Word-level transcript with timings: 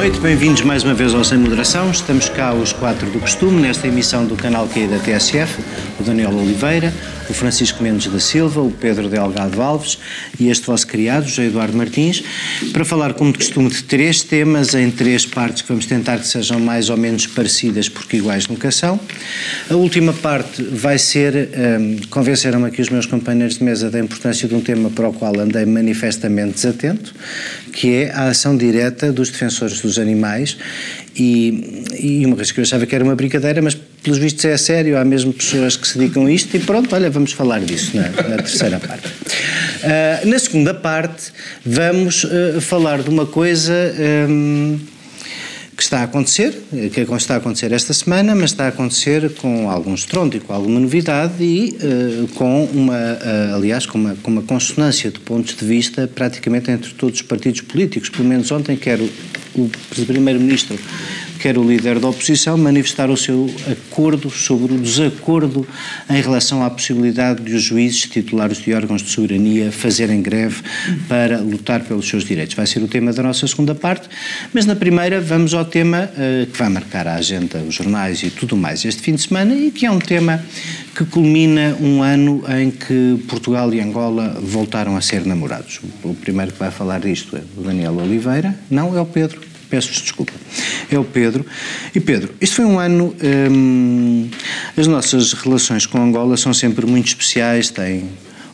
noite, 0.00 0.18
bem-vindos 0.18 0.62
mais 0.62 0.82
uma 0.82 0.94
vez 0.94 1.12
ao 1.12 1.22
Sem 1.22 1.36
Moderação. 1.36 1.90
Estamos 1.90 2.26
cá 2.30 2.54
os 2.54 2.72
quatro 2.72 3.10
do 3.10 3.20
costume, 3.20 3.60
nesta 3.60 3.86
emissão 3.86 4.24
do 4.24 4.34
canal 4.34 4.66
QI 4.66 4.86
da 4.86 4.98
TSF, 4.98 5.62
o 6.00 6.02
Daniel 6.02 6.30
Oliveira, 6.30 6.90
o 7.30 7.34
Francisco 7.34 7.82
Mendes 7.82 8.12
da 8.12 8.18
Silva, 8.18 8.60
o 8.60 8.70
Pedro 8.70 9.08
Delgado 9.08 9.62
Alves 9.62 9.98
e 10.38 10.48
este 10.48 10.66
vosso 10.66 10.86
criado, 10.86 11.28
José 11.28 11.46
Eduardo 11.46 11.76
Martins, 11.76 12.22
para 12.72 12.84
falar, 12.84 13.14
como 13.14 13.32
de 13.32 13.38
costume, 13.38 13.70
de 13.70 13.84
três 13.84 14.22
temas 14.22 14.74
em 14.74 14.90
três 14.90 15.24
partes 15.24 15.62
que 15.62 15.68
vamos 15.68 15.86
tentar 15.86 16.18
que 16.18 16.26
sejam 16.26 16.58
mais 16.58 16.90
ou 16.90 16.96
menos 16.96 17.26
parecidas 17.28 17.88
porque 17.88 18.16
iguais 18.16 18.48
nunca 18.48 18.70
são. 18.70 18.98
A 19.70 19.76
última 19.76 20.12
parte 20.12 20.62
vai 20.62 20.98
ser, 20.98 21.50
um, 21.78 21.98
convenceram-me 22.10 22.66
aqui 22.66 22.82
os 22.82 22.88
meus 22.88 23.06
companheiros 23.06 23.58
de 23.58 23.64
mesa 23.64 23.90
da 23.90 24.00
importância 24.00 24.48
de 24.48 24.54
um 24.54 24.60
tema 24.60 24.90
para 24.90 25.08
o 25.08 25.12
qual 25.12 25.38
andei 25.38 25.64
manifestamente 25.64 26.54
desatento, 26.54 27.14
que 27.72 27.94
é 27.94 28.10
a 28.10 28.28
ação 28.28 28.56
direta 28.56 29.12
dos 29.12 29.30
defensores 29.30 29.80
dos 29.80 29.98
animais 29.98 30.56
e, 31.14 31.84
e 31.98 32.26
uma 32.26 32.34
coisa 32.34 32.52
que 32.52 32.58
eu 32.58 32.62
achava 32.62 32.86
que 32.86 32.94
era 32.94 33.04
uma 33.04 33.14
brincadeira, 33.14 33.62
mas 33.62 33.78
pelos 34.02 34.18
vistos 34.18 34.44
é 34.44 34.56
sério, 34.56 34.98
há 34.98 35.04
mesmo 35.04 35.32
pessoas 35.32 35.76
que 35.76 35.86
se 35.86 35.98
dedicam 35.98 36.26
a 36.26 36.32
isto 36.32 36.56
e 36.56 36.60
pronto, 36.60 36.94
olha, 36.94 37.10
vamos 37.10 37.32
falar 37.32 37.60
disso 37.60 37.96
na, 37.96 38.08
na 38.08 38.36
terceira 38.36 38.78
parte. 38.78 39.06
Uh, 39.06 40.28
na 40.28 40.38
segunda 40.38 40.74
parte, 40.74 41.32
vamos 41.64 42.24
uh, 42.24 42.60
falar 42.60 43.02
de 43.02 43.10
uma 43.10 43.26
coisa. 43.26 43.74
Um, 44.28 44.78
que 45.76 45.84
está 45.84 46.00
a 46.00 46.02
acontecer, 46.02 46.52
que 46.92 47.00
está 47.00 47.34
a 47.34 47.36
acontecer 47.38 47.72
esta 47.72 47.94
semana, 47.94 48.34
mas 48.34 48.50
está 48.50 48.66
a 48.66 48.68
acontecer 48.68 49.30
com 49.36 49.70
algum 49.70 49.94
estrondo 49.94 50.36
e 50.36 50.40
com 50.40 50.52
alguma 50.52 50.78
novidade 50.78 51.42
e 51.42 51.74
uh, 51.80 52.28
com 52.34 52.64
uma, 52.66 53.18
aliás, 53.54 53.86
com 53.86 53.96
uma, 53.96 54.14
com 54.16 54.30
uma 54.30 54.42
consonância 54.42 55.10
de 55.10 55.18
pontos 55.20 55.56
de 55.56 55.64
vista 55.64 56.06
praticamente 56.06 56.70
entre 56.70 56.92
todos 56.92 57.20
os 57.20 57.22
partidos 57.22 57.62
políticos. 57.62 58.10
Pelo 58.10 58.28
menos 58.28 58.52
ontem, 58.52 58.76
quer 58.76 59.00
o, 59.00 59.10
o 59.54 59.70
Primeiro-Ministro 60.06 60.78
quer 61.40 61.56
o 61.56 61.64
líder 61.64 61.98
da 61.98 62.08
oposição 62.08 62.58
manifestar 62.58 63.08
o 63.08 63.16
seu 63.16 63.50
acordo 63.70 64.28
sobre 64.28 64.74
o 64.74 64.78
desacordo 64.78 65.66
em 66.10 66.20
relação 66.20 66.62
à 66.62 66.68
possibilidade 66.68 67.42
de 67.42 67.54
os 67.54 67.62
juízes 67.62 68.02
titulares 68.02 68.58
de 68.58 68.74
órgãos 68.74 69.02
de 69.02 69.08
soberania 69.08 69.72
fazerem 69.72 70.20
greve 70.20 70.62
para 71.08 71.38
lutar 71.38 71.80
pelos 71.80 72.06
seus 72.06 72.24
direitos. 72.24 72.54
Vai 72.54 72.66
ser 72.66 72.82
o 72.82 72.88
tema 72.88 73.10
da 73.12 73.22
nossa 73.22 73.46
segunda 73.46 73.74
parte, 73.74 74.06
mas 74.52 74.66
na 74.66 74.76
primeira 74.76 75.18
vamos 75.18 75.54
ao 75.54 75.64
tema 75.64 76.10
uh, 76.12 76.46
que 76.46 76.58
vai 76.58 76.68
marcar 76.68 77.08
a 77.08 77.14
agenda, 77.14 77.58
os 77.66 77.74
jornais 77.74 78.22
e 78.22 78.28
tudo 78.28 78.54
mais 78.54 78.84
este 78.84 79.00
fim 79.00 79.14
de 79.14 79.22
semana 79.22 79.54
e 79.54 79.70
que 79.70 79.86
é 79.86 79.90
um 79.90 79.98
tema 79.98 80.44
que 80.94 81.06
culmina 81.06 81.74
um 81.80 82.02
ano 82.02 82.44
em 82.60 82.70
que 82.70 83.24
Portugal 83.26 83.72
e 83.72 83.80
Angola 83.80 84.38
voltaram 84.42 84.94
a 84.94 85.00
ser 85.00 85.24
namorados. 85.24 85.80
O 86.04 86.12
primeiro 86.12 86.52
que 86.52 86.58
vai 86.58 86.70
falar 86.70 87.00
disto 87.00 87.34
é 87.34 87.40
o 87.56 87.62
Daniel 87.62 87.96
Oliveira, 87.96 88.54
não 88.70 88.94
é 88.94 89.00
o 89.00 89.06
Pedro, 89.06 89.49
peço-vos 89.70 90.02
desculpa. 90.02 90.32
É 90.90 90.98
o 90.98 91.04
Pedro. 91.04 91.46
E 91.94 92.00
Pedro, 92.00 92.34
isto 92.40 92.56
foi 92.56 92.64
um 92.64 92.78
ano. 92.78 93.14
Hum, 93.22 94.28
as 94.76 94.86
nossas 94.86 95.32
relações 95.32 95.86
com 95.86 96.02
Angola 96.02 96.36
são 96.36 96.52
sempre 96.52 96.84
muito 96.84 97.06
especiais, 97.06 97.70
têm 97.70 98.08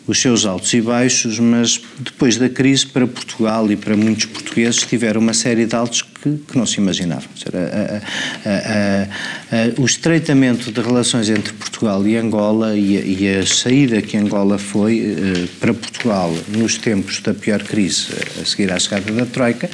os 0.06 0.20
seus 0.20 0.46
altos 0.46 0.72
e 0.72 0.80
baixos, 0.80 1.38
mas 1.38 1.80
depois 1.98 2.36
da 2.36 2.48
crise, 2.48 2.86
para 2.86 3.06
Portugal 3.06 3.70
e 3.70 3.76
para 3.76 3.96
muitos 3.96 4.26
portugueses, 4.26 4.82
tiveram 4.82 5.20
uma 5.20 5.34
série 5.34 5.66
de 5.66 5.74
altos 5.74 6.02
que, 6.02 6.36
que 6.36 6.56
não 6.56 6.64
se 6.64 6.78
imaginavam. 6.78 7.28
A, 7.52 8.48
a, 8.48 9.02
a, 9.02 9.80
o 9.80 9.84
estreitamento 9.84 10.70
de 10.70 10.80
relações 10.80 11.28
entre 11.28 11.52
Portugal 11.54 12.06
e 12.06 12.16
Angola 12.16 12.76
e, 12.76 13.22
e 13.22 13.36
a 13.36 13.46
saída 13.46 14.00
que 14.00 14.16
Angola 14.16 14.58
foi 14.58 14.98
eh, 14.98 15.46
para 15.58 15.74
Portugal 15.74 16.32
nos 16.48 16.76
tempos 16.78 17.20
da 17.20 17.34
pior 17.34 17.62
crise, 17.62 18.08
a 18.40 18.44
seguir 18.44 18.72
à 18.72 18.78
chegada 18.78 19.10
da 19.12 19.26
Troika, 19.26 19.68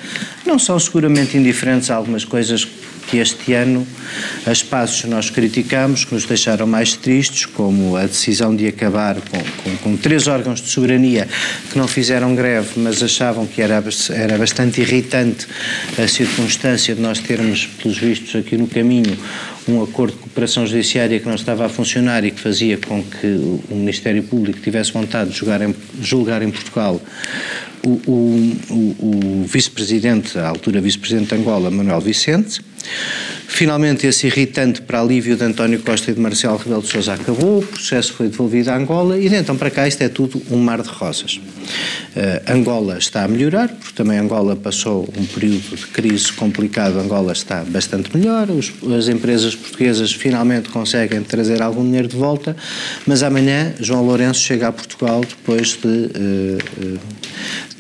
não 0.47 0.59
são 0.59 0.79
seguramente 0.79 1.37
indiferentes 1.37 1.91
a 1.91 1.97
algumas 1.97 2.25
coisas 2.25 2.67
este 3.17 3.53
ano 3.53 3.87
as 4.47 4.63
passos 4.63 5.05
nós 5.05 5.31
criticamos, 5.31 6.05
que 6.05 6.15
nos 6.15 6.25
deixaram 6.25 6.67
mais 6.67 6.95
tristes, 6.95 7.47
como 7.47 7.97
a 7.97 8.07
decisão 8.07 8.55
de 8.55 8.67
acabar 8.67 9.17
com, 9.17 9.39
com, 9.63 9.77
com, 9.79 9.97
três 9.97 10.27
órgãos 10.27 10.61
de 10.61 10.69
soberania 10.69 11.29
que 11.71 11.79
não 11.79 11.87
fizeram 11.87 12.35
greve, 12.35 12.69
mas 12.77 13.03
achavam 13.03 13.47
que 13.47 13.63
era, 13.63 13.83
era 14.11 14.39
bastante 14.39 14.81
irritante 14.81 15.47
a 15.99 16.09
circunstância 16.09 16.95
de 16.95 17.01
nós 17.01 17.19
termos, 17.19 17.67
pelos 17.67 17.99
vistos 17.99 18.35
aqui 18.35 18.57
no 18.57 18.67
caminho, 18.67 19.17
um 19.69 19.83
acordo 19.83 20.15
de 20.15 20.19
cooperação 20.19 20.67
judiciária 20.67 21.21
que 21.21 21.27
não 21.27 21.35
estava 21.35 21.67
a 21.67 21.69
funcionar 21.69 22.25
e 22.25 22.31
que 22.31 22.41
fazia 22.41 22.77
com 22.79 23.03
que 23.03 23.27
o 23.27 23.75
Ministério 23.75 24.23
Público 24.23 24.59
tivesse 24.61 24.93
vontade 24.93 25.31
de 25.31 25.37
julgar 25.37 25.63
em, 25.63 25.75
julgar 26.01 26.43
em 26.43 26.51
Portugal 26.51 27.01
o, 27.85 27.91
o, 28.07 28.57
o, 28.71 29.41
o 29.43 29.45
vice-presidente, 29.45 30.39
à 30.39 30.49
altura 30.49 30.81
vice-presidente 30.81 31.35
de 31.35 31.41
Angola, 31.41 31.71
Manuel 31.71 32.01
Vicente. 32.01 32.61
Finalmente, 33.49 34.07
esse 34.07 34.27
irritante 34.27 34.81
para 34.81 35.01
alívio 35.01 35.37
de 35.37 35.45
António 35.45 35.79
Costa 35.81 36.11
e 36.11 36.15
de 36.15 36.21
Marcelo 36.21 36.57
Rebelo 36.57 36.81
de 36.81 36.89
Sousa 36.89 37.15
acabou, 37.15 37.59
o 37.59 37.63
processo 37.63 38.15
foi 38.15 38.29
devolvido 38.29 38.71
à 38.71 38.77
Angola 38.77 39.19
e 39.19 39.29
de 39.29 39.37
então 39.37 39.57
para 39.57 39.71
cá 39.71 39.87
isto 39.87 40.03
é 40.03 40.09
tudo 40.09 40.43
um 40.51 40.57
mar 40.57 40.81
de 40.81 40.89
rosas. 40.89 41.37
Uh, 41.37 42.51
Angola 42.51 42.99
está 42.99 43.25
a 43.25 43.29
melhorar, 43.29 43.69
porque 43.69 43.93
também 43.95 44.19
Angola 44.19 44.57
passou 44.57 45.09
um 45.17 45.25
período 45.27 45.77
de 45.77 45.87
crise 45.87 46.33
complicado, 46.33 46.99
Angola 46.99 47.33
está 47.33 47.63
bastante 47.63 48.17
melhor, 48.17 48.51
os, 48.51 48.73
as 48.99 49.09
empresas 49.09 49.55
portuguesas 49.55 50.13
finalmente 50.13 50.69
conseguem 50.71 51.23
trazer 51.23 51.63
algum 51.63 51.85
dinheiro 51.85 52.09
de 52.09 52.17
volta, 52.17 52.57
mas 53.07 53.23
amanhã 53.23 53.75
João 53.79 54.05
Lourenço 54.05 54.41
chega 54.41 54.69
a 54.69 54.73
Portugal 54.73 55.21
depois 55.21 55.77
de 55.77 55.87
uh, 55.87 56.95
uh, 56.97 57.01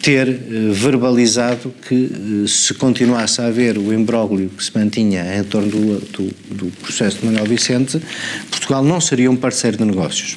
ter 0.02 0.26
verbalizado 0.72 1.72
que 1.88 2.44
se 2.48 2.74
continuasse 2.74 3.40
a 3.40 3.46
haver 3.46 3.78
o 3.78 3.94
imbróglio 3.94 4.50
que 4.50 4.64
se 4.64 4.76
mantinha 4.76 5.38
em 5.38 5.44
torno 5.44 5.70
do, 5.70 6.00
do, 6.00 6.34
do 6.50 6.66
processo 6.82 7.18
de 7.18 7.26
Manuel 7.26 7.46
Vicente, 7.46 8.02
Portugal 8.50 8.82
não 8.82 9.00
seria 9.00 9.30
um 9.30 9.36
parceiro 9.36 9.76
de 9.76 9.84
negócios. 9.84 10.36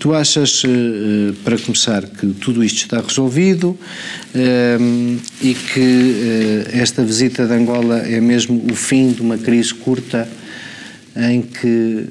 Tu 0.00 0.14
achas, 0.14 0.62
eh, 0.64 1.34
para 1.44 1.58
começar, 1.58 2.04
que 2.06 2.26
tudo 2.28 2.64
isto 2.64 2.78
está 2.78 3.00
resolvido 3.00 3.78
eh, 4.34 4.78
e 5.42 5.54
que 5.54 6.66
eh, 6.72 6.78
esta 6.80 7.04
visita 7.04 7.46
de 7.46 7.52
Angola 7.52 7.98
é 7.98 8.20
mesmo 8.20 8.64
o 8.70 8.74
fim 8.74 9.12
de 9.12 9.20
uma 9.20 9.36
crise 9.36 9.74
curta 9.74 10.26
em 11.14 11.42
que 11.42 12.06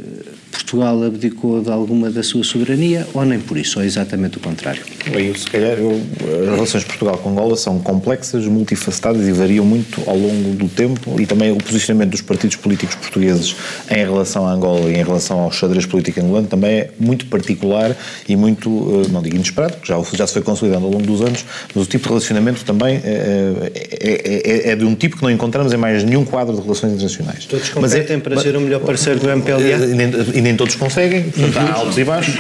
Portugal 0.52 1.04
abdicou 1.04 1.62
de 1.62 1.72
alguma 1.72 2.10
da 2.10 2.24
sua 2.24 2.44
soberania 2.44 3.08
ou 3.14 3.26
nem 3.26 3.40
por 3.40 3.58
isso, 3.58 3.80
ou 3.80 3.84
é 3.84 3.88
exatamente 3.88 4.38
o 4.38 4.40
contrário? 4.40 4.82
Bem, 5.12 5.34
se 5.34 5.48
calhar 5.48 5.78
eu, 5.78 6.02
as 6.44 6.50
relações 6.50 6.82
de 6.82 6.88
Portugal 6.88 7.18
com 7.18 7.30
Angola 7.30 7.56
são 7.56 7.80
complexas, 7.80 8.46
multifacetadas 8.46 9.28
e 9.28 9.32
variam 9.32 9.66
muito 9.66 10.02
ao 10.08 10.18
longo 10.18 10.56
do 10.56 10.68
tempo 10.68 11.20
e 11.20 11.26
também 11.26 11.52
o 11.52 11.58
posicionamento 11.58 12.12
dos 12.12 12.22
partidos 12.22 12.56
políticos 12.56 12.96
portugueses 12.96 13.56
em 13.90 13.98
relação 13.98 14.48
a 14.48 14.52
Angola 14.52 14.90
e 14.90 14.96
em 14.96 15.04
relação 15.04 15.40
ao 15.40 15.52
xadrez 15.52 15.86
político 15.86 16.20
angolano 16.20 16.48
também 16.48 16.72
é 16.72 16.90
muito 17.00 17.26
particular 17.28 17.96
e 18.28 18.36
muito, 18.36 19.04
eh, 19.06 19.12
não 19.12 19.22
digo 19.22 19.36
inesperado, 19.36 19.74
porque 19.74 19.92
já, 19.92 20.02
já 20.14 20.28
se 20.28 20.34
foi 20.34 20.42
consolidando 20.42 20.86
ao 20.86 20.92
longo 20.92 21.06
dos 21.06 21.22
anos, 21.22 21.46
mas 21.74 21.86
o 21.86 21.88
tipo 21.88 22.04
de 22.04 22.10
relacionamento 22.10 22.64
também 22.66 23.02
é, 23.04 23.72
é, 24.02 24.70
é, 24.70 24.72
é 24.72 24.76
de 24.76 24.86
um 24.86 24.96
tipo 24.96 25.18
que 25.18 25.24
não 25.24 25.32
encontramos 25.32 25.74
em 25.74 25.78
mais 25.78 26.04
nenhum 26.04 26.26
quadro 26.26 26.56
de 26.56 26.62
relações 26.62 26.94
internacionais. 26.94 27.46
Todos 27.46 27.70
competem 27.70 28.18
mas 28.18 28.24
para 28.24 28.40
ser 28.40 28.56
o 28.56 28.62
melhor 28.62 28.82
parceiro 28.82 29.20
do 29.20 29.30
MPLA? 29.30 30.39
E 30.40 30.42
nem 30.42 30.56
todos 30.56 30.74
conseguem, 30.76 31.24
portanto 31.24 31.58
há 31.58 31.74
altos 31.74 31.98
e 31.98 32.04
baixos. 32.06 32.36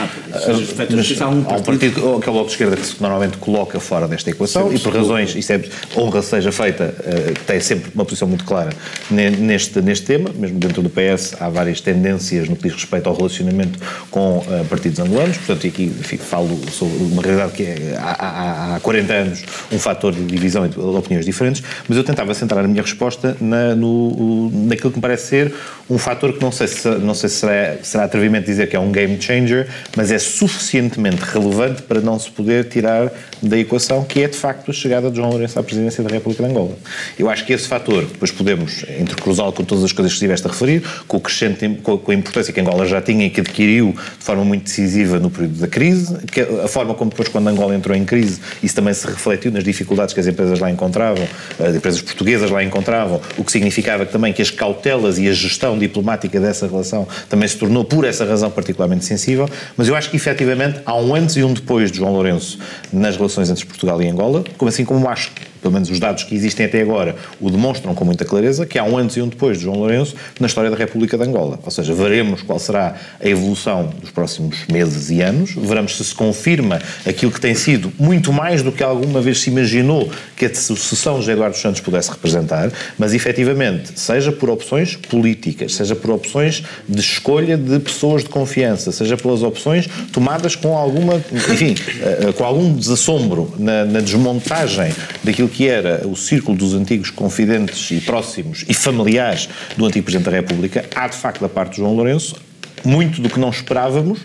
Mas 0.95 1.21
há 1.21 1.27
um 1.27 1.43
partido, 1.43 2.19
que 2.21 2.29
é 2.29 2.29
o 2.29 2.33
Bloco 2.33 2.45
de 2.45 2.51
Esquerda, 2.51 2.77
que 2.77 2.85
se 2.85 3.01
normalmente 3.01 3.37
coloca 3.37 3.77
fora 3.77 4.07
desta 4.07 4.29
equação 4.29 4.73
e 4.73 4.79
por 4.79 4.95
razões, 4.95 5.35
isso 5.35 5.51
é, 5.51 5.61
honra 5.97 6.21
seja 6.21 6.49
feita, 6.49 6.95
eh, 7.03 7.33
tem 7.45 7.59
sempre 7.59 7.91
uma 7.93 8.05
posição 8.05 8.25
muito 8.25 8.45
clara 8.45 8.69
neste, 9.11 9.81
neste 9.81 10.05
tema, 10.05 10.29
mesmo 10.33 10.57
dentro 10.57 10.81
do 10.81 10.89
PS 10.89 11.35
há 11.41 11.49
várias 11.49 11.81
tendências 11.81 12.47
no 12.47 12.55
que 12.55 12.69
diz 12.69 12.73
respeito 12.73 13.09
ao 13.09 13.15
relacionamento 13.15 13.77
com 14.09 14.45
eh, 14.49 14.63
partidos 14.69 14.99
angolanos, 14.99 15.35
portanto 15.35 15.67
aqui 15.67 15.83
enfim, 15.83 16.15
falo 16.15 16.57
sobre 16.71 17.03
uma 17.03 17.21
realidade 17.21 17.51
que 17.51 17.63
é 17.63 17.97
há, 17.99 18.11
há, 18.11 18.75
há 18.75 18.79
40 18.79 19.13
anos 19.13 19.43
um 19.73 19.77
fator 19.77 20.13
de 20.13 20.23
divisão 20.23 20.65
e 20.65 20.69
de 20.69 20.79
opiniões 20.79 21.25
diferentes, 21.25 21.61
mas 21.85 21.97
eu 21.97 22.03
tentava 22.05 22.33
centrar 22.33 22.63
a 22.63 22.67
minha 22.67 22.81
resposta 22.81 23.35
na, 23.41 23.75
no, 23.75 24.49
naquilo 24.53 24.89
que 24.89 24.97
me 24.97 25.01
parece 25.01 25.27
ser 25.27 25.53
um 25.89 25.97
fator 25.97 26.31
que 26.31 26.41
não 26.41 26.51
sei 26.51 26.67
se, 26.67 26.87
não 26.87 27.13
sei 27.13 27.27
se 27.27 27.35
será, 27.37 27.77
será 27.89 28.03
atrevimento 28.05 28.45
dizer 28.45 28.69
que 28.69 28.75
é 28.75 28.79
um 28.79 28.91
game 28.91 29.21
changer, 29.21 29.67
mas 29.95 30.11
é 30.11 30.19
suficientemente 30.19 31.21
relevante 31.21 31.81
para 31.81 31.99
não 32.01 32.17
se 32.19 32.29
poder 32.29 32.65
tirar 32.65 33.11
da 33.41 33.57
equação, 33.57 34.03
que 34.03 34.21
é 34.21 34.27
de 34.27 34.37
facto 34.37 34.69
a 34.71 34.73
chegada 34.73 35.09
de 35.09 35.17
João 35.17 35.29
Lourenço 35.29 35.57
à 35.59 35.63
presidência 35.63 36.03
da 36.03 36.09
República 36.09 36.43
de 36.43 36.49
Angola. 36.49 36.77
Eu 37.17 37.29
acho 37.29 37.45
que 37.45 37.53
esse 37.53 37.67
fator, 37.67 38.05
depois 38.05 38.31
podemos 38.31 38.83
entrecruzá-lo 38.99 39.53
com 39.53 39.63
todas 39.63 39.83
as 39.83 39.91
coisas 39.91 40.11
que 40.11 40.17
estiveste 40.17 40.47
a 40.47 40.49
referir, 40.49 40.83
com, 41.07 41.17
o 41.17 41.19
crescente, 41.19 41.67
com 41.81 42.11
a 42.11 42.13
importância 42.13 42.53
que 42.53 42.59
Angola 42.59 42.85
já 42.85 43.01
tinha 43.01 43.25
e 43.25 43.29
que 43.29 43.41
adquiriu 43.41 43.91
de 43.91 44.23
forma 44.23 44.43
muito 44.43 44.63
decisiva 44.63 45.19
no 45.19 45.29
período 45.29 45.59
da 45.59 45.67
crise, 45.67 46.17
que 46.27 46.41
a 46.41 46.67
forma 46.67 46.93
como 46.93 47.09
depois, 47.09 47.27
quando 47.29 47.47
Angola 47.47 47.75
entrou 47.75 47.95
em 47.95 48.05
crise, 48.05 48.39
isso 48.61 48.75
também 48.75 48.93
se 48.93 49.07
refletiu 49.07 49.51
nas 49.51 49.63
dificuldades 49.63 50.13
que 50.13 50.19
as 50.19 50.27
empresas 50.27 50.59
lá 50.59 50.69
encontravam, 50.69 51.27
as 51.59 51.75
empresas 51.75 52.01
portuguesas 52.01 52.51
lá 52.51 52.63
encontravam, 52.63 53.21
o 53.37 53.43
que 53.43 53.51
significava 53.51 54.05
também 54.05 54.33
que 54.33 54.41
as 54.41 54.51
cautelas 54.51 55.17
e 55.17 55.27
a 55.27 55.33
gestão 55.33 55.77
diplomática 55.77 56.39
dessa 56.39 56.67
relação 56.67 57.07
também 57.27 57.47
se 57.47 57.57
tornou, 57.57 57.78
por 57.83 58.05
essa 58.05 58.25
razão, 58.25 58.49
particularmente 58.49 59.05
sensível, 59.05 59.49
mas 59.75 59.87
eu 59.87 59.95
acho 59.95 60.09
que 60.09 60.15
efetivamente 60.15 60.79
há 60.85 60.95
um 60.95 61.15
antes 61.15 61.35
e 61.35 61.43
um 61.43 61.53
depois 61.53 61.91
de 61.91 61.97
João 61.97 62.13
Lourenço 62.13 62.59
nas 62.91 63.15
relações 63.15 63.49
entre 63.49 63.65
Portugal 63.65 64.01
e 64.01 64.07
Angola, 64.07 64.43
como 64.57 64.69
assim 64.69 64.85
como 64.85 65.07
acho 65.09 65.31
pelo 65.61 65.73
menos 65.73 65.89
os 65.89 65.99
dados 65.99 66.23
que 66.23 66.35
existem 66.35 66.65
até 66.65 66.81
agora 66.81 67.15
o 67.39 67.49
demonstram 67.49 67.93
com 67.93 68.05
muita 68.05 68.25
clareza, 68.25 68.65
que 68.65 68.77
há 68.77 68.83
um 68.83 68.97
antes 68.97 69.17
e 69.17 69.21
um 69.21 69.27
depois 69.27 69.57
de 69.57 69.63
João 69.63 69.77
Lourenço 69.77 70.15
na 70.39 70.47
história 70.47 70.69
da 70.69 70.75
República 70.75 71.17
de 71.17 71.23
Angola. 71.23 71.59
Ou 71.63 71.71
seja, 71.71 71.93
veremos 71.93 72.41
qual 72.41 72.59
será 72.59 72.95
a 73.21 73.27
evolução 73.27 73.89
dos 74.01 74.11
próximos 74.11 74.65
meses 74.71 75.09
e 75.09 75.21
anos, 75.21 75.53
veremos 75.55 75.97
se 75.97 76.03
se 76.03 76.15
confirma 76.15 76.81
aquilo 77.05 77.31
que 77.31 77.39
tem 77.39 77.53
sido 77.53 77.91
muito 77.99 78.31
mais 78.31 78.61
do 78.61 78.71
que 78.71 78.83
alguma 78.83 79.21
vez 79.21 79.41
se 79.41 79.49
imaginou 79.49 80.09
que 80.35 80.45
a 80.45 80.55
sucessão 80.55 81.19
de 81.19 81.29
Eduardo 81.29 81.57
Santos 81.57 81.81
pudesse 81.81 82.09
representar, 82.09 82.71
mas 82.97 83.13
efetivamente, 83.13 83.99
seja 83.99 84.31
por 84.31 84.49
opções 84.49 84.95
políticas, 84.95 85.75
seja 85.75 85.95
por 85.95 86.11
opções 86.11 86.63
de 86.87 86.99
escolha 86.99 87.57
de 87.57 87.79
pessoas 87.79 88.23
de 88.23 88.29
confiança, 88.29 88.91
seja 88.91 89.17
pelas 89.17 89.43
opções 89.43 89.87
tomadas 90.11 90.55
com 90.55 90.77
alguma, 90.77 91.15
enfim, 91.51 91.75
eh, 92.01 92.31
com 92.35 92.43
algum 92.43 92.73
desassombro 92.73 93.53
na, 93.57 93.85
na 93.85 93.99
desmontagem 93.99 94.93
daquilo 95.23 95.48
que 95.49 95.67
era 95.67 96.07
o 96.07 96.15
círculo 96.15 96.57
dos 96.57 96.73
antigos 96.73 97.09
confidentes 97.09 97.91
e 97.91 97.99
próximos 98.01 98.63
e 98.67 98.73
familiares 98.73 99.49
do 99.75 99.85
antigo 99.85 100.05
Presidente 100.05 100.29
da 100.29 100.37
República, 100.37 100.85
há 100.95 101.07
de 101.07 101.15
facto 101.15 101.41
da 101.41 101.49
parte 101.49 101.71
de 101.71 101.77
João 101.77 101.95
Lourenço 101.95 102.35
muito 102.83 103.21
do 103.21 103.29
que 103.29 103.39
não 103.39 103.49
esperávamos 103.49 104.19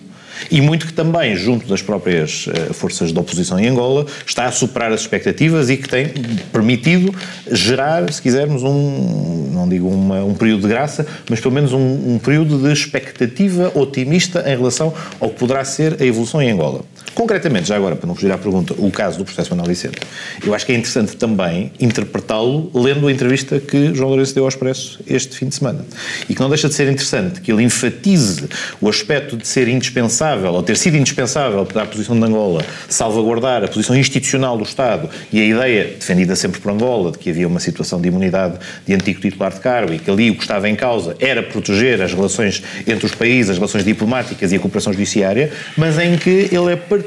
e 0.51 0.61
muito 0.61 0.87
que 0.87 0.93
também, 0.93 1.37
junto 1.37 1.67
das 1.67 1.83
próprias 1.83 2.47
uh, 2.47 2.75
forças 2.75 3.13
de 3.13 3.19
oposição 3.19 3.59
em 3.59 3.69
Angola, 3.69 4.07
está 4.27 4.47
a 4.47 4.53
superar 4.53 4.93
as 4.93 5.01
expectativas 5.01 5.71
e 5.71 5.77
que 5.77 5.89
tem 5.89 6.09
permitido 6.53 7.15
gerar, 7.51 8.11
se 8.13 8.21
quisermos, 8.21 8.63
um, 8.63 9.51
não 9.53 9.69
digo 9.69 9.89
uma, 9.89 10.25
um 10.25 10.35
período 10.35 10.63
de 10.63 10.69
graça, 10.69 11.07
mas 11.29 11.41
pelo 11.41 11.55
menos 11.55 11.73
um, 11.73 12.15
um 12.15 12.19
período 12.19 12.59
de 12.59 12.73
expectativa 12.73 13.71
otimista 13.75 14.45
em 14.47 14.57
relação 14.57 14.93
ao 15.21 15.31
que 15.31 15.39
poderá 15.39 15.65
ser 15.65 15.97
a 16.01 16.05
evolução 16.05 16.43
em 16.43 16.51
Angola. 16.51 16.83
Concretamente, 17.15 17.69
já 17.69 17.77
agora, 17.77 17.95
para 17.95 18.09
não 18.09 18.15
fugir 18.15 18.33
à 18.33 18.37
pergunta, 18.37 18.75
o 18.77 18.91
caso 18.91 19.19
do 19.19 19.25
processo 19.25 19.51
Manuel 19.51 19.69
Vicente, 19.69 19.99
eu 20.45 20.53
acho 20.53 20.67
que 20.67 20.73
é 20.73 20.75
interessante 20.75 21.17
também 21.17 21.71
interpretá-lo 21.79 22.71
lendo 22.75 23.07
a 23.07 23.13
entrevista 23.13 23.61
que 23.61 23.95
João 23.95 24.09
Lourenço 24.11 24.35
deu 24.35 24.43
ao 24.43 24.49
Expresso 24.49 25.01
este 25.07 25.37
fim 25.37 25.47
de 25.47 25.55
semana. 25.55 25.87
E 26.29 26.35
que 26.35 26.41
não 26.41 26.49
deixa 26.49 26.69
de 26.69 26.75
ser 26.75 26.89
interessante 26.89 27.41
que 27.41 27.53
ele 27.53 27.63
enfatize 27.63 28.49
o 28.81 28.89
aspecto 28.89 29.37
de 29.37 29.47
ser 29.47 29.69
indispensável, 29.69 30.53
ou 30.53 30.63
ter 30.63 30.77
sido 30.77 30.97
indispensável 30.97 31.65
para 31.65 31.83
a 31.83 31.87
posição 31.87 32.19
de 32.19 32.27
Angola, 32.27 32.65
salvaguardar 32.89 33.63
a 33.63 33.69
posição 33.69 33.95
institucional 33.97 34.59
do 34.59 34.65
Estado 34.65 35.09
e 35.33 35.41
a 35.41 35.45
ideia, 35.45 35.85
defendida 35.97 36.35
sempre 36.35 36.61
por 36.61 36.73
Angola, 36.73 37.13
de 37.13 37.19
que 37.19 37.31
havia 37.31 37.47
uma 37.47 37.61
situação 37.61 38.01
de 38.01 38.09
imunidade 38.09 38.59
de 38.85 38.93
antigo 38.93 39.21
titular 39.21 39.53
de 39.53 39.61
cargo 39.61 39.93
e 39.93 40.01
que 40.01 40.11
ali 40.11 40.31
o 40.31 40.35
que 40.35 40.43
estava 40.43 40.69
em 40.69 40.75
causa 40.75 41.17
era 41.21 41.45
proteger 41.45 42.03
as 42.03 42.13
relações 42.13 42.61
entre 42.87 43.07
os 43.07 43.15
países, 43.15 43.51
as 43.51 43.57
relações 43.57 43.85
diplomáticas 43.85 44.51
e 44.51 44.57
a 44.57 44.59
cooperação 44.59 44.93
judiciária, 44.93 45.53
mas 45.77 45.97
em 45.99 46.17
que 46.17 46.49
ele 46.51 46.73
é 46.73 46.77
particularmente 46.77 47.04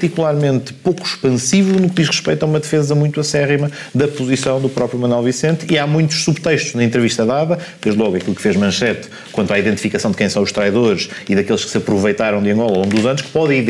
pouco 0.83 1.05
expansivo 1.05 1.79
no 1.79 1.89
que 1.89 1.95
diz 1.95 2.07
respeito 2.07 2.43
a 2.43 2.45
uma 2.45 2.59
defesa 2.59 2.93
muito 2.95 3.19
acérrima 3.19 3.71
da 3.93 4.07
posição 4.07 4.59
do 4.59 4.69
próprio 4.69 4.99
Manuel 4.99 5.23
Vicente 5.23 5.65
e 5.69 5.77
há 5.77 5.87
muitos 5.87 6.23
subtextos 6.23 6.75
na 6.75 6.83
entrevista 6.83 7.25
dada, 7.25 7.57
desde 7.81 8.01
logo 8.01 8.15
aquilo 8.15 8.35
que 8.35 8.41
fez 8.41 8.55
manchete 8.55 9.07
quanto 9.31 9.53
à 9.53 9.59
identificação 9.59 10.11
de 10.11 10.17
quem 10.17 10.29
são 10.29 10.43
os 10.43 10.51
traidores 10.51 11.09
e 11.27 11.35
daqueles 11.35 11.63
que 11.63 11.71
se 11.71 11.77
aproveitaram 11.77 12.41
de 12.41 12.51
Angola 12.51 12.71
ao 12.71 12.81
longo 12.81 12.95
dos 12.95 13.05
anos, 13.05 13.21
que 13.21 13.29
podem, 13.29 13.65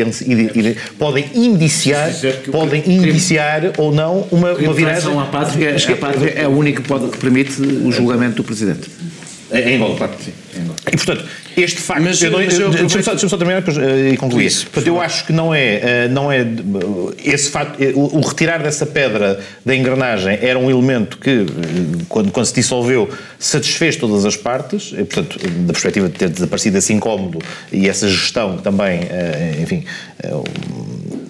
podem 0.98 1.26
indiciar, 1.34 2.12
podem 2.52 2.84
indiciar 2.86 3.74
ou 3.78 3.94
não 3.94 4.28
uma, 4.32 4.54
uma 4.54 4.74
viragem... 4.74 5.18
À 5.18 5.26
pátria, 5.26 5.76
a 5.76 5.96
pátria 5.96 6.34
é 6.36 6.48
o 6.48 6.52
único 6.52 6.82
que, 6.82 6.88
pode, 6.88 7.10
que 7.10 7.18
permite 7.18 7.62
o 7.62 7.92
julgamento 7.92 8.38
do 8.38 8.44
Presidente. 8.44 8.90
Em 9.52 9.76
Angola, 9.76 9.96
claro 9.96 10.14
que 10.14 10.26
sim. 10.26 10.34
E, 10.92 10.98
portanto, 10.98 11.26
este 11.58 11.82
facto. 11.82 12.04
Mas, 12.04 12.22
eu, 12.22 12.32
mas 12.32 12.60
eu, 12.60 12.70
deixa-me 12.70 13.04
só, 13.04 13.12
deixa 13.12 13.28
só, 13.28 13.38
terminar 13.38 13.62
depois, 13.62 13.78
uh, 13.78 14.14
e 14.14 14.18
concluir. 14.18 14.46
Isso, 14.46 14.66
portanto, 14.66 14.88
eu 14.88 15.02
acho 15.02 15.26
que 15.26 15.34
não 15.34 15.54
é. 15.54 16.08
Uh, 16.08 16.14
não 16.14 16.32
é 16.32 16.46
esse 17.24 17.50
facto, 17.50 17.82
o, 17.96 18.18
o, 18.18 18.22
retirar 18.22 18.62
dessa 18.62 18.86
pedra 18.86 19.40
da 19.66 19.76
engrenagem 19.76 20.38
era 20.42 20.58
um 20.58 20.70
elemento 20.70 21.18
que, 21.18 21.46
quando, 22.08 22.32
quando 22.32 22.46
se 22.46 22.54
dissolveu, 22.54 23.10
satisfez 23.40 23.96
todas 23.96 24.26
as 24.26 24.38
partes, 24.38 24.94
e, 24.94 25.04
portanto, 25.04 25.40
da 25.40 25.74
perspectiva 25.74 26.08
de 26.08 26.16
ter 26.16 26.30
desaparecido 26.30 26.78
esse 26.78 26.94
incómodo 26.94 27.40
e 27.72 27.90
essa 27.90 28.08
gestão 28.08 28.58
também, 28.58 29.00
uh, 29.00 29.62
enfim 29.62 29.84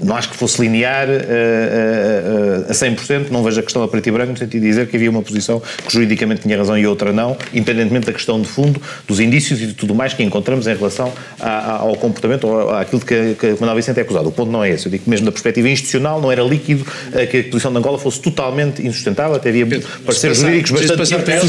não 0.02 0.16
acho 0.16 0.30
que 0.30 0.38
fosse 0.38 0.62
linear 0.62 1.08
uh, 1.08 1.12
uh, 1.12 2.68
uh, 2.68 2.72
a 2.72 2.74
100%, 2.74 3.30
não 3.30 3.44
vejo 3.44 3.60
a 3.60 3.64
questão 3.64 3.84
a 3.84 3.88
preto 3.88 4.08
e 4.08 4.12
branco, 4.12 4.32
no 4.32 4.38
sentido 4.38 4.62
de 4.62 4.68
dizer 4.68 4.88
que 4.88 4.96
havia 4.96 5.10
uma 5.10 5.22
posição 5.22 5.62
que 5.86 5.94
juridicamente 5.94 6.42
tinha 6.42 6.58
razão 6.58 6.78
e 6.78 6.86
outra 6.86 7.12
não, 7.12 7.38
independentemente 7.54 8.06
da 8.06 8.14
questão 8.14 8.42
de 8.42 8.48
fundo, 8.48 8.82
dos 9.08 9.20
indícios 9.20 9.62
e 9.62 9.68
de 9.68 9.74
tudo 9.74 9.96
mais 9.96 10.14
que 10.14 10.24
encontramos 10.24 10.68
em 10.68 10.76
relação 10.76 11.12
a, 11.40 11.50
a, 11.50 11.72
ao 11.80 11.96
comportamento 11.96 12.48
ou 12.48 12.70
àquilo 12.72 13.02
que, 13.02 13.36
que 13.36 13.48
Manuel 13.60 13.76
Vicente 13.76 14.00
é 14.00 14.02
acusado. 14.02 14.28
O 14.30 14.32
ponto 14.32 14.52
não 14.52 14.64
é 14.64 14.70
esse. 14.70 14.86
Eu 14.86 14.92
digo 14.92 15.04
que 15.04 15.10
mesmo 15.10 15.26
da 15.26 15.32
perspectiva 15.32 15.70
institucional 15.70 16.22
não 16.22 16.32
era 16.32 16.44
líquido 16.44 16.86
eh, 17.14 17.26
que 17.26 17.38
a 17.40 17.44
posição 17.44 17.72
de 17.72 17.78
Angola 17.78 17.98
fosse 17.98 18.20
totalmente 18.22 18.86
insustentável, 18.86 19.36
até 19.36 19.50
havia 19.50 19.66
pareceres 20.06 20.38
jurídicos 20.38 20.72
bastante 20.72 21.06
sustentáveis. 21.06 21.46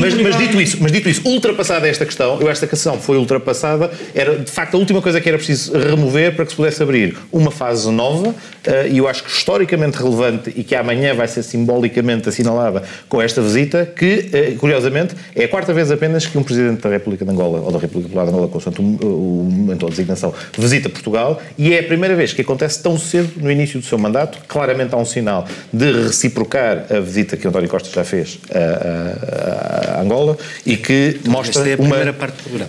Mas, 0.00 0.14
mas, 0.14 0.38
dito 0.38 0.60
isso, 0.60 0.78
mas 0.80 0.92
dito 0.92 1.08
isso, 1.08 1.22
ultrapassada 1.24 1.88
esta 1.88 2.04
questão, 2.04 2.40
eu 2.40 2.48
esta 2.48 2.66
questão 2.66 2.98
foi 2.98 3.16
ultrapassada, 3.16 3.90
era 4.14 4.38
de 4.38 4.50
facto 4.50 4.74
a 4.74 4.78
última 4.78 5.02
coisa 5.02 5.20
que 5.20 5.28
era 5.28 5.38
preciso 5.38 5.76
remover 5.76 6.27
para 6.32 6.44
que 6.44 6.50
se 6.50 6.56
pudesse 6.56 6.82
abrir 6.82 7.16
uma 7.32 7.50
fase 7.50 7.90
nova, 7.90 8.34
eh, 8.64 8.88
e 8.90 8.98
eu 8.98 9.08
acho 9.08 9.24
que 9.24 9.30
historicamente 9.30 9.98
relevante 9.98 10.52
e 10.54 10.64
que 10.64 10.74
amanhã 10.74 11.14
vai 11.14 11.28
ser 11.28 11.42
simbolicamente 11.42 12.28
assinalada 12.28 12.82
com 13.08 13.20
esta 13.20 13.40
visita, 13.40 13.86
que, 13.86 14.28
eh, 14.32 14.54
curiosamente, 14.58 15.14
é 15.34 15.44
a 15.44 15.48
quarta 15.48 15.72
vez 15.72 15.90
apenas 15.90 16.26
que 16.26 16.36
um 16.36 16.42
Presidente 16.42 16.82
da 16.82 16.88
República 16.88 17.24
de 17.24 17.30
Angola, 17.30 17.60
ou 17.60 17.70
da 17.70 17.78
República 17.78 18.08
Popular 18.08 18.24
de 18.24 18.30
Angola, 18.30 18.48
consoante 18.48 18.80
o 18.80 18.84
momento 18.84 19.86
da 19.86 19.90
designação, 19.90 20.32
visita 20.56 20.88
Portugal, 20.88 21.40
e 21.56 21.72
é 21.72 21.80
a 21.80 21.82
primeira 21.82 22.14
vez 22.14 22.32
que 22.32 22.42
acontece 22.42 22.82
tão 22.82 22.98
cedo 22.98 23.32
no 23.36 23.50
início 23.50 23.80
do 23.80 23.86
seu 23.86 23.98
mandato, 23.98 24.38
claramente 24.48 24.94
há 24.94 24.98
um 24.98 25.04
sinal 25.04 25.46
de 25.72 25.92
reciprocar 25.92 26.86
a 26.90 27.00
visita 27.00 27.36
que 27.36 27.46
António 27.46 27.68
Costa 27.68 27.88
já 27.94 28.04
fez 28.04 28.38
a, 28.50 29.94
a, 29.94 29.98
a 29.98 30.02
Angola, 30.02 30.36
e 30.64 30.76
que 30.76 31.20
mostra, 31.26 31.68
é 31.68 31.76
uma, 31.76 31.96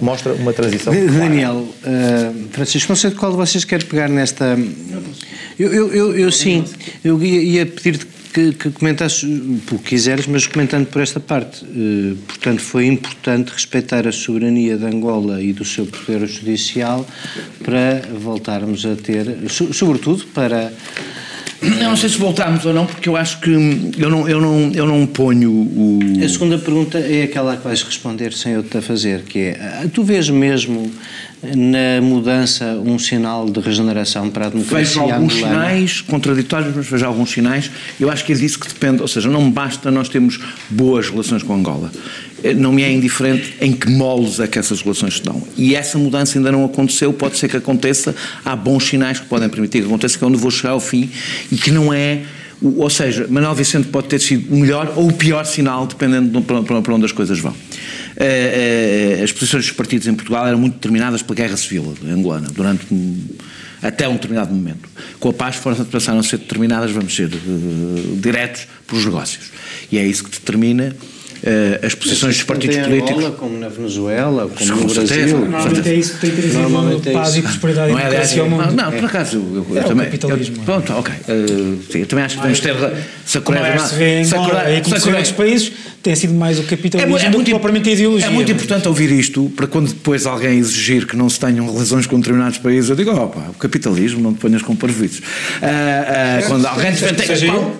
mostra 0.01 0.33
uma 0.33 0.53
transição. 0.53 0.93
Daniel, 0.93 1.55
uh, 1.55 2.49
Francisco, 2.51 2.91
não 2.91 2.95
sei 2.95 3.09
de 3.09 3.15
qual 3.15 3.31
de 3.31 3.37
vocês 3.51 3.65
quer 3.65 3.83
pegar 3.83 4.09
nesta. 4.09 4.57
Eu, 5.57 5.73
eu, 5.73 5.93
eu, 5.93 6.17
eu 6.17 6.31
sim, 6.31 6.63
eu 7.03 7.21
ia, 7.21 7.41
ia 7.41 7.65
pedir-te 7.65 8.05
que, 8.33 8.53
que 8.53 8.69
comentasses 8.71 9.23
o 9.23 9.77
que 9.79 9.89
quiseres, 9.89 10.27
mas 10.27 10.45
comentando 10.47 10.87
por 10.87 11.01
esta 11.01 11.19
parte. 11.19 11.65
Uh, 11.65 12.15
portanto, 12.27 12.61
foi 12.61 12.85
importante 12.85 13.51
respeitar 13.51 14.07
a 14.07 14.11
soberania 14.11 14.77
de 14.77 14.85
Angola 14.85 15.41
e 15.41 15.53
do 15.53 15.65
seu 15.65 15.85
poder 15.85 16.27
judicial 16.27 17.05
para 17.63 18.01
voltarmos 18.19 18.85
a 18.85 18.95
ter, 18.95 19.25
sobretudo 19.49 20.25
para. 20.27 20.71
Não 21.61 21.97
sei 21.97 22.07
se 22.07 22.17
voltamos 22.17 22.65
ou 22.65 22.73
não, 22.73 22.85
porque 22.85 23.09
eu 23.09 23.17
acho 23.17 23.41
que 23.41 23.49
eu 23.49 24.09
não, 24.09 24.29
eu 24.29 24.39
não, 24.39 24.71
eu 24.73 24.85
não 24.85 25.05
ponho 25.05 25.51
o. 25.51 25.99
A 26.23 26.29
segunda 26.29 26.57
pergunta 26.57 26.97
é 26.97 27.23
aquela 27.23 27.57
que 27.57 27.63
vais 27.65 27.83
responder 27.83 28.31
sem 28.31 28.53
eu 28.53 28.63
te 28.63 28.77
a 28.77 28.81
fazer, 28.81 29.23
que 29.23 29.39
é: 29.39 29.89
tu 29.93 30.01
vês 30.01 30.29
mesmo 30.29 30.89
na 31.41 32.01
mudança 32.01 32.65
um 32.85 32.99
sinal 32.99 33.49
de 33.49 33.59
regeneração 33.59 34.29
para 34.29 34.47
a 34.47 34.49
democracia 34.49 34.77
Vejo 34.77 34.99
alguns 34.99 35.35
angolana. 35.35 35.63
sinais 35.63 36.01
contraditórios, 36.01 36.75
mas 36.75 36.87
vejo 36.87 37.05
alguns 37.05 37.31
sinais. 37.31 37.71
Eu 37.99 38.11
acho 38.11 38.25
que 38.25 38.33
é 38.33 38.35
disso 38.35 38.59
que 38.59 38.67
depende, 38.67 39.01
ou 39.01 39.07
seja, 39.07 39.29
não 39.29 39.49
basta 39.49 39.89
nós 39.89 40.09
termos 40.09 40.39
boas 40.69 41.09
relações 41.09 41.41
com 41.41 41.53
Angola. 41.53 41.91
Eh, 42.43 42.53
não 42.53 42.71
me 42.71 42.83
é 42.83 42.91
indiferente 42.91 43.55
em 43.61 43.71
que 43.71 43.89
moles 43.89 44.39
é 44.39 44.47
que 44.47 44.59
essas 44.59 44.81
relações 44.81 45.13
estão. 45.13 45.41
E 45.57 45.75
essa 45.75 45.97
mudança 45.97 46.37
ainda 46.37 46.51
não 46.51 46.65
aconteceu, 46.65 47.13
pode 47.13 47.37
ser 47.37 47.47
que 47.47 47.57
aconteça, 47.57 48.13
há 48.43 48.55
bons 48.55 48.85
sinais 48.85 49.19
que 49.19 49.25
podem 49.25 49.47
permitir 49.47 49.79
que 49.79 49.87
aconteça, 49.87 50.17
que 50.17 50.23
é 50.23 50.27
onde 50.27 50.37
vou 50.37 50.51
chegar 50.51 50.71
ao 50.71 50.79
fim, 50.79 51.09
e 51.51 51.55
que 51.55 51.71
não 51.71 51.93
é 51.93 52.21
ou 52.61 52.89
seja, 52.89 53.25
Manuel 53.29 53.55
Vicente 53.55 53.87
pode 53.87 54.07
ter 54.07 54.19
sido 54.19 54.53
o 54.53 54.57
melhor 54.57 54.93
ou 54.97 55.07
o 55.07 55.13
pior 55.13 55.45
sinal, 55.45 55.87
dependendo 55.87 56.39
de 56.39 56.45
para 56.45 56.93
onde 56.93 57.05
as 57.05 57.11
coisas 57.11 57.39
vão. 57.39 57.55
Eh, 58.17 59.17
eh, 59.19 59.23
as 59.23 59.31
posições 59.31 59.65
dos 59.65 59.73
partidos 59.73 60.07
em 60.07 60.13
Portugal 60.13 60.45
eram 60.45 60.59
muito 60.59 60.73
determinadas 60.73 61.21
pela 61.21 61.35
guerra 61.35 61.55
civil 61.55 61.95
angolana, 62.05 62.49
durante 62.53 62.85
até 63.81 64.07
um 64.09 64.13
determinado 64.13 64.53
momento. 64.53 64.89
Com 65.19 65.29
a 65.29 65.33
paz 65.33 65.55
passaram 65.89 66.19
a 66.19 66.23
ser 66.23 66.37
determinadas, 66.37 66.91
vamos 66.91 67.15
ser 67.15 67.27
uh, 67.27 68.17
diretos 68.17 68.67
para 68.85 68.97
os 68.97 69.05
negócios. 69.05 69.51
E 69.89 69.97
é 69.97 70.05
isso 70.05 70.25
que 70.25 70.31
determina 70.31 70.95
uh, 71.43 71.85
as 71.85 71.95
posições 71.95 72.35
dos 72.35 72.43
partidos 72.43 72.77
em 72.77 72.83
políticos. 72.83 73.11
Angola, 73.11 73.31
como 73.31 73.59
na 73.59 73.69
Venezuela, 73.69 74.49
como 74.49 74.75
no 74.75 74.93
Brasil. 74.93 75.37
Normalmente 75.39 75.89
é 75.89 75.95
isso 75.95 76.13
que 76.15 76.19
tem 76.19 76.31
trazido 76.31 77.11
paz 77.13 77.35
e 77.35 77.41
prosperidade 77.41 77.91
não 77.91 77.99
é, 77.99 78.03
democracia 78.03 78.41
ao 78.41 78.49
mundo. 78.49 78.71
Não, 78.73 78.91
por 78.91 79.05
acaso, 79.05 79.37
eu, 79.37 79.67
eu, 79.69 79.77
é 79.77 79.83
também. 79.83 80.05
capitalismo. 80.05 80.57
Eu, 80.57 80.63
pronto, 80.63 80.93
ok. 80.93 81.13
Uh, 81.13 81.79
sim, 81.91 81.99
eu 81.99 82.05
também 82.05 82.25
acho 82.25 82.35
que 82.35 82.41
devemos 82.41 82.59
ter. 82.59 82.75
Se 83.25 83.37
a 83.37 83.41
Coreia 83.41 83.79
se 83.79 83.95
vê 83.95 84.21
em 84.21 84.25
Angola 84.25 84.71
e 84.71 84.81
como 84.81 84.99
se 84.99 85.09
outros 85.09 85.31
países, 85.31 85.71
tem 86.01 86.15
sido 86.15 86.33
mais 86.33 86.57
o 86.59 86.63
capitalismo 86.63 87.17
é, 87.17 87.25
é 87.25 87.29
do 87.29 87.43
que 87.43 87.51
propriamente 87.51 87.89
a 87.89 87.91
ideologia. 87.91 88.27
É 88.27 88.29
muito 88.29 88.51
importante 88.51 88.87
ouvir 88.87 89.11
isto 89.11 89.51
para 89.55 89.67
quando 89.67 89.89
depois 89.89 90.25
alguém 90.25 90.57
exigir 90.57 91.05
que 91.05 91.15
não 91.15 91.29
se 91.29 91.39
tenham 91.39 91.71
relações 91.71 92.07
com 92.07 92.17
determinados 92.19 92.57
países, 92.57 92.89
eu 92.89 92.95
digo, 92.95 93.11
opa, 93.11 93.49
o 93.49 93.53
capitalismo 93.53 94.21
não 94.21 94.33
te 94.33 94.39
ponhas 94.39 94.61
com 94.61 94.75
parvoíces. 94.75 95.19
Uh, 95.19 95.23
uh, 95.23 96.47
quando 96.47 96.65
alguém, 96.65 96.93
tiver, 96.93 97.15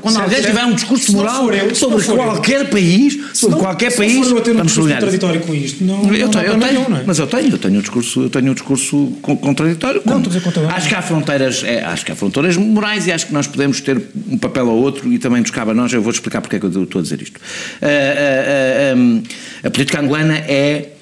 quando 0.02 0.20
alguém 0.20 0.42
tiver 0.42 0.66
um 0.66 0.74
discurso 0.74 1.12
moral 1.14 1.48
sobre 1.74 2.04
qualquer 2.04 2.70
país, 2.70 3.18
não, 3.50 3.60
qualquer 3.60 3.96
país. 3.96 4.14
Se 4.26 4.32
for 4.32 4.42
ter 4.42 4.52
um 4.52 4.60
contraditório 4.60 5.42
com 5.42 5.54
isto, 5.54 5.84
não, 5.84 6.14
eu, 6.14 6.26
não 6.26 6.32
tenho, 6.32 6.46
eu 6.46 6.60
tenho, 6.60 6.90
não 6.90 6.98
é? 6.98 7.04
mas 7.06 7.20
eu 7.20 7.28
tenho, 7.28 7.50
eu 7.50 7.58
tenho 7.58 7.78
um 7.78 7.82
discurso, 7.82 8.22
eu 8.22 8.30
tenho 8.30 8.52
um 8.52 8.54
discurso 8.54 9.18
contraditório. 9.22 10.02
Não, 10.06 10.22
com, 10.22 10.70
acho 10.70 10.88
que 10.88 10.96
há 10.96 11.02
fronteiras, 11.02 11.64
é, 11.64 11.84
acho 11.84 12.06
que 12.06 12.12
há 12.12 12.16
fronteiras 12.16 12.58
morais 12.58 13.08
e 13.08 13.12
acho 13.12 13.28
que 13.28 13.34
nós 13.34 13.48
podemos 13.48 13.82
ter 13.82 14.02
um 14.30 14.38
papel 14.38 14.68
ou 14.68 14.82
outro 14.82 15.12
e 15.12 15.20
também 15.20 15.42
nos 15.42 15.52
cabe 15.52 15.72
a 15.72 15.74
nós. 15.74 15.92
Eu 15.92 16.02
vou 16.02 16.12
explicar 16.12 16.42
porque 16.42 16.56
é 16.56 16.60
que 16.60 16.66
eu 16.66 16.84
estou 16.84 17.00
a 17.00 17.04
dizer 17.04 17.22
isto. 17.22 17.38
Uh, 17.38 18.96
uh, 18.96 19.00
uh, 19.00 19.24
a 19.64 19.70
política 19.70 20.02
angolana 20.02 20.36
é 20.36 20.94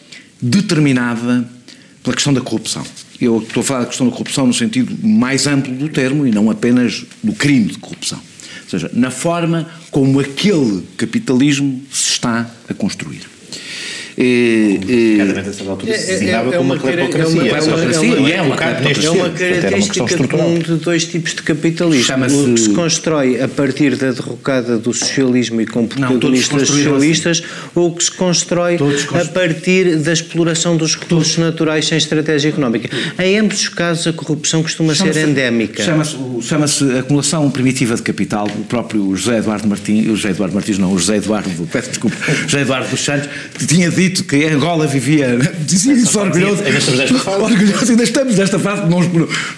determinada 0.41 1.47
pela 2.03 2.15
questão 2.15 2.33
da 2.33 2.41
corrupção. 2.41 2.83
Eu 3.19 3.39
estou 3.39 3.61
a 3.61 3.63
falar 3.63 3.79
da 3.81 3.85
questão 3.87 4.07
da 4.07 4.11
corrupção 4.11 4.47
no 4.47 4.53
sentido 4.53 4.95
mais 5.05 5.47
amplo 5.47 5.73
do 5.73 5.89
termo 5.89 6.25
e 6.25 6.31
não 6.31 6.49
apenas 6.49 7.03
do 7.23 7.33
crime 7.33 7.67
de 7.67 7.77
corrupção. 7.79 8.19
Ou 8.67 8.71
seja, 8.71 8.91
na 8.93 9.09
forma 9.09 9.65
como 9.89 10.19
aquele 10.19 10.83
capitalismo 10.97 11.81
se 11.89 12.11
está 12.11 12.51
a 12.67 12.73
construir. 12.73 13.21
E, 14.17 14.79
altura 15.69 15.97
se 15.97 16.07
designava 16.07 16.51
como 16.51 16.61
uma 16.73 16.77
cleptocracia. 16.77 17.51
É 18.33 18.41
uma 18.41 18.55
característica 18.55 20.27
comum 20.27 20.57
de 20.57 20.75
dois 20.75 21.05
tipos 21.05 21.35
de 21.35 21.43
capitalismo. 21.43 22.15
O 22.25 22.53
que 22.55 22.61
se 22.61 22.69
constrói 22.71 23.39
a 23.39 23.47
partir 23.47 23.95
da 23.95 24.11
derrocada 24.11 24.77
do 24.77 24.91
socialismo 24.93 25.61
e 25.61 25.67
com 25.67 25.85
protagonistas 25.85 26.67
socialistas, 26.67 27.43
ou 27.75 27.89
o 27.89 27.95
que 27.95 28.03
se 28.03 28.11
constrói 28.11 28.77
a 29.13 29.25
partir 29.25 29.97
da 29.97 30.13
exploração 30.13 30.75
dos 30.75 30.95
recursos 30.95 31.37
naturais 31.37 31.87
sem 31.87 31.97
estratégia 31.97 32.49
económica. 32.49 32.89
Em 33.19 33.37
ambos 33.37 33.61
os 33.61 33.69
casos, 33.69 34.07
a 34.07 34.13
corrupção 34.13 34.63
costuma 34.63 34.95
ser 34.95 35.15
endémica. 35.15 35.83
Chama-se 36.41 36.97
acumulação 36.97 37.49
primitiva 37.51 37.95
de 37.95 38.01
capital. 38.01 38.47
O 38.47 38.63
próprio 38.63 39.15
José 39.15 39.37
Eduardo 39.37 39.67
Martins, 39.67 40.07
o 40.07 40.15
José 40.15 40.29
Eduardo 40.31 40.55
Martins 40.55 40.77
não, 40.77 40.91
o 40.91 40.97
José 40.97 41.17
Eduardo, 41.17 41.49
peço 41.71 41.89
desculpa, 41.89 42.15
José 42.47 42.61
Eduardo 42.61 42.89
dos 42.89 42.99
Santos, 42.99 43.29
tinha 43.67 43.89
dito 43.89 44.06
dito 44.07 44.23
que 44.23 44.45
Angola 44.45 44.87
vivia, 44.87 45.37
dizia 45.59 45.93
isso 45.93 46.19
orgulhoso, 46.19 46.63
orgulhoso, 47.25 47.91
ainda 47.91 48.03
estamos 48.03 48.37
nesta 48.37 48.57
fase 48.59 48.83
não, 48.89 48.99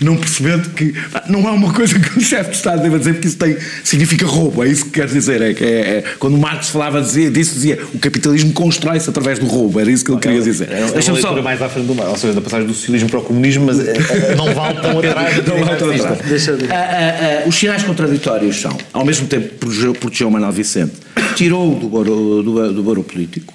não 0.02 0.18
percebendo 0.18 0.70
que 0.72 0.94
não 1.28 1.48
há 1.48 1.52
uma 1.52 1.72
coisa 1.74 1.98
que 2.00 2.18
o 2.18 2.22
chefe 2.22 2.52
de 2.52 2.56
Estado 2.56 2.82
deva 2.82 2.98
dizer, 2.98 3.14
porque 3.14 3.28
isso 3.28 3.38
tem, 3.38 3.58
significa 3.84 4.26
roubo, 4.26 4.64
é 4.64 4.68
isso 4.68 4.86
que 4.86 4.92
quer 4.92 5.08
dizer. 5.08 5.42
É, 5.42 5.54
que 5.54 5.64
é, 5.64 5.68
é 5.68 6.04
quando 6.18 6.38
Marx 6.38 6.70
falava 6.70 7.02
dizia, 7.02 7.30
disso, 7.30 7.54
dizia 7.54 7.80
o 7.94 8.00
capitalismo 8.00 8.54
constrói-se 8.54 9.10
através 9.10 9.40
do 9.40 9.46
roubo, 9.46 9.80
era 9.80 9.92
isso 9.92 10.04
que 10.04 10.12
ele 10.12 10.20
queria 10.20 10.42
dizer. 10.42 10.70
É, 10.72 10.82
é 10.82 10.92
Deixa-me 10.92 11.22
só. 11.22 11.40
mais 11.42 11.62
à 11.62 11.70
frente 11.70 11.88
do 11.88 11.96
mar, 11.96 12.08
ou 12.08 12.18
seja, 12.18 12.34
da 12.34 12.42
passagem 12.42 12.68
do 12.68 12.74
socialismo 12.74 13.10
para 13.10 13.20
o 13.20 13.24
comunismo, 13.24 13.66
mas 13.66 13.80
é, 13.80 13.94
é, 13.94 14.36
não 14.36 14.54
vale 14.54 14.80
tão 14.80 15.00
atrás. 15.00 15.38
não 15.46 15.66
vale 15.66 15.78
tão 15.78 15.92
atrás. 15.92 16.20
Deixa, 16.28 16.54
deixa. 16.54 16.74
Ah, 16.74 16.78
ah, 16.78 17.42
ah, 17.46 17.48
os 17.48 17.56
sinais 17.56 17.84
contraditórios 17.84 18.60
são, 18.60 18.76
ao 18.94 19.06
mesmo 19.06 19.28
tempo, 19.28 19.50
protegeu, 19.56 19.94
protegeu 19.94 20.28
o 20.28 20.32
Manuel 20.32 20.52
Vicente, 20.52 20.94
tirou 21.36 21.76
do 21.76 21.88
boro, 21.88 22.44
do, 22.44 22.74
do 22.74 22.84
boro 22.84 23.04
político, 23.04 23.54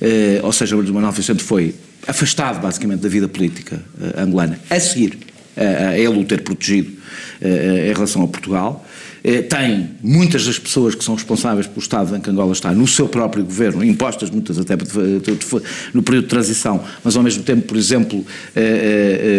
eh, 0.00 0.40
ou 0.42 0.52
seja, 0.52 0.76
o 0.76 0.82
Manuel 0.82 1.12
Vicente 1.12 1.42
foi 1.42 1.74
afastado 2.06 2.60
basicamente 2.60 3.00
da 3.00 3.08
vida 3.08 3.28
política 3.28 3.80
eh, 4.00 4.20
angolana 4.20 4.58
a 4.68 4.78
seguir 4.78 5.18
a, 5.56 5.88
a 5.88 5.98
ele 5.98 6.20
o 6.20 6.24
ter 6.24 6.42
protegido 6.42 6.92
eh, 7.40 7.88
em 7.90 7.92
relação 7.94 8.22
a 8.22 8.28
Portugal. 8.28 8.84
Tem 9.48 9.90
muitas 10.02 10.44
das 10.44 10.58
pessoas 10.58 10.94
que 10.94 11.02
são 11.02 11.14
responsáveis 11.14 11.66
pelo 11.66 11.80
estado 11.80 12.14
em 12.14 12.20
que 12.20 12.28
Angola 12.28 12.52
está 12.52 12.72
no 12.72 12.86
seu 12.86 13.08
próprio 13.08 13.42
governo, 13.42 13.82
impostas 13.82 14.28
muitas 14.28 14.58
até 14.58 14.74
no 15.94 16.02
período 16.02 16.24
de 16.24 16.28
transição, 16.28 16.84
mas 17.02 17.16
ao 17.16 17.22
mesmo 17.22 17.42
tempo, 17.42 17.62
por 17.62 17.76
exemplo, 17.76 18.22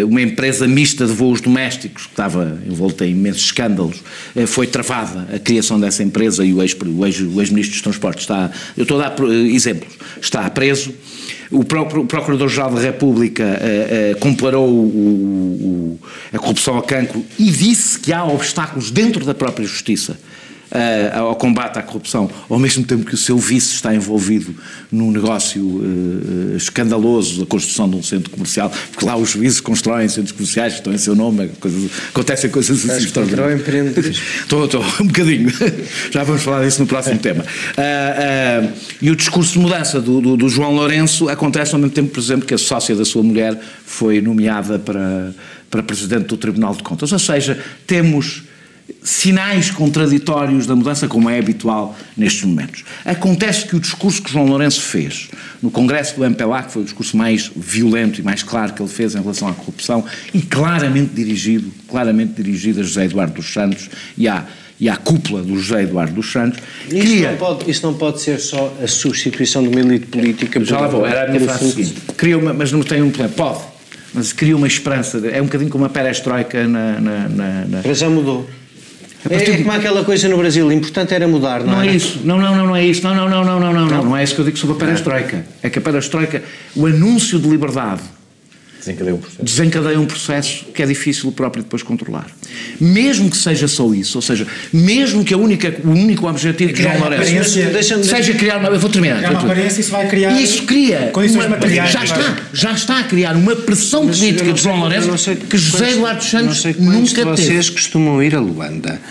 uma 0.08 0.22
empresa 0.22 0.68
mista 0.68 1.06
de 1.06 1.14
voos 1.14 1.40
domésticos 1.40 2.08
que 2.08 2.14
estava 2.14 2.60
envolta 2.68 3.06
em 3.06 3.12
imensos 3.12 3.44
escândalos, 3.44 4.02
foi 4.48 4.66
travada 4.66 5.28
a 5.32 5.38
criação 5.38 5.80
dessa 5.80 6.02
empresa 6.02 6.44
e 6.44 6.52
o 6.52 6.64
ex-ministro 6.64 7.40
ex, 7.40 7.52
ex 7.52 7.70
dos 7.70 7.82
Transportes 7.82 8.24
está. 8.24 8.50
Eu 8.76 8.84
estou 8.84 9.00
a 9.00 9.10
dar 9.10 9.24
exemplos 9.30 9.94
está 10.20 10.50
preso. 10.50 10.94
O 11.52 11.64
Procurador-Geral 11.64 12.72
da 12.72 12.82
República 12.82 13.44
uh, 13.44 14.16
uh, 14.16 14.20
comparou 14.20 14.68
o, 14.68 14.86
o, 14.86 16.00
a 16.34 16.40
corrupção 16.40 16.76
ao 16.76 16.84
cancro 16.84 17.24
e 17.38 17.52
disse 17.52 18.00
que 18.00 18.12
há 18.12 18.24
obstáculos 18.24 18.92
dentro 18.92 19.26
da 19.26 19.34
própria 19.34 19.66
Justiça 19.66 20.18
uh, 20.72 21.20
ao 21.20 21.36
combate 21.36 21.78
à 21.78 21.82
corrupção, 21.82 22.30
ao 22.50 22.60
mesmo 22.60 22.84
tempo 22.84 23.06
que 23.06 23.14
o 23.14 23.18
seu 23.18 23.38
vice 23.38 23.74
está 23.74 23.94
envolvido 23.94 24.56
num 24.92 25.12
negócio 25.12 25.62
uh, 25.62 26.56
escandaloso 26.56 27.42
da 27.42 27.46
construção 27.46 27.90
de 27.90 27.96
um 27.96 28.04
centro 28.04 28.30
comercial, 28.30 28.72
porque 28.92 29.06
lá 29.06 29.16
os 29.16 29.30
juízes 29.30 29.60
constroem 29.60 30.08
centros 30.08 30.32
comerciais 30.32 30.74
que 30.74 30.80
estão 30.80 30.94
em 30.94 30.98
seu 30.98 31.16
nome, 31.16 31.50
coisas, 31.60 31.90
acontecem 32.10 32.50
coisas 32.50 32.90
assim 32.90 33.06
extraordinárias. 33.06 33.62
Estou, 34.42 34.66
estou, 34.66 34.84
um 35.02 35.08
bocadinho. 35.08 35.52
Já 36.12 36.24
vamos 36.24 36.42
falar 36.42 36.64
disso 36.64 36.82
no 36.82 36.88
próximo 36.88 37.20
tema. 37.20 37.44
Uh, 37.44 38.74
e 39.02 39.12
o 39.12 39.16
discurso 39.16 39.54
de 39.54 39.60
mudança 39.60 40.00
do, 40.02 40.22
do, 40.22 40.38
do 40.38 40.50
João 40.50 40.74
Lourenço 40.74 41.30
acontece 41.30 41.74
ao 41.74 41.80
mesmo 41.80 41.94
tempo, 41.94 42.10
por 42.10 42.20
exemplo, 42.20 42.46
que 42.46 42.54
a 42.54 42.58
sócia 42.58 42.96
da 42.96 43.06
sua 43.06 43.24
mulher 43.24 43.60
foi 43.86 44.22
nomeada 44.22 44.80
para, 44.80 45.34
para 45.70 45.84
presidente 45.84 46.28
do 46.28 46.38
Tribunal 46.38 46.76
de 46.76 46.84
Contas. 46.84 47.12
Ou 47.12 47.20
seja, 47.20 47.60
temos 47.86 48.44
sinais 49.06 49.70
contraditórios 49.70 50.66
da 50.66 50.76
mudança, 50.76 51.08
como 51.08 51.30
é 51.30 51.38
habitual 51.38 51.96
nestes 52.18 52.44
momentos. 52.44 52.84
Acontece 53.06 53.68
que 53.68 53.76
o 53.76 53.80
discurso 53.80 54.22
que 54.22 54.32
João 54.32 54.48
Lourenço 54.48 54.82
fez 54.82 55.30
no 55.62 55.70
Congresso 55.70 56.16
do 56.16 56.26
MPLA, 56.26 56.64
que 56.64 56.72
foi 56.72 56.82
o 56.82 56.86
discurso 56.86 57.16
mais 57.16 57.52
violento 57.56 58.20
e 58.20 58.24
mais 58.24 58.42
claro 58.42 58.74
que 58.74 58.82
ele 58.82 58.90
fez 58.90 59.14
em 59.14 59.22
relação 59.22 59.48
à 59.48 59.54
corrupção, 59.54 60.04
e 60.34 60.42
claramente 60.42 61.14
dirigido, 61.14 61.72
claramente 61.88 62.34
dirigido 62.34 62.80
a 62.80 62.84
José 62.84 63.06
Eduardo 63.06 63.36
dos 63.36 63.54
Santos 63.54 63.90
e 64.18 64.28
à, 64.28 64.44
e 64.80 64.90
à 64.90 64.98
cúpula 64.98 65.44
do 65.44 65.56
José 65.60 65.84
Eduardo 65.84 66.16
dos 66.16 66.32
Santos. 66.32 66.60
Isso, 66.88 66.98
cria... 66.98 67.32
não 67.32 67.38
pode, 67.38 67.84
não 67.84 67.94
pode 67.94 68.22
ser 68.22 68.40
só 68.40 68.76
a 68.82 68.88
substituição 68.88 69.62
de 69.62 69.70
uma 69.70 69.82
elite 69.82 70.08
política. 70.08 70.66
Já 70.66 70.80
lá 70.80 70.88
vou, 70.88 71.06
era 71.06 71.26
a 71.26 71.28
minha 71.28 71.42
frase 71.42 71.70
seguinte. 71.70 71.94
Cria 72.18 72.40
uma, 72.40 72.56
mas 72.56 72.72
não 72.72 72.82
tem 72.82 73.04
um 73.04 73.12
plano. 73.12 73.34
Pode, 73.34 73.60
mas 74.16 74.34
cria 74.34 74.58
uma 74.58 74.68
esperança. 74.68 75.22
É 75.28 75.40
um 75.40 75.46
bocadinho 75.46 75.70
como 75.70 75.86
a 75.86 75.90
perestroika 75.90 76.68
na... 76.68 77.00
na, 77.00 77.30
na, 77.30 77.66
na... 77.66 77.82
Mas 77.86 78.00
já 78.00 78.10
mudou. 78.10 78.50
É, 79.30 79.36
é 79.36 79.58
como 79.58 79.72
aquela 79.72 80.04
coisa 80.04 80.28
no 80.30 80.38
Brasil, 80.38 80.68
o 80.68 80.72
importante 80.72 81.14
era 81.14 81.28
mudar, 81.28 81.62
não, 81.62 81.68
não 81.68 81.82
é? 81.82 81.86
Não 81.86 81.92
é 81.92 81.96
isso, 81.96 82.22
não, 82.24 82.38
não, 82.38 82.56
não, 82.56 82.66
não 82.68 82.76
é 82.76 82.86
isso, 82.86 83.04
não, 83.04 83.16
não, 83.16 83.30
não, 83.30 83.44
não, 83.44 83.60
não, 83.60 83.74
não, 83.74 83.86
não, 83.86 84.04
não 84.06 84.18
é 84.18 84.24
isso 84.24 84.36
que 84.36 84.42
eu 84.42 84.46
digo 84.46 84.58
sobre 84.58 84.76
a 84.76 84.80
perestroika. 84.80 85.46
É 85.64 85.70
que 85.70 85.80
a 85.80 85.82
perestroika, 85.82 86.44
o 86.76 86.86
anúncio 86.86 87.40
de 87.40 87.48
liberdade 87.48 88.02
Desencadeia 88.86 89.16
um 89.16 89.20
processo. 89.20 89.44
Desencadeia 89.44 90.00
um 90.00 90.06
processo 90.06 90.66
que 90.74 90.84
é 90.84 90.86
difícil 90.86 91.30
o 91.30 91.32
próprio 91.32 91.64
depois 91.64 91.82
controlar. 91.82 92.28
Mesmo 92.80 93.30
que 93.30 93.38
seja 93.38 93.68
só 93.68 93.92
isso, 93.94 94.18
ou 94.18 94.22
seja, 94.22 94.46
mesmo 94.72 95.24
que 95.24 95.34
a 95.34 95.38
única, 95.38 95.76
o 95.84 95.90
único 95.90 96.28
objetivo 96.28 96.72
de 96.72 96.84
João 96.84 97.00
Lourenço 97.00 98.04
seja 98.04 98.34
criar 98.34 98.58
uma. 98.58 98.70
Eu 98.70 98.80
vou 98.80 98.90
terminar. 98.90 99.18
Criar 99.18 99.32
uma 99.32 99.42
aparência, 99.42 99.82
isso 99.82 99.92
vai 99.92 100.08
criar. 100.08 100.40
Isso 100.40 100.64
cria. 100.64 101.10
Condições 101.12 101.46
uma, 101.46 101.56
materiais. 101.56 101.92
Já 101.92 102.04
está, 102.04 102.38
já 102.54 102.72
está 102.72 103.00
a 103.00 103.04
criar 103.04 103.36
uma 103.36 103.56
pressão 103.56 104.08
política 104.08 104.54
de 104.54 104.62
João 104.62 104.80
Lourenço 104.80 105.36
que 105.50 105.58
José 105.58 105.92
Eduardo 105.92 106.24
Santos 106.24 106.64
nunca 106.78 107.26
teve. 107.36 107.44
Vocês 107.44 107.70
costumam 107.70 108.22
ir 108.22 108.36
a 108.36 108.40
Luanda. 108.40 109.02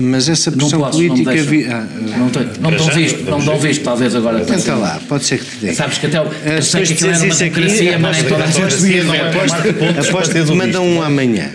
Mas 0.00 0.28
essa 0.28 0.52
pressão 0.52 0.80
posso, 0.80 0.98
política. 0.98 1.34
Não, 1.34 1.44
vi... 1.44 1.64
ah, 1.66 1.86
não, 2.16 2.30
tenho, 2.30 2.50
não 2.60 2.70
dão 2.70 2.86
visto, 2.86 3.24
não 3.24 3.44
dão 3.44 3.58
visto, 3.58 3.82
talvez 3.82 4.14
agora. 4.14 4.44
Tenta 4.44 4.74
lá, 4.74 5.00
pode 5.08 5.24
ser 5.24 5.38
que 5.38 5.44
te 5.44 5.66
dê. 5.66 5.74
Sabes 5.74 5.98
que 5.98 6.06
até 6.06 6.20
o. 6.20 6.24
Eu 6.24 6.62
sei 6.62 6.84
que 6.84 6.92
aquilo 6.92 7.10
era 7.10 7.24
uma 7.24 7.34
democracia, 7.34 7.98
mas 7.98 8.22
toda 8.22 8.44
a 8.44 8.46
gente 8.46 10.08
Aposto 10.08 10.32
que 10.32 10.54
mandam 10.54 10.86
um 10.86 11.02
amanhã. 11.02 11.50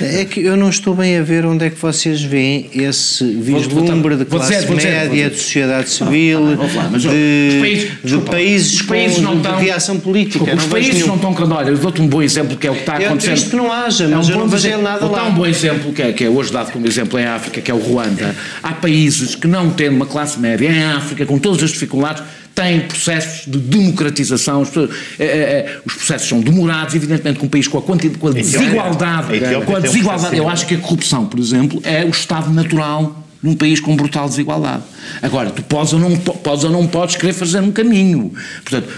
É 0.00 0.24
que 0.24 0.40
eu 0.40 0.56
não 0.56 0.68
estou 0.68 0.94
bem 0.94 1.16
a 1.16 1.22
ver 1.22 1.44
onde 1.46 1.64
é 1.64 1.70
que 1.70 1.80
vocês 1.80 2.22
veem 2.22 2.68
esse 2.72 3.24
vislumbre 3.24 4.16
de 4.16 4.24
classe 4.24 4.66
dizer, 4.66 4.74
média, 4.74 5.30
de 5.30 5.36
sociedade 5.36 5.88
civil, 5.88 6.40
ah, 6.60 6.98
de, 6.98 7.58
países, 7.60 7.90
de 8.04 8.18
países, 8.18 8.82
países 8.82 9.24
com, 9.24 9.40
de 9.40 9.48
reação 9.64 9.98
política. 9.98 10.54
Os 10.54 10.64
países 10.66 11.06
não 11.06 11.16
estão 11.16 11.34
com. 11.34 11.44
Olha, 11.44 11.70
eu 11.70 11.78
dou-te 11.78 12.00
um 12.02 12.06
bom 12.06 12.22
exemplo 12.22 12.56
que 12.56 12.66
é 12.66 12.70
o 12.70 12.74
que 12.74 12.80
está 12.80 12.96
acontecendo. 12.96 13.38
Eu 13.38 13.50
que 13.50 13.56
não 13.56 13.72
haja, 13.72 14.08
mas 14.08 14.28
é 14.28 14.32
um 14.32 14.34
eu 14.34 14.40
não 14.40 14.48
vejo 14.48 14.78
nada 14.78 15.06
lá. 15.06 15.20
Há 15.20 15.24
um 15.24 15.34
bom 15.34 15.46
exemplo 15.46 15.92
que 15.92 16.02
é, 16.02 16.12
que 16.12 16.24
é 16.24 16.28
hoje 16.28 16.52
dado 16.52 16.72
como 16.72 16.86
exemplo 16.86 17.18
em 17.18 17.24
África, 17.24 17.60
que 17.60 17.70
é 17.70 17.74
o 17.74 17.78
Ruanda. 17.78 18.34
Há 18.62 18.72
países 18.72 19.34
que 19.34 19.46
não 19.46 19.70
tendo 19.70 19.96
uma 19.96 20.06
classe 20.06 20.38
média 20.38 20.68
em 20.68 20.84
África, 20.84 21.24
com 21.24 21.38
todas 21.38 21.62
as 21.62 21.70
dificuldades, 21.70 22.22
têm 22.56 22.80
processos 22.80 23.44
de 23.46 23.58
democratização, 23.58 24.62
os, 24.62 24.74
eh, 24.74 24.88
eh, 25.18 25.26
eh, 25.26 25.80
os 25.84 25.92
processos 25.92 26.26
são 26.26 26.40
demorados, 26.40 26.94
evidentemente 26.94 27.38
com 27.38 27.44
um 27.44 27.48
país 27.50 27.68
com 27.68 27.76
a, 27.76 27.82
quantidade, 27.82 28.18
com 28.18 28.28
a 28.28 28.32
desigualdade, 28.32 29.26
com 29.66 29.76
a 29.76 29.80
desigualdade, 29.80 30.36
eu 30.38 30.48
acho 30.48 30.66
que 30.66 30.74
a 30.74 30.78
corrupção, 30.78 31.26
por 31.26 31.38
exemplo, 31.38 31.78
é 31.84 32.02
o 32.02 32.08
estado 32.08 32.50
natural 32.50 33.24
num 33.42 33.54
país 33.54 33.78
com 33.78 33.94
brutal 33.94 34.26
desigualdade. 34.26 34.82
Agora, 35.20 35.50
tu 35.50 35.62
podes 35.62 35.92
ou 35.92 36.00
não, 36.00 36.16
podes, 36.16 36.64
ou 36.64 36.70
não 36.70 36.86
podes 36.86 37.16
querer 37.16 37.34
fazer 37.34 37.60
um 37.60 37.70
caminho. 37.70 38.32
Portanto, 38.64 38.88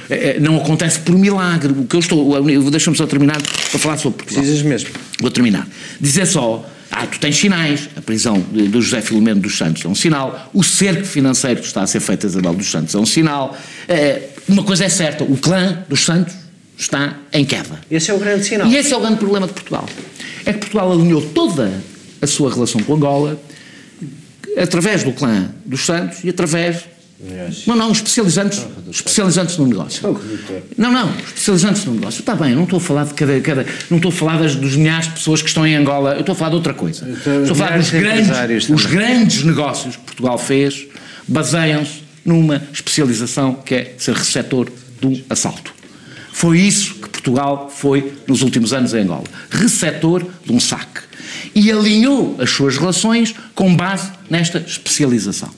não 0.40 0.56
acontece 0.56 1.00
por 1.00 1.18
milagre. 1.18 1.72
O 1.72 1.84
que 1.84 1.96
eu 1.96 2.00
estou. 2.00 2.40
Deixa-me 2.70 2.96
só 2.96 3.06
terminar 3.06 3.42
para 3.42 3.78
falar 3.78 3.98
sobre 3.98 4.18
Portugal. 4.18 4.42
Precisas 4.42 4.64
mesmo. 4.64 4.90
Vou 5.20 5.30
terminar. 5.30 5.68
Dizer 6.00 6.24
só 6.24 6.64
ah, 7.00 7.06
tu 7.06 7.20
tens 7.20 7.36
sinais. 7.36 7.88
A 7.96 8.00
prisão 8.00 8.44
de, 8.50 8.66
de, 8.66 8.80
José 8.80 9.00
Filomeno 9.00 9.40
dos 9.40 9.56
Santos 9.56 9.84
é 9.84 9.88
um 9.88 9.94
sinal. 9.94 10.50
O 10.52 10.64
cerco 10.64 11.04
financeiro 11.04 11.60
que 11.60 11.66
está 11.66 11.82
a 11.82 11.86
ser 11.86 12.00
feito 12.00 12.26
a 12.26 12.28
Isabel 12.28 12.54
dos 12.54 12.68
Santos 12.68 12.92
é 12.92 12.98
um 12.98 13.06
sinal. 13.06 13.56
É, 13.86 14.30
uma 14.48 14.64
coisa 14.64 14.84
é 14.84 14.88
certa: 14.88 15.22
o 15.22 15.36
clã 15.36 15.84
dos 15.88 16.04
Santos 16.04 16.34
está 16.76 17.16
em 17.32 17.44
queda. 17.44 17.80
Esse 17.88 18.10
é 18.10 18.14
o 18.14 18.18
grande 18.18 18.44
sinal. 18.44 18.66
E 18.66 18.76
esse 18.76 18.92
é 18.92 18.96
o 18.96 19.00
grande 19.00 19.18
problema 19.18 19.46
de 19.46 19.52
Portugal. 19.52 19.88
É 20.44 20.52
que 20.52 20.58
Portugal 20.58 20.90
alinhou 20.90 21.22
toda 21.22 21.72
a 22.20 22.26
sua 22.26 22.52
relação 22.52 22.82
com 22.82 22.94
Angola 22.96 23.40
através 24.60 25.04
do 25.04 25.12
clã 25.12 25.50
dos 25.64 25.86
Santos 25.86 26.24
e 26.24 26.28
através 26.30 26.82
Não, 27.66 27.74
não, 27.74 27.90
especializantes, 27.90 28.64
especializantes 28.90 29.56
no 29.58 29.66
negócio. 29.66 30.20
Não, 30.76 30.92
não, 30.92 31.10
especializantes 31.16 31.84
no 31.84 31.94
negócio. 31.94 32.20
Está 32.20 32.34
bem, 32.36 32.54
não 32.54 32.62
estou 32.62 32.76
a 32.76 32.80
falar 32.80 33.04
de 33.06 33.14
cada. 33.14 33.40
cada 33.40 33.66
não 33.90 33.96
estou 33.96 34.10
a 34.10 34.12
falar 34.12 34.38
das, 34.38 34.54
dos 34.54 34.76
milhares 34.76 35.06
de 35.06 35.14
pessoas 35.14 35.42
que 35.42 35.48
estão 35.48 35.66
em 35.66 35.74
Angola, 35.74 36.12
eu 36.12 36.20
estou 36.20 36.32
a 36.32 36.36
falar 36.36 36.50
de 36.50 36.56
outra 36.56 36.74
coisa. 36.74 37.08
Então, 37.08 37.42
estou 37.42 37.52
a 37.52 37.66
falar 37.66 37.78
dos 37.78 37.90
grandes, 37.90 38.68
os 38.70 38.86
grandes 38.86 39.42
negócios 39.42 39.96
que 39.96 40.02
Portugal 40.02 40.38
fez 40.38 40.86
baseiam-se 41.26 42.04
numa 42.24 42.62
especialização 42.72 43.54
que 43.54 43.74
é 43.74 43.94
ser 43.98 44.14
receptor 44.14 44.70
do 45.00 45.20
assalto. 45.28 45.74
Foi 46.32 46.60
isso 46.60 46.94
que 46.94 47.08
Portugal 47.08 47.68
foi 47.68 48.12
nos 48.28 48.42
últimos 48.42 48.72
anos 48.72 48.94
em 48.94 49.00
Angola. 49.00 49.24
Receptor 49.50 50.24
de 50.44 50.52
um 50.52 50.60
saque. 50.60 51.00
E 51.52 51.72
alinhou 51.72 52.36
as 52.38 52.50
suas 52.50 52.76
relações 52.76 53.34
com 53.56 53.74
base 53.74 54.12
nesta 54.30 54.58
especialização. 54.58 55.50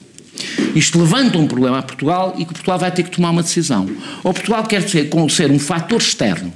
Isto 0.75 0.99
levanta 0.99 1.37
um 1.37 1.47
problema 1.47 1.79
a 1.79 1.83
Portugal 1.83 2.35
e 2.37 2.45
que 2.45 2.53
Portugal 2.53 2.79
vai 2.79 2.91
ter 2.91 3.03
que 3.03 3.11
tomar 3.11 3.31
uma 3.31 3.43
decisão. 3.43 3.89
Ou 4.23 4.33
Portugal 4.33 4.63
quer 4.63 4.87
ser, 4.87 5.09
ser 5.29 5.51
um 5.51 5.59
fator 5.59 5.99
externo 5.99 6.53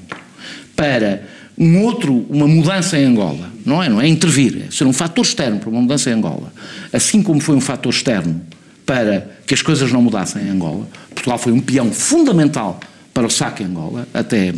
para 0.76 1.24
um 1.58 1.82
outro, 1.84 2.26
uma 2.30 2.48
mudança 2.48 2.98
em 2.98 3.06
Angola, 3.06 3.50
não 3.66 3.82
é? 3.82 3.88
Não 3.88 4.02
é 4.02 4.08
intervir, 4.08 4.66
é 4.68 4.72
ser 4.72 4.86
um 4.86 4.94
fator 4.94 5.24
externo 5.24 5.60
para 5.60 5.70
uma 5.70 5.82
mudança 5.82 6.10
em 6.10 6.14
Angola, 6.14 6.54
assim 6.92 7.24
como 7.24 7.40
foi 7.40 7.56
um 7.56 7.62
fator 7.62 7.94
externo 7.94 8.42
para 8.86 9.32
que 9.48 9.54
as 9.54 9.62
coisas 9.62 9.92
não 9.92 10.02
mudassem 10.02 10.44
em 10.44 10.50
Angola. 10.50 10.88
Portugal 11.14 11.38
foi 11.38 11.54
um 11.54 11.60
peão 11.60 11.92
fundamental 11.92 12.80
para 13.14 13.26
o 13.26 13.30
saque 13.30 13.64
em 13.64 13.68
Angola, 13.68 14.08
até 14.14 14.54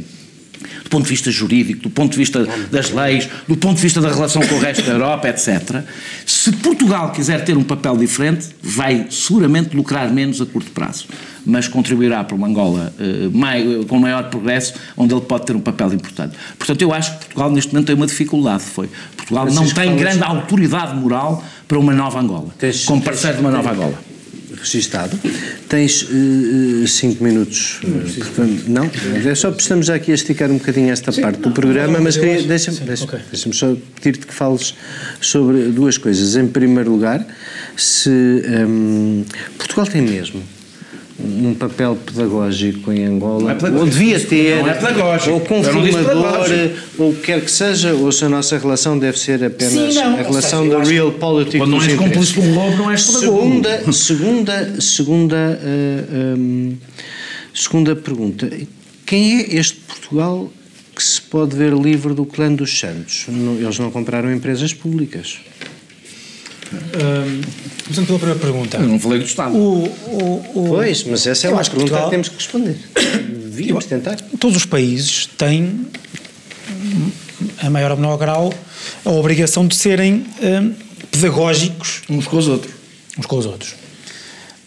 do 0.88 0.90
ponto 0.90 1.04
de 1.04 1.10
vista 1.10 1.30
jurídico, 1.30 1.82
do 1.82 1.90
ponto 1.90 2.14
de 2.14 2.18
vista 2.18 2.48
das 2.72 2.92
leis, 2.92 3.28
do 3.46 3.58
ponto 3.58 3.76
de 3.76 3.82
vista 3.82 4.00
da 4.00 4.10
relação 4.10 4.42
com 4.42 4.56
o 4.56 4.60
resto 4.60 4.84
da 4.84 4.94
Europa, 4.94 5.28
etc. 5.28 5.84
Se 6.26 6.52
Portugal 6.54 7.12
quiser 7.12 7.44
ter 7.44 7.58
um 7.58 7.64
papel 7.64 7.98
diferente, 7.98 8.48
vai 8.64 9.06
seguramente 9.10 9.76
lucrar 9.76 10.10
menos 10.12 10.42
a 10.42 10.46
curto 10.46 10.72
prazo, 10.72 11.08
mas 11.46 11.68
contribuirá 11.68 12.24
para 12.24 12.36
uma 12.36 12.48
Angola 12.48 12.94
uh, 12.98 13.38
mai, 13.38 13.64
com 13.88 14.00
maior 14.00 14.30
progresso, 14.30 14.76
onde 14.96 15.14
ele 15.14 15.22
pode 15.22 15.46
ter 15.46 15.56
um 15.56 15.62
papel 15.62 15.94
importante. 15.94 16.38
Portanto, 16.58 16.82
eu 16.82 16.94
acho 16.94 17.12
que 17.12 17.26
Portugal 17.26 17.52
neste 17.52 17.74
momento 17.74 17.88
tem 17.88 17.96
uma 17.96 18.08
dificuldade, 18.08 18.64
foi. 18.64 18.90
Portugal 19.18 19.46
não 19.52 19.68
tem 19.70 19.94
grande 19.98 20.24
autoridade 20.24 20.96
moral 20.96 21.44
para 21.68 21.78
uma 21.78 21.94
nova 21.94 22.22
Angola, 22.22 22.54
como 22.86 23.02
parceiro 23.02 23.38
de 23.38 23.42
uma 23.42 23.52
nova 23.52 23.72
Angola 23.72 24.07
registado. 24.60 25.20
Tens 25.70 26.04
uh, 26.04 26.88
cinco 26.88 27.24
minutos. 27.24 27.80
Não, 27.84 27.98
uh, 28.00 28.14
portanto, 28.14 28.64
não? 28.68 28.92
É 29.30 29.36
só 29.36 29.50
estamos 29.50 29.90
aqui 29.90 30.12
a 30.12 30.16
esticar 30.16 30.50
um 30.50 30.58
bocadinho 30.58 30.92
esta 30.92 31.12
sim, 31.12 31.22
parte 31.22 31.40
do 31.40 31.52
programa, 31.52 31.94
não, 31.94 32.04
mas 32.04 32.18
queria, 32.18 32.42
deixa-me 32.44 32.80
deixa, 32.80 33.04
okay. 33.04 33.20
deixa 33.32 33.54
só 33.54 33.76
pedir-te 33.96 34.26
que 34.26 34.34
fales 34.34 34.74
sobre 35.22 35.70
duas 35.70 35.98
coisas. 35.98 36.36
Em 36.36 36.48
primeiro 36.48 36.92
lugar, 36.92 37.26
se 37.76 38.10
um, 38.10 39.24
Portugal 39.58 39.86
tem 39.86 40.02
mesmo 40.02 40.57
um 41.20 41.56
papel 41.56 41.96
pedagógico 41.96 42.92
em 42.92 43.06
Angola, 43.06 43.52
é 43.52 43.80
ou 43.80 43.86
devia 43.86 44.20
ter, 44.20 44.60
é 44.60 45.32
ou 45.32 45.40
conformador, 45.40 46.48
ou 46.98 47.14
quer 47.16 47.42
que 47.42 47.50
seja, 47.50 47.94
ou 47.94 48.12
se 48.12 48.24
a 48.26 48.30
nossa 48.30 48.58
relação 48.58 49.00
deve 49.00 49.18
ser 49.18 49.44
apenas 49.44 49.94
Sim, 49.94 49.98
a 50.00 50.22
relação 50.22 50.68
da 50.70 50.84
real 50.84 51.12
politics 51.12 51.58
Quando 51.58 51.72
não 51.72 51.82
és 51.82 51.96
cúmplice 51.96 52.34
de 52.34 52.40
um 52.40 52.54
lobo, 52.54 52.78
não 52.78 52.92
és. 52.92 53.02
Segunda, 53.02 53.92
segunda, 53.92 54.82
segunda, 54.82 55.60
uh, 55.64 56.38
um, 56.38 56.78
segunda 57.54 57.96
pergunta. 57.96 58.50
Quem 59.06 59.40
é 59.40 59.56
este 59.56 59.78
Portugal 59.88 60.52
que 60.96 61.04
se 61.04 61.22
pode 61.22 61.56
ver 61.56 61.74
livre 61.74 62.14
do 62.14 62.26
clã 62.26 62.54
dos 62.54 62.80
Santos? 62.80 63.26
Eles 63.60 63.80
não 63.80 63.90
compraram 63.90 64.32
empresas 64.32 64.74
públicas. 64.74 65.40
Um, 66.74 67.42
começando 67.88 68.06
pela 68.06 68.20
primeira 68.20 68.40
pergunta. 68.40 68.78
Eu 68.78 68.88
não 68.88 69.00
falei 69.00 69.20
do 69.20 69.26
Estado. 69.26 69.56
O, 69.56 69.86
o, 69.86 70.52
o, 70.54 70.68
pois, 70.70 71.04
mas 71.06 71.26
essa 71.26 71.48
é 71.48 71.50
uma 71.50 71.64
pergunta 71.64 71.80
Portugal, 71.80 72.04
que 72.06 72.10
temos 72.12 72.30
que 72.30 72.36
responder. 72.36 72.78
Devíamos 73.50 73.86
tentar. 73.86 74.16
Todos 74.40 74.58
os 74.58 74.66
países 74.66 75.26
têm, 75.38 75.88
a 77.60 77.70
maior 77.70 77.92
ou 77.92 77.98
menor 77.98 78.18
grau, 78.18 78.54
a 79.06 79.10
obrigação 79.10 79.66
de 79.66 79.76
serem 79.76 80.26
um, 80.42 80.74
pedagógicos 81.10 82.02
uns 82.10 82.28
com 82.28 82.38
os 82.38 82.48
outros. 82.48 82.74
Uns 83.18 83.26
com 83.26 83.38
os 83.38 83.46
outros. 83.46 83.74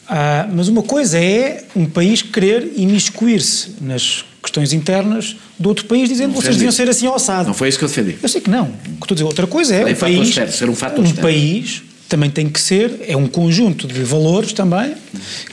Ah, 0.08 0.48
mas 0.52 0.66
uma 0.66 0.82
coisa 0.82 1.22
é 1.22 1.62
um 1.76 1.86
país 1.86 2.22
querer 2.22 2.72
imiscuir-se 2.76 3.76
nas 3.80 4.24
questões 4.42 4.72
internas 4.72 5.36
do 5.58 5.68
outro 5.68 5.84
país, 5.84 6.08
dizendo 6.08 6.34
que 6.34 6.40
vocês 6.40 6.56
deviam 6.56 6.72
ser 6.72 6.88
assim 6.88 7.06
alçados. 7.06 7.46
Não 7.46 7.54
foi 7.54 7.68
isso 7.68 7.78
que 7.78 7.84
eu 7.84 7.88
defendi. 7.88 8.18
Eu 8.20 8.28
sei 8.28 8.40
que 8.40 8.50
não. 8.50 8.64
O 8.64 8.72
que 8.72 8.90
estou 9.02 9.12
a 9.12 9.14
dizer, 9.14 9.24
outra 9.24 9.46
coisa 9.46 9.74
é, 9.74 9.82
é 9.82 9.92
um 9.92 9.94
país, 9.94 10.34
ser 10.34 10.68
um, 10.68 10.74
fator 10.74 11.04
um 11.04 11.12
país 11.12 11.82
também 12.10 12.28
tem 12.28 12.48
que 12.48 12.60
ser, 12.60 13.04
é 13.06 13.16
um 13.16 13.28
conjunto 13.28 13.86
de 13.86 14.02
valores 14.02 14.52
também, 14.52 14.94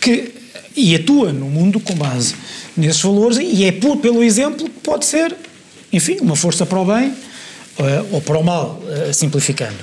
que, 0.01 0.33
e 0.75 0.95
atua 0.95 1.31
no 1.31 1.45
mundo 1.45 1.79
com 1.79 1.93
base 1.93 2.35
nesses 2.75 3.01
valores, 3.01 3.37
e 3.37 3.63
é 3.63 3.71
por, 3.71 3.97
pelo 3.97 4.23
exemplo 4.23 4.65
que 4.65 4.79
pode 4.81 5.05
ser, 5.05 5.33
enfim, 5.93 6.17
uma 6.19 6.35
força 6.35 6.65
para 6.65 6.79
o 6.79 6.85
bem 6.85 7.09
uh, 7.09 8.07
ou 8.11 8.21
para 8.21 8.37
o 8.37 8.43
mal, 8.43 8.81
uh, 8.83 9.13
simplificando. 9.13 9.77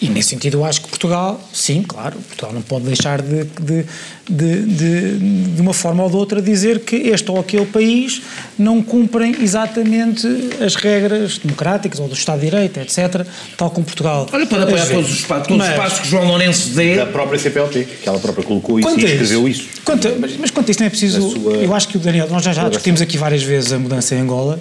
E 0.00 0.08
nesse 0.08 0.28
sentido 0.28 0.58
eu 0.58 0.64
acho 0.64 0.80
que 0.80 0.88
Portugal, 0.88 1.40
sim, 1.52 1.82
claro, 1.82 2.16
Portugal 2.28 2.52
não 2.52 2.62
pode 2.62 2.84
deixar 2.84 3.20
de, 3.20 3.42
de, 3.44 3.84
de, 4.30 4.62
de, 4.62 5.18
de 5.56 5.60
uma 5.60 5.72
forma 5.72 6.04
ou 6.04 6.08
de 6.08 6.14
outra 6.14 6.40
dizer 6.40 6.80
que 6.80 6.94
este 6.94 7.28
ou 7.28 7.40
aquele 7.40 7.66
país 7.66 8.22
não 8.56 8.80
cumprem 8.80 9.34
exatamente 9.42 10.24
as 10.64 10.76
regras 10.76 11.38
democráticas 11.38 11.98
ou 11.98 12.06
do 12.06 12.14
Estado 12.14 12.38
de 12.38 12.46
Direito, 12.46 12.78
etc., 12.78 13.26
tal 13.56 13.70
como 13.70 13.84
Portugal. 13.84 14.28
Olha, 14.32 14.46
pode 14.46 14.62
apoiar 14.62 14.86
todos 14.86 15.10
os, 15.10 15.22
todos 15.24 15.56
mas, 15.56 15.70
os 15.70 15.74
passos 15.74 15.98
que 15.98 16.08
João 16.08 16.28
Lourenço 16.28 16.68
dê. 16.70 16.94
Da 16.94 17.06
própria 17.06 17.36
CPLP, 17.36 17.84
que 18.00 18.08
ela 18.08 18.20
própria 18.20 18.44
colocou 18.44 18.78
isso 18.78 18.88
e 18.88 19.04
escreveu 19.04 19.48
isso. 19.48 19.68
Quanto, 19.84 20.08
mas, 20.20 20.36
mas 20.36 20.50
quanto 20.52 20.70
isso 20.70 20.78
não 20.78 20.86
é 20.86 20.90
preciso. 20.90 21.28
Sua... 21.28 21.54
Eu 21.54 21.74
acho 21.74 21.88
que 21.88 21.96
o 21.96 22.00
Daniel, 22.00 22.28
nós 22.30 22.44
já, 22.44 22.52
já 22.52 22.68
discutimos 22.68 23.00
aqui 23.00 23.18
várias 23.18 23.42
vezes 23.42 23.72
a 23.72 23.78
mudança 23.80 24.14
em 24.14 24.20
Angola 24.20 24.60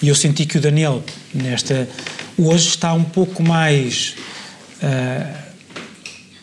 e 0.00 0.08
eu 0.08 0.14
senti 0.14 0.46
que 0.46 0.56
o 0.56 0.60
Daniel, 0.60 1.02
nesta. 1.34 1.86
hoje 2.38 2.68
está 2.68 2.94
um 2.94 3.04
pouco 3.04 3.42
mais 3.42 4.14
uh, 4.82 5.50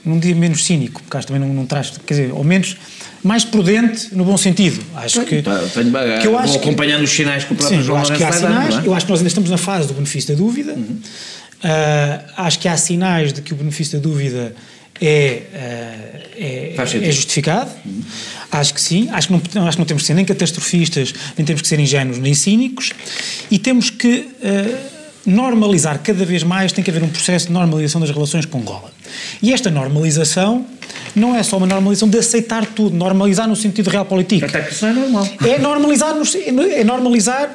num 0.06 0.20
dia 0.20 0.34
menos 0.36 0.64
cínico, 0.64 1.02
porque 1.02 1.18
acho 1.18 1.28
também 1.28 1.42
não, 1.42 1.54
não 1.54 1.66
traz, 1.66 1.92
quer 2.06 2.14
dizer, 2.14 2.32
ou 2.34 2.44
menos 2.44 2.78
mais 3.24 3.44
prudente 3.44 4.16
no 4.16 4.24
bom 4.24 4.38
sentido. 4.38 4.82
Acho 4.96 5.22
que, 5.26 5.42
tenho, 5.42 5.92
que 6.22 6.28
eu 6.28 6.38
acho 6.38 6.58
acompanhando 6.58 7.00
que, 7.00 7.06
os 7.06 7.12
sinais 7.12 7.44
que 7.44 7.54
o 7.54 7.56
próprio 7.56 7.80
sim, 7.80 7.86
João 7.86 7.98
eu 7.98 8.02
acho 8.04 8.14
que 8.14 8.24
há 8.24 8.32
sinais, 8.32 8.76
dando, 8.76 8.86
é? 8.86 8.88
Eu 8.88 8.94
acho 8.94 9.06
que 9.06 9.12
nós 9.12 9.20
ainda 9.20 9.28
estamos 9.28 9.50
na 9.50 9.58
fase 9.58 9.88
do 9.88 9.94
benefício 9.94 10.34
da 10.34 10.42
dúvida. 10.42 10.74
Uhum. 10.74 11.00
Uh, 11.58 12.32
acho 12.38 12.60
que 12.60 12.68
há 12.68 12.78
sinais 12.78 13.34
de 13.34 13.42
que 13.42 13.54
o 13.54 13.58
benefício 13.58 14.00
da 14.00 14.04
dúvida 14.04 14.56
é, 15.02 15.42
uh, 15.54 16.18
é, 16.38 16.76
é, 16.78 17.12
justificado. 17.12 17.70
Uhum. 17.86 18.02
Acho 18.52 18.74
que 18.74 18.82
sim. 18.82 19.10
Acho 19.12 19.28
que, 19.28 19.34
não, 19.56 19.68
acho 19.68 19.76
que 19.76 19.82
não 19.82 19.86
temos 19.86 20.04
que 20.04 20.08
ser 20.08 20.14
nem 20.14 20.24
catastrofistas, 20.24 21.14
nem 21.38 21.46
temos 21.46 21.62
que 21.62 21.68
ser 21.68 21.80
ingênuos, 21.80 22.20
nem 22.20 22.34
cínicos. 22.34 22.94
E 23.52 23.60
temos 23.60 23.90
que. 23.90 24.30
Uh, 24.42 24.97
normalizar 25.28 26.00
cada 26.00 26.24
vez 26.24 26.42
mais, 26.42 26.72
tem 26.72 26.82
que 26.82 26.90
haver 26.90 27.04
um 27.04 27.10
processo 27.10 27.48
de 27.48 27.54
normalização 27.54 28.00
das 28.00 28.10
relações 28.10 28.46
com 28.46 28.60
Angola. 28.60 28.92
E 29.42 29.54
esta 29.54 29.70
normalização 29.70 30.66
não 31.14 31.36
é 31.36 31.44
só 31.44 31.58
uma 31.58 31.68
normalização 31.68 32.08
de 32.08 32.18
aceitar 32.18 32.66
tudo, 32.66 32.96
normalizar 32.96 33.48
no 33.48 33.56
sentido 33.56 33.90
real 33.90 34.06
político. 34.06 34.46
Até 34.46 34.62
que 34.62 34.74
isso 34.74 34.86
não 34.86 34.92
é 34.92 34.96
normal. 34.96 35.30
É 35.46 35.60
normalizar, 35.60 36.16
é 36.74 36.84
normalizar 36.84 37.50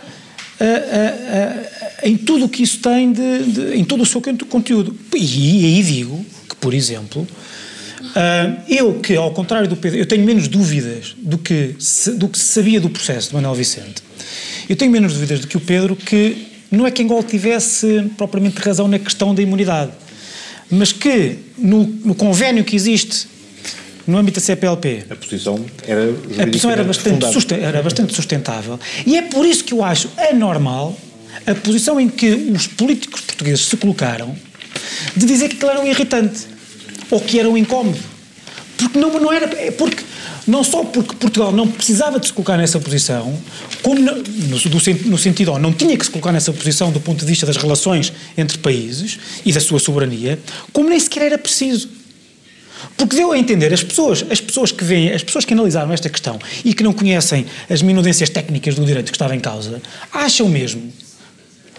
uh, 0.60 0.64
uh, 0.64 0.66
uh, 0.66 2.08
em 2.08 2.16
tudo 2.16 2.44
o 2.44 2.48
que 2.48 2.62
isso 2.62 2.78
tem, 2.78 3.10
de, 3.10 3.44
de, 3.44 3.76
em 3.76 3.84
todo 3.84 4.02
o 4.02 4.06
seu 4.06 4.20
conteúdo. 4.20 4.94
E, 5.14 5.64
aí 5.64 5.82
digo 5.82 6.24
que, 6.46 6.56
por 6.56 6.74
exemplo, 6.74 7.26
eu 8.68 9.00
que, 9.00 9.16
ao 9.16 9.30
contrário 9.30 9.66
do 9.66 9.76
Pedro, 9.76 9.98
eu 9.98 10.04
tenho 10.04 10.22
menos 10.24 10.46
dúvidas 10.46 11.16
do 11.16 11.38
que, 11.38 11.74
do 12.16 12.28
que 12.28 12.38
se 12.38 12.44
sabia 12.44 12.78
do 12.78 12.90
processo 12.90 13.28
de 13.28 13.34
Manuel 13.34 13.54
Vicente. 13.54 14.02
Eu 14.68 14.76
tenho 14.76 14.90
menos 14.90 15.14
dúvidas 15.14 15.40
do 15.40 15.46
que 15.46 15.56
o 15.56 15.60
Pedro 15.60 15.96
que 15.96 16.51
não 16.72 16.86
é 16.86 16.90
que 16.90 17.02
Angola 17.02 17.22
tivesse 17.22 18.10
propriamente 18.16 18.58
razão 18.58 18.88
na 18.88 18.98
questão 18.98 19.34
da 19.34 19.42
imunidade, 19.42 19.92
mas 20.70 20.90
que 20.90 21.36
no, 21.58 21.84
no 21.84 22.14
convênio 22.14 22.64
que 22.64 22.74
existe 22.74 23.28
no 24.06 24.18
âmbito 24.18 24.40
da 24.40 24.44
CPLP. 24.44 25.04
A 25.10 25.14
posição 25.14 25.64
era, 25.86 26.10
a 26.42 26.46
posição 26.46 26.70
era, 26.70 26.82
bastante, 26.82 27.54
era 27.54 27.82
bastante 27.82 28.14
sustentável. 28.14 28.80
E 29.06 29.16
é 29.16 29.22
por 29.22 29.46
isso 29.46 29.62
que 29.62 29.74
eu 29.74 29.84
acho 29.84 30.10
anormal 30.30 30.96
a 31.46 31.54
posição 31.54 32.00
em 32.00 32.08
que 32.08 32.32
os 32.32 32.66
políticos 32.66 33.20
portugueses 33.20 33.66
se 33.66 33.76
colocaram 33.76 34.34
de 35.14 35.26
dizer 35.26 35.48
que 35.48 35.56
aquilo 35.56 35.70
era 35.70 35.80
um 35.80 35.86
irritante 35.86 36.46
ou 37.10 37.20
que 37.20 37.38
era 37.38 37.48
um 37.48 37.56
incómodo. 37.56 37.98
Porque 38.76 38.98
não, 38.98 39.20
não 39.20 39.32
era. 39.32 39.44
É 39.60 39.70
porque 39.70 40.02
não 40.46 40.64
só 40.64 40.84
porque 40.84 41.14
Portugal 41.16 41.52
não 41.52 41.68
precisava 41.68 42.18
de 42.18 42.26
se 42.26 42.32
colocar 42.32 42.56
nessa 42.56 42.80
posição, 42.80 43.38
como 43.82 44.00
no, 44.00 44.16
no, 44.16 44.58
no 45.06 45.18
sentido, 45.18 45.58
não 45.58 45.72
tinha 45.72 45.96
que 45.96 46.04
se 46.04 46.10
colocar 46.10 46.32
nessa 46.32 46.52
posição 46.52 46.90
do 46.90 47.00
ponto 47.00 47.20
de 47.20 47.26
vista 47.26 47.46
das 47.46 47.56
relações 47.56 48.12
entre 48.36 48.58
países 48.58 49.18
e 49.44 49.52
da 49.52 49.60
sua 49.60 49.78
soberania, 49.78 50.38
como 50.72 50.88
nem 50.88 50.98
sequer 50.98 51.22
era 51.22 51.38
preciso. 51.38 51.88
Porque 52.96 53.16
deu 53.16 53.32
a 53.32 53.38
entender, 53.38 53.72
as 53.72 53.82
pessoas, 53.82 54.24
as 54.28 54.40
pessoas 54.40 54.72
que 54.72 54.82
veem, 54.82 55.12
as 55.12 55.22
pessoas 55.22 55.44
que 55.44 55.54
analisaram 55.54 55.92
esta 55.92 56.08
questão 56.08 56.38
e 56.64 56.74
que 56.74 56.82
não 56.82 56.92
conhecem 56.92 57.46
as 57.70 57.80
minudências 57.80 58.28
técnicas 58.28 58.74
do 58.74 58.84
direito 58.84 59.06
que 59.06 59.16
estava 59.16 59.34
em 59.36 59.40
causa, 59.40 59.80
acham 60.12 60.48
mesmo, 60.48 60.92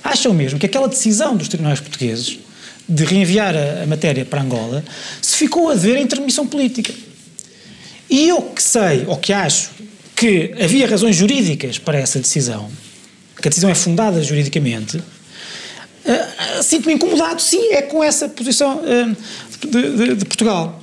acham 0.03 0.33
mesmo 0.33 0.57
que 0.57 0.65
aquela 0.65 0.87
decisão 0.87 1.35
dos 1.35 1.49
tribunais 1.49 1.79
portugueses 1.79 2.39
de 2.87 3.03
reenviar 3.05 3.55
a, 3.55 3.83
a 3.83 3.85
matéria 3.85 4.25
para 4.25 4.41
Angola 4.41 4.83
se 5.21 5.37
ficou 5.37 5.69
a 5.69 5.75
ver 5.75 5.97
em 5.97 6.03
intermissão 6.03 6.47
política. 6.47 6.93
E 8.13 8.29
eu 8.29 8.43
que 8.43 8.61
sei, 8.61 9.05
ou 9.07 9.17
que 9.17 9.33
acho, 9.33 9.71
que 10.15 10.53
havia 10.61 10.87
razões 10.87 11.15
jurídicas 11.15 11.79
para 11.79 11.97
essa 11.97 12.19
decisão, 12.19 12.69
que 13.41 13.47
a 13.47 13.49
decisão 13.49 13.71
é 13.71 13.73
fundada 13.73 14.21
juridicamente, 14.21 14.97
uh, 14.97 16.61
sinto-me 16.61 16.93
incomodado, 16.93 17.41
sim, 17.41 17.73
é 17.73 17.81
com 17.81 18.03
essa 18.03 18.29
posição 18.29 18.81
uh, 18.83 19.17
de, 19.67 19.97
de, 19.97 20.15
de, 20.17 20.25
Portugal. 20.25 20.79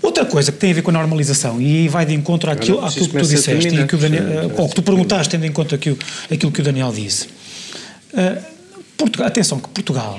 Outra 0.00 0.24
coisa 0.24 0.50
que 0.50 0.56
tem 0.56 0.70
a 0.70 0.74
ver 0.76 0.80
com 0.80 0.88
a 0.88 0.94
normalização, 0.94 1.60
e 1.60 1.86
vai 1.86 2.06
de 2.06 2.14
encontro 2.14 2.50
àquilo, 2.50 2.82
àquilo 2.82 3.10
que 3.10 3.18
tu 3.18 3.26
disseste, 3.26 3.68
e 3.68 3.86
que 3.86 3.94
o 3.96 3.98
Daniel, 3.98 4.50
ou 4.56 4.66
que 4.66 4.74
tu 4.74 4.82
perguntaste, 4.82 5.32
tendo 5.32 5.44
em 5.44 5.52
conta 5.52 5.74
aquilo, 5.74 5.98
aquilo 6.32 6.50
que 6.50 6.62
o 6.62 6.64
Daniel 6.64 6.90
disse. 6.90 7.26
Uh, 8.10 8.42
Portugal, 8.96 9.28
atenção, 9.28 9.60
que 9.60 9.68
Portugal 9.68 10.18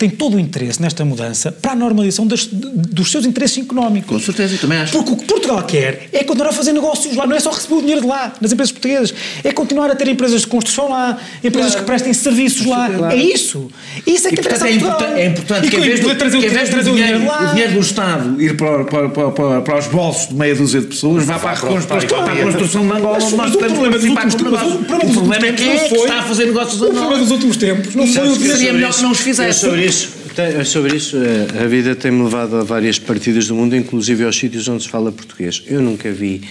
tem 0.00 0.08
todo 0.08 0.38
o 0.38 0.40
interesse 0.40 0.80
nesta 0.80 1.04
mudança 1.04 1.52
para 1.52 1.72
a 1.72 1.76
normalização 1.76 2.26
das, 2.26 2.46
dos 2.46 3.10
seus 3.10 3.26
interesses 3.26 3.62
económicos. 3.62 4.10
Com 4.10 4.18
certeza, 4.18 4.56
também 4.56 4.78
acho. 4.78 4.92
Porque 4.92 5.12
o 5.12 5.16
que 5.16 5.26
Portugal 5.26 5.62
quer 5.64 6.08
é 6.10 6.24
continuar 6.24 6.48
a 6.48 6.52
fazer 6.54 6.72
negócios 6.72 7.14
lá, 7.14 7.26
não 7.26 7.36
é 7.36 7.40
só 7.40 7.50
receber 7.50 7.74
o 7.74 7.80
dinheiro 7.80 8.00
de 8.00 8.06
lá, 8.06 8.32
nas 8.40 8.50
empresas 8.50 8.72
portuguesas, 8.72 9.14
é 9.44 9.52
continuar 9.52 9.90
a 9.90 9.94
ter 9.94 10.08
empresas 10.08 10.40
de 10.40 10.46
construção 10.46 10.88
lá, 10.88 11.18
empresas 11.44 11.72
claro. 11.72 11.84
que 11.84 11.86
prestem 11.86 12.14
serviços 12.14 12.64
lá. 12.64 12.88
Claro. 12.88 13.14
É 13.14 13.16
isso. 13.16 13.70
Isso 14.06 14.26
é 14.26 14.30
que 14.30 14.36
e, 14.36 14.40
interessa 14.40 14.64
portanto, 14.64 14.72
é, 14.72 14.74
importa, 14.74 15.04
é 15.04 15.26
importante 15.26 15.68
que, 15.68 15.76
em 15.76 15.80
vez, 15.80 16.00
do, 16.00 16.14
trazer, 16.14 16.40
que, 16.40 16.48
trazer 16.48 16.82
dinheiro, 16.82 17.18
dinheiro, 17.18 17.44
o 17.44 17.46
dinheiro 17.50 17.72
do 17.74 17.80
Estado 17.80 18.42
ir 18.42 18.56
para, 18.56 18.84
para, 18.84 19.08
para, 19.10 19.60
para, 19.60 19.78
os 19.78 19.86
bolsos 19.88 20.28
de 20.28 20.34
meia 20.34 20.54
dúzia 20.54 20.80
de 20.80 20.86
pessoas, 20.86 21.26
vá 21.26 21.38
para, 21.38 21.50
a, 21.50 21.56
para, 21.56 22.06
para 22.06 22.32
a 22.32 22.42
construção 22.42 22.86
de 22.86 22.92
Angola, 22.92 23.18
onde 23.22 23.36
nós. 23.36 23.54
O 23.54 23.58
problema 23.58 25.46
é 25.46 25.50
é 25.50 25.52
que 25.52 25.64
está 25.64 26.20
a 26.20 26.22
fazer 26.22 26.46
negócios 26.46 26.80
O 26.80 26.86
problema 26.86 27.18
dos 27.18 27.30
últimos 27.30 27.56
tempos 27.56 27.94
não 27.94 28.06
foi 28.06 28.28
o 28.28 28.32
dinheiro. 28.32 28.56
Seria 28.56 28.72
melhor 28.72 28.94
que 28.94 29.02
não 29.02 29.10
os 29.10 29.20
fizesse. 29.20 29.66
Isso 29.90 30.20
sobre 30.64 30.96
isso, 30.96 31.16
eh, 31.16 31.64
a 31.64 31.66
vida 31.66 31.96
tem-me 31.96 32.22
levado 32.22 32.56
a 32.56 32.62
várias 32.62 32.96
partidas 32.96 33.48
do 33.48 33.56
mundo, 33.56 33.74
inclusive 33.74 34.24
aos 34.24 34.38
sítios 34.38 34.68
onde 34.68 34.84
se 34.84 34.88
fala 34.88 35.10
português. 35.10 35.64
Eu 35.66 35.82
nunca 35.82 36.12
vi 36.12 36.42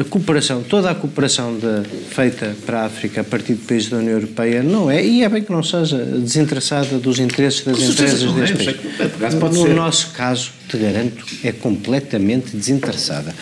a 0.00 0.04
cooperação, 0.04 0.62
toda 0.62 0.90
a 0.90 0.94
cooperação 0.94 1.56
de, 1.56 1.88
feita 2.08 2.54
para 2.66 2.82
a 2.82 2.86
África 2.86 3.20
a 3.20 3.24
partir 3.24 3.54
de 3.54 3.60
países 3.60 3.88
da 3.88 3.98
União 3.98 4.14
Europeia 4.14 4.62
não 4.62 4.90
é, 4.90 5.04
e 5.04 5.22
é 5.22 5.28
bem 5.28 5.42
que 5.42 5.52
não 5.52 5.62
seja, 5.62 5.96
desinteressada 5.98 6.98
dos 6.98 7.18
interesses 7.18 7.64
das 7.64 7.80
empresas 7.80 8.32
deste 8.32 8.56
país. 8.64 9.34
No 9.50 9.66
ser. 9.66 9.74
nosso 9.74 10.10
caso, 10.10 10.50
te 10.68 10.76
garanto, 10.76 11.24
é 11.42 11.52
completamente 11.52 12.56
desinteressada. 12.56 13.34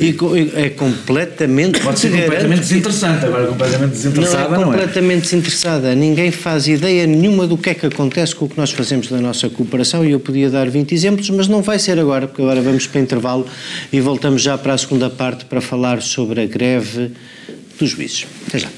E 0.00 0.16
é 0.54 0.70
completamente. 0.70 1.80
Pode 1.88 2.00
ser 2.00 2.10
completamente 2.10 2.60
desinteressante, 2.60 3.26
agora 3.26 3.46
completamente 3.46 3.90
desinteressada. 3.92 4.48
Não, 4.48 4.60
é 4.60 4.64
completamente 4.64 5.02
não 5.02 5.18
é. 5.18 5.20
desinteressada. 5.20 5.94
Ninguém 5.94 6.30
faz 6.30 6.66
ideia 6.66 7.06
nenhuma 7.06 7.46
do 7.46 7.56
que 7.56 7.70
é 7.70 7.74
que 7.74 7.86
acontece 7.86 8.34
com 8.34 8.46
o 8.46 8.48
que 8.48 8.56
nós 8.56 8.70
fazemos 8.70 9.08
da 9.08 9.18
nossa 9.18 9.48
cooperação 9.48 10.04
e 10.04 10.10
eu 10.12 10.20
podia 10.20 10.50
dar 10.50 10.68
20 10.68 10.92
exemplos, 10.92 11.30
mas 11.30 11.48
não 11.48 11.62
vai 11.62 11.78
ser 11.78 11.98
agora, 11.98 12.26
porque 12.26 12.42
agora 12.42 12.60
vamos 12.60 12.86
para 12.86 13.00
intervalo 13.00 13.46
e 13.92 14.00
voltamos 14.00 14.42
já 14.42 14.58
para 14.58 14.74
a 14.74 14.78
segunda 14.78 15.08
parte 15.08 15.44
para 15.48 15.60
falar 15.60 16.02
sobre 16.02 16.40
a 16.40 16.46
greve 16.46 17.12
dos 17.78 17.90
juízes. 17.90 18.26
Até 18.46 18.58
já 18.58 18.68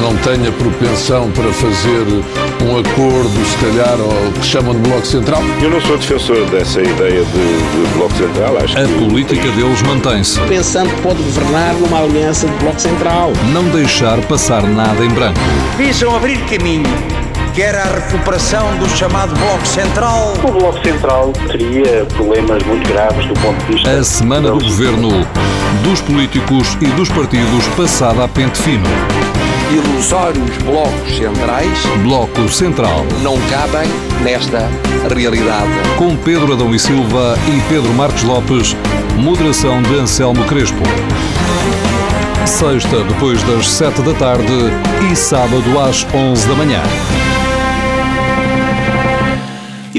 não 0.00 0.16
tenha 0.16 0.50
propensão 0.52 1.30
para 1.32 1.52
fazer 1.52 2.06
um 2.64 2.78
acordo, 2.78 3.44
se 3.44 3.56
calhar, 3.58 4.00
ao 4.00 4.32
que 4.32 4.44
chamam 4.44 4.74
de 4.74 4.80
Bloco 4.88 5.06
Central? 5.06 5.42
Eu 5.62 5.70
não 5.70 5.80
sou 5.80 5.98
defensor 5.98 6.46
dessa 6.46 6.80
ideia 6.80 7.22
de, 7.22 7.86
de 7.86 7.94
Bloco 7.94 8.14
Central. 8.14 8.56
Acho 8.58 8.78
a 8.78 8.84
que... 8.84 8.94
política 8.94 9.48
deles 9.52 9.82
mantém-se. 9.82 10.40
Pensando 10.48 10.92
que 10.94 11.02
pode 11.02 11.22
governar 11.22 11.74
numa 11.74 12.02
aliança 12.02 12.48
de 12.48 12.54
Bloco 12.54 12.80
Central. 12.80 13.32
Não 13.52 13.64
deixar 13.68 14.20
passar 14.22 14.62
nada 14.62 15.04
em 15.04 15.10
branco. 15.10 15.38
Visam 15.76 16.16
abrir 16.16 16.38
caminho 16.46 17.19
quer 17.54 17.74
a 17.74 17.84
recuperação 17.84 18.76
do 18.78 18.88
chamado 18.88 19.34
Bloco 19.34 19.66
Central. 19.66 20.34
O 20.42 20.52
Bloco 20.52 20.82
Central 20.84 21.32
teria 21.46 22.04
problemas 22.06 22.62
muito 22.62 22.88
graves 22.88 23.26
do 23.26 23.34
ponto 23.34 23.58
de 23.64 23.74
vista. 23.74 23.90
A 23.90 24.04
semana 24.04 24.50
do 24.50 24.60
governo, 24.60 25.10
dos 25.82 26.00
políticos 26.00 26.76
e 26.80 26.86
dos 26.86 27.08
partidos 27.08 27.66
passada 27.76 28.24
a 28.24 28.28
pente 28.28 28.60
fino 28.60 28.88
ilusórios 29.70 30.56
blocos 30.64 31.16
centrais. 31.16 31.86
Bloco 32.02 32.48
Central. 32.48 33.06
Não 33.22 33.38
cabem 33.48 33.88
nesta 34.22 34.68
realidade. 35.14 35.70
Com 35.96 36.16
Pedro 36.16 36.54
Adão 36.54 36.74
e 36.74 36.78
Silva 36.78 37.38
e 37.46 37.60
Pedro 37.68 37.92
Marcos 37.92 38.24
Lopes, 38.24 38.76
moderação 39.16 39.80
de 39.82 39.96
Anselmo 39.96 40.44
Crespo. 40.44 40.82
Sexta, 42.44 43.04
depois 43.04 43.40
das 43.44 43.68
sete 43.68 44.02
da 44.02 44.14
tarde 44.14 44.52
e 45.10 45.14
sábado 45.14 45.78
às 45.78 46.04
onze 46.12 46.48
da 46.48 46.54
manhã. 46.54 46.82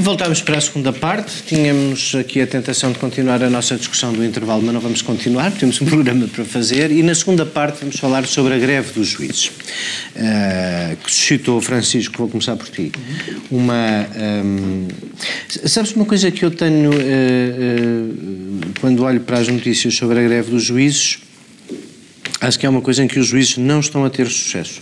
E 0.01 0.03
voltamos 0.03 0.41
para 0.41 0.57
a 0.57 0.61
segunda 0.61 0.91
parte. 0.91 1.43
Tínhamos 1.43 2.15
aqui 2.15 2.41
a 2.41 2.47
tentação 2.47 2.91
de 2.91 2.97
continuar 2.97 3.43
a 3.43 3.51
nossa 3.51 3.75
discussão 3.75 4.11
do 4.11 4.25
intervalo, 4.25 4.63
mas 4.63 4.73
não 4.73 4.81
vamos 4.81 5.03
continuar, 5.03 5.51
temos 5.51 5.79
um 5.79 5.85
programa 5.85 6.27
para 6.27 6.43
fazer. 6.43 6.89
E 6.89 7.03
na 7.03 7.13
segunda 7.13 7.45
parte 7.45 7.81
vamos 7.81 7.99
falar 7.99 8.25
sobre 8.25 8.55
a 8.55 8.57
greve 8.57 8.93
dos 8.93 9.09
juízes, 9.09 9.49
uh, 10.15 10.95
que 11.03 11.11
suscitou, 11.13 11.61
Francisco, 11.61 12.17
vou 12.17 12.27
começar 12.27 12.55
por 12.55 12.67
ti. 12.67 12.91
Uma. 13.51 14.07
Um, 14.43 14.87
sabes 15.67 15.91
uma 15.91 16.05
coisa 16.05 16.31
que 16.31 16.43
eu 16.43 16.49
tenho 16.49 16.89
uh, 16.89 16.95
uh, 16.95 18.59
quando 18.81 19.03
olho 19.03 19.19
para 19.19 19.37
as 19.37 19.47
notícias 19.47 19.93
sobre 19.93 20.17
a 20.17 20.23
greve 20.23 20.49
dos 20.49 20.63
juízes? 20.63 21.19
Acho 22.39 22.57
que 22.57 22.65
é 22.65 22.69
uma 22.69 22.81
coisa 22.81 23.03
em 23.03 23.07
que 23.07 23.19
os 23.19 23.27
juízes 23.27 23.57
não 23.57 23.79
estão 23.79 24.03
a 24.03 24.09
ter 24.09 24.25
sucesso 24.25 24.81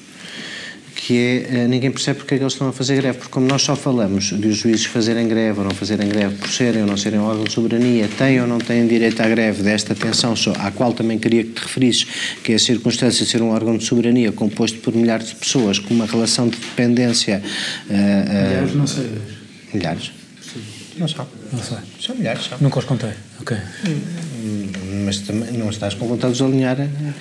que 1.09 1.17
é, 1.17 1.61
eh, 1.61 1.67
ninguém 1.67 1.89
percebe 1.89 2.19
porque 2.19 2.35
é 2.35 2.37
que 2.37 2.43
eles 2.43 2.53
estão 2.53 2.69
a 2.69 2.71
fazer 2.71 2.97
greve, 2.97 3.17
porque 3.17 3.31
como 3.31 3.47
nós 3.47 3.63
só 3.63 3.75
falamos 3.75 4.25
de 4.25 4.47
os 4.47 4.57
juízes 4.57 4.85
fazerem 4.85 5.27
greve 5.27 5.57
ou 5.57 5.65
não 5.65 5.71
fazerem 5.71 6.07
greve 6.07 6.35
por 6.35 6.47
serem 6.47 6.83
ou 6.83 6.87
não 6.87 6.95
serem 6.95 7.19
órgão 7.19 7.45
de 7.45 7.51
soberania, 7.51 8.07
têm 8.15 8.39
ou 8.39 8.45
não 8.45 8.59
têm 8.59 8.85
direito 8.85 9.19
à 9.19 9.27
greve 9.27 9.63
desta 9.63 9.95
tensão 9.95 10.35
só, 10.35 10.51
à 10.59 10.69
qual 10.69 10.93
também 10.93 11.17
queria 11.17 11.43
que 11.43 11.49
te 11.49 11.61
referisses, 11.63 12.05
que 12.43 12.51
é 12.51 12.55
a 12.57 12.59
circunstância 12.59 13.25
de 13.25 13.31
ser 13.31 13.41
um 13.41 13.49
órgão 13.49 13.75
de 13.75 13.85
soberania 13.85 14.31
composto 14.31 14.77
por 14.81 14.93
milhares 14.93 15.29
de 15.29 15.35
pessoas 15.35 15.79
com 15.79 15.95
uma 15.95 16.05
relação 16.05 16.47
de 16.47 16.57
dependência... 16.57 17.41
Uh, 17.89 17.91
uh, 17.91 17.95
milhares, 17.95 18.75
não 18.75 18.85
sei. 18.85 19.09
Milhares? 19.73 20.11
Sim. 20.43 20.61
Não 20.99 21.07
sabe. 21.07 21.29
Não 21.51 21.63
sei. 21.63 21.77
São 21.99 22.15
milhares, 22.15 22.45
são. 22.45 22.57
Nunca 22.61 22.77
os 22.77 22.85
contei. 22.85 23.13
Ok. 23.41 23.57
Hum, 23.87 24.01
mas 25.05 25.19
também 25.19 25.51
não 25.53 25.69
estás 25.69 25.93
com 25.93 26.07
vontade 26.07 26.33
de 26.33 26.43
alinhar. 26.43 26.77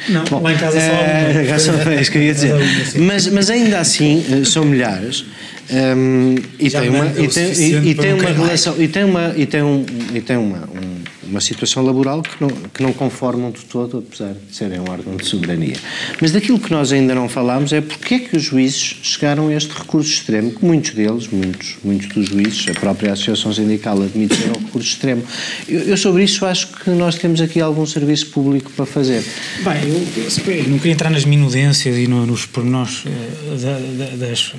Não, 0.09 0.25
Bom, 0.25 0.43
lá 0.43 0.53
em 0.53 0.57
casa 0.57 0.79
só 0.81 0.87
há 0.87 1.95
é 1.95 2.01
isso 2.01 2.11
que 2.11 2.19
eu 2.19 2.23
ia 2.23 2.35
dizer. 2.35 2.55
mas, 3.01 3.27
mas 3.29 3.51
ainda 3.51 3.79
assim, 3.79 4.25
eh, 4.31 4.45
são 4.45 4.65
milhares. 4.65 5.25
Um, 5.71 6.37
e, 6.59 6.71
tem 6.71 6.89
uma, 6.89 7.07
e, 7.07 7.29
tem, 7.29 7.53
e, 7.53 7.91
e 7.91 7.95
tem 7.95 8.15
uma 8.15 8.31
relação 8.31 8.75
e 8.79 8.89
tem 8.89 9.05
uma 9.05 9.35
e 9.37 9.45
tem 9.45 9.63
um 9.63 9.85
e 10.15 10.21
tem 10.23 10.39
uma 10.39 10.61
um, 10.61 11.03
uma 11.31 11.41
situação 11.41 11.85
laboral 11.85 12.23
que 12.23 12.41
não, 12.41 12.49
que 12.49 12.83
não 12.83 12.93
conformam 12.93 13.51
de 13.51 13.61
todo, 13.61 13.99
apesar 13.99 14.33
de 14.33 14.55
serem 14.55 14.81
um 14.81 14.91
órgão 14.91 15.17
de 15.17 15.27
soberania. 15.27 15.77
Mas 16.21 16.33
daquilo 16.33 16.59
que 16.59 16.71
nós 16.71 16.93
ainda 16.93 17.15
não 17.15 17.29
falámos 17.29 17.73
é 17.73 17.81
porque 17.81 18.15
é 18.15 18.19
que 18.21 18.37
os 18.37 18.43
juízes 18.43 18.97
chegaram 19.03 19.49
a 19.49 19.55
este 19.55 19.73
recurso 19.73 20.11
extremo, 20.11 20.53
que 20.53 20.65
muitos 20.65 20.93
deles, 20.93 21.29
muitos, 21.29 21.77
muitos 21.85 22.09
dos 22.09 22.27
juízes, 22.27 22.67
a 22.69 22.79
própria 22.79 23.13
Associação 23.13 23.53
Sindical 23.53 24.03
admite 24.03 24.37
ser 24.37 24.51
um 24.51 24.65
recurso 24.65 24.89
extremo. 24.89 25.23
Eu, 25.69 25.81
eu, 25.81 25.97
sobre 25.97 26.25
isso 26.25 26.45
acho 26.47 26.69
que 26.69 26.91
nós 26.91 27.17
temos 27.17 27.41
aqui 27.41 27.61
algum 27.61 27.87
serviço 27.87 28.27
público 28.31 28.71
para 28.73 28.87
fazer. 28.87 29.23
Bem, 29.63 29.83
eu, 29.87 30.55
eu 30.55 30.69
não 30.69 30.79
queria 30.79 30.93
entrar 30.93 31.11
nas 31.11 31.25
minudências 31.25 31.97
e 31.97 32.07
no, 32.07 32.27
nos 32.27 32.47
pormenores 32.47 33.05
uh, 33.05 34.17
das... 34.17 34.53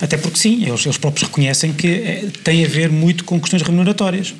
Até 0.00 0.16
porque 0.16 0.38
sim, 0.38 0.64
eles, 0.66 0.84
eles 0.84 0.98
próprios 0.98 1.28
reconhecem 1.28 1.72
que 1.72 1.86
é, 1.86 2.24
tem 2.42 2.64
a 2.64 2.68
ver 2.68 2.90
muito 2.90 3.24
com 3.24 3.40
questões 3.40 3.62
remuneratórias 3.62 4.34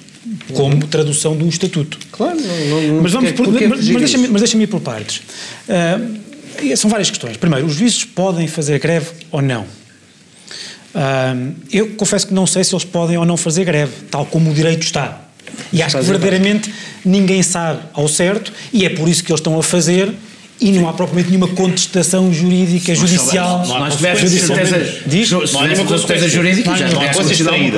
como 0.54 0.86
tradução 0.86 1.36
de 1.36 1.44
um 1.44 1.48
estatuto. 1.48 1.98
Claro, 2.10 2.38
não, 2.40 2.82
não, 2.82 3.02
mas 3.02 3.12
vamos 3.12 3.32
por, 3.32 3.48
mas, 3.48 3.60
mas 3.68 3.86
deixa-me 3.86 4.28
deixa 4.28 4.56
ir 4.56 4.66
por 4.66 4.80
partes. 4.80 5.22
Uh, 5.68 6.76
são 6.76 6.90
várias 6.90 7.10
questões. 7.10 7.36
Primeiro, 7.36 7.66
os 7.66 7.74
juízes 7.74 8.04
podem 8.04 8.48
fazer 8.48 8.78
greve 8.78 9.08
ou 9.30 9.40
não? 9.42 9.62
Uh, 9.62 11.54
eu 11.70 11.90
confesso 11.90 12.26
que 12.26 12.34
não 12.34 12.46
sei 12.46 12.64
se 12.64 12.74
eles 12.74 12.84
podem 12.84 13.16
ou 13.16 13.24
não 13.24 13.36
fazer 13.36 13.64
greve, 13.64 13.92
tal 14.10 14.26
como 14.26 14.50
o 14.50 14.54
direito 14.54 14.82
está. 14.82 15.24
E 15.72 15.82
acho 15.82 15.96
que 15.96 16.04
verdadeiramente 16.04 16.72
ninguém 17.04 17.42
sabe 17.42 17.80
ao 17.92 18.08
certo, 18.08 18.52
e 18.72 18.84
é 18.84 18.90
por 18.90 19.08
isso 19.08 19.22
que 19.22 19.30
eles 19.30 19.40
estão 19.40 19.58
a 19.58 19.62
fazer 19.62 20.12
e 20.60 20.72
não 20.72 20.88
há 20.88 20.92
propriamente 20.92 21.30
nenhuma 21.30 21.48
contestação 21.48 22.32
jurídica, 22.32 22.94
judicial. 22.94 23.64
Não 23.66 23.84
há 23.84 23.90
certeza, 23.90 25.02
diz, 25.06 25.30
não 25.30 25.60
há 25.60 25.68
nenhuma 25.68 25.98
certeza 25.98 26.28
jurídica, 26.28 26.70
não 26.70 26.76
há 26.76 27.12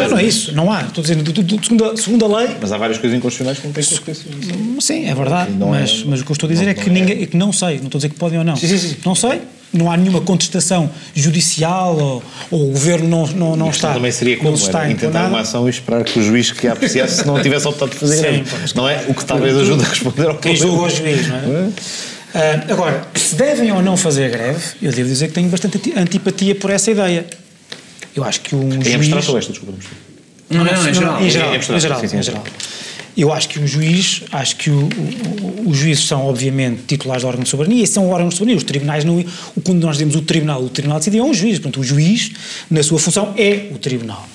Não, 0.01 0.09
não 0.09 0.19
é 0.19 0.25
isso, 0.25 0.55
não 0.55 0.73
há. 0.73 0.83
Estou 0.83 1.03
dizendo, 1.03 1.25
segundo, 1.63 1.97
segundo 1.97 2.25
a 2.25 2.39
lei. 2.39 2.57
Mas 2.61 2.73
há 2.73 2.79
várias 2.79 2.99
coisas 2.99 3.19
inconstitucionais 3.19 3.59
que 3.59 3.67
não 3.67 3.73
têm 3.75 3.85
consequências. 3.85 4.27
Sim, 4.81 5.07
é 5.07 5.15
verdade. 5.15 5.53
Mas, 5.53 6.05
mas 6.05 6.21
o 6.21 6.25
que 6.25 6.31
eu 6.31 6.35
estou 6.35 6.49
a 6.49 6.53
dizer 6.53 6.69
é 6.69 6.75
que, 6.75 6.89
ninguém, 6.89 7.23
é 7.23 7.27
que 7.27 7.37
não 7.37 7.53
sei, 7.53 7.79
não 7.79 7.87
estou 7.87 7.99
a 7.99 8.01
dizer 8.01 8.09
que 8.09 8.17
podem 8.17 8.39
ou 8.39 8.45
não. 8.45 8.57
Sim, 8.57 8.69
sim, 8.69 8.79
sim. 8.79 8.97
Não 9.05 9.15
sei, 9.15 9.43
não 9.73 9.91
há 9.91 9.97
nenhuma 9.97 10.21
contestação 10.21 10.91
judicial 11.15 11.97
ou, 11.97 12.23
ou 12.51 12.69
o 12.69 12.73
governo 12.73 13.09
não, 13.09 13.27
não, 13.27 13.57
não 13.57 13.71
está. 13.71 13.93
também 13.93 14.11
seria 14.11 14.37
como 14.37 14.55
está 14.55 14.91
intentar 14.91 15.29
uma 15.29 15.41
ação 15.41 15.67
e 15.67 15.71
esperar 15.71 16.03
que 16.05 16.19
o 16.19 16.23
juiz 16.23 16.51
que 16.51 16.67
a 16.67 16.73
apreciasse 16.73 17.21
se 17.21 17.27
não 17.27 17.41
tivesse 17.41 17.69
optado 17.69 17.91
por 17.91 17.99
fazer 17.99 18.45
Sim. 18.45 18.75
Não 18.75 18.89
é? 18.89 19.05
O 19.09 19.15
que 19.15 19.25
talvez 19.25 19.57
ajude 19.57 19.85
a 19.85 19.89
responder 19.89 20.29
ao 20.29 20.39
Quem 20.39 20.57
julga 20.57 20.83
o 20.83 20.91
juiz, 20.91 21.29
não 21.29 21.37
é? 21.37 21.71
Uh, 22.35 22.73
agora, 22.73 23.07
se 23.15 23.35
devem 23.35 23.73
ou 23.73 23.83
não 23.83 23.97
fazer 23.97 24.31
greve, 24.31 24.61
eu 24.81 24.93
devo 24.93 25.09
dizer 25.09 25.29
que 25.29 25.35
tenho 25.35 25.49
bastante 25.49 25.93
antipatia 25.97 26.55
por 26.55 26.71
essa 26.71 26.91
ideia. 26.91 27.27
Eu 28.15 28.25
acho 28.25 28.41
que 28.41 28.55
um 28.55 28.69
em 28.69 28.73
juiz... 28.83 28.87
Em 28.87 28.95
abstrato 28.95 29.33
ou 29.33 29.39
esta, 29.39 29.53
desculpa? 29.53 29.79
Não, 30.49 30.65
não, 30.65 30.73
não, 30.73 30.89
em 30.89 30.95
geral. 30.95 31.23
Em 31.23 31.31
geral, 31.31 31.55
em 31.55 31.81
geral, 31.81 32.05
em 32.05 32.23
geral. 32.23 32.45
eu 33.17 33.33
acho 33.33 33.49
que 33.49 33.59
o 33.61 33.67
juiz, 33.67 34.23
acho 34.33 34.57
que 34.57 34.71
o, 34.71 34.89
o, 34.89 35.71
os 35.71 35.77
juízes 35.77 36.07
são 36.07 36.27
obviamente 36.27 36.83
titulares 36.87 37.23
do 37.23 37.29
órgão 37.29 37.45
de 37.45 37.49
soberania 37.49 37.85
e 37.85 37.87
são 37.87 38.09
órgãos 38.11 38.35
de 38.35 38.39
soberania. 38.39 38.59
Os 38.59 38.65
tribunais, 38.65 39.05
não, 39.05 39.25
quando 39.65 39.81
nós 39.81 39.97
dizemos 39.97 40.17
o 40.17 40.23
tribunal, 40.23 40.63
o 40.63 40.69
tribunal 40.69 40.99
decide 40.99 41.19
é 41.19 41.23
um 41.23 41.33
juiz. 41.33 41.59
Portanto, 41.59 41.81
o 41.81 41.85
juiz, 41.85 42.33
na 42.69 42.83
sua 42.83 42.99
função, 42.99 43.33
é 43.37 43.69
o 43.73 43.79
tribunal. 43.79 44.29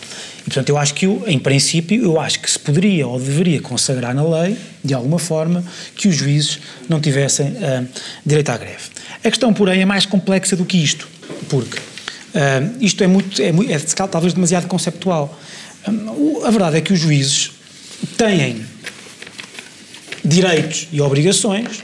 E, 0.46 0.50
portanto, 0.50 0.70
eu 0.70 0.78
acho 0.78 0.94
que, 0.94 1.06
em 1.06 1.40
princípio, 1.40 2.04
eu 2.04 2.20
acho 2.20 2.40
que 2.40 2.50
se 2.50 2.60
poderia 2.60 3.08
ou 3.08 3.20
deveria 3.20 3.60
consagrar 3.60 4.14
na 4.14 4.24
lei, 4.24 4.56
de 4.84 4.94
alguma 4.94 5.18
forma, 5.18 5.64
que 5.96 6.08
os 6.08 6.16
juízes 6.16 6.60
não 6.88 7.02
tivessem 7.02 7.48
uh, 7.48 7.88
direito 8.24 8.50
à 8.50 8.58
greve. 8.58 8.84
A 9.24 9.30
questão, 9.30 9.52
porém, 9.52 9.82
é 9.82 9.86
mais 9.86 10.06
complexa 10.06 10.56
do 10.56 10.64
que 10.64 10.78
isto, 10.78 11.08
porque 11.50 11.80
uh, 11.80 12.78
isto 12.80 13.04
é 13.04 13.08
muito, 13.08 13.42
é, 13.42 13.50
é, 13.50 14.08
talvez 14.08 14.34
demasiado 14.34 14.68
conceptual. 14.68 15.40
Um, 15.88 16.46
a 16.46 16.52
verdade 16.52 16.78
é 16.78 16.82
que 16.82 16.94
os 16.94 17.00
juízes 17.00 17.52
têm 18.16 18.64
direitos 20.24 20.88
e 20.92 21.02
obrigações 21.02 21.84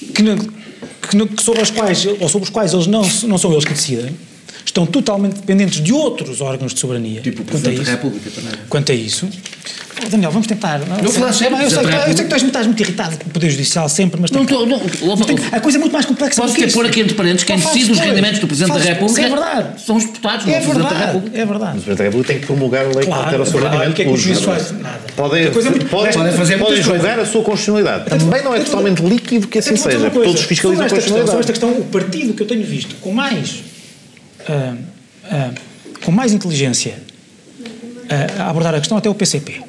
que, 0.00 0.22
que, 0.22 1.26
que 1.26 1.42
sobre 1.42 1.62
as 1.62 1.70
quais 1.70 2.04
ou 2.04 2.28
sobre 2.28 2.44
os 2.44 2.50
quais 2.50 2.72
eles 2.72 2.86
não, 2.88 3.02
não 3.28 3.38
são 3.38 3.52
eles 3.52 3.64
que 3.64 3.72
decidem 3.74 4.16
estão 4.74 4.84
totalmente 4.84 5.36
dependentes 5.36 5.80
de 5.80 5.92
outros 5.92 6.40
órgãos 6.40 6.74
de 6.74 6.80
soberania. 6.80 7.20
Tipo 7.20 7.42
o 7.42 7.44
Presidente 7.44 7.84
da 7.84 7.92
República 7.92 8.28
também. 8.28 8.52
Quanto 8.68 8.90
a 8.90 8.94
isso. 8.94 9.28
Oh, 10.04 10.08
Daniel, 10.08 10.32
vamos 10.32 10.48
tentar. 10.48 10.80
Não, 10.80 10.96
não 10.96 11.12
falar 11.12 11.32
sempre. 11.32 11.62
Eu, 11.62 11.70
sei, 11.70 11.78
eu, 11.78 11.84
sei, 11.84 11.94
eu 11.94 12.04
sei 12.04 12.14
que 12.14 12.22
estás, 12.22 12.42
estás 12.42 12.66
muito 12.66 12.82
irritado 12.82 13.16
com 13.16 13.28
o 13.28 13.30
Poder 13.30 13.50
Judicial 13.50 13.88
sempre, 13.88 14.20
mas. 14.20 14.32
Não 14.32 14.42
estou. 14.42 14.66
Não, 14.66 14.80
tem, 15.18 15.36
a 15.52 15.60
coisa 15.60 15.78
é 15.78 15.80
muito 15.80 15.92
mais 15.92 16.04
complexa 16.04 16.42
Posso 16.42 16.54
do 16.54 16.60
que 16.60 16.72
pôr 16.72 16.86
aqui 16.86 17.00
entre 17.00 17.14
parênteses 17.14 17.44
quem 17.44 17.56
decide 17.56 17.92
os 17.92 18.00
rendimentos 18.00 18.40
do 18.40 18.48
Presidente 18.48 18.76
da 18.76 18.80
República 18.80 19.22
é 19.22 19.28
verdade. 19.28 19.80
são 19.80 19.96
os 19.96 20.04
deputados, 20.04 20.48
é 20.48 20.50
não 20.50 20.58
o 20.58 20.62
Presidente 20.62 20.90
da 20.90 21.06
República. 21.06 21.38
É 21.38 21.46
verdade. 21.46 21.70
O 21.78 21.82
Presidente 21.82 21.98
da 21.98 22.04
República 22.04 22.32
tem 22.32 22.40
que 22.40 22.46
promulgar 22.46 22.84
a 22.84 22.88
lei 22.88 23.06
claro, 23.06 23.06
que 23.06 23.12
altera 23.12 23.42
o 23.42 23.46
seu 23.46 23.60
rendimento. 23.60 23.90
O 23.90 23.94
que 23.94 24.02
é 24.02 24.04
que 24.04 24.10
o 24.10 24.16
juiz 24.16 24.40
faz? 24.40 24.72
Nada. 24.72 25.00
Podem, 25.14 25.52
podem, 25.88 26.32
fazer 26.32 26.58
podem 26.58 26.82
julgar 26.82 27.20
a 27.20 27.24
sua 27.24 27.42
constitucionalidade. 27.42 28.10
Também 28.10 28.42
não 28.42 28.52
é 28.56 28.58
totalmente 28.58 29.00
líquido 29.00 29.46
que 29.46 29.58
assim 29.58 29.76
seja. 29.76 30.10
Todos 30.10 30.42
fiscalizam 30.42 30.86
a 30.86 30.88
constitucionalidade. 30.88 31.30
Sobre 31.30 31.40
esta 31.40 31.52
questão, 31.52 31.70
o 31.70 31.84
partido 31.84 32.34
que 32.34 32.42
eu 32.42 32.46
tenho 32.48 32.66
visto 32.66 32.96
com 32.96 33.12
mais 33.12 33.73
com 36.04 36.12
mais 36.12 36.32
inteligência 36.32 36.94
a 38.38 38.50
abordar 38.50 38.74
a 38.74 38.78
questão 38.78 38.96
até 38.98 39.08
o 39.08 39.14
PCP. 39.14 39.62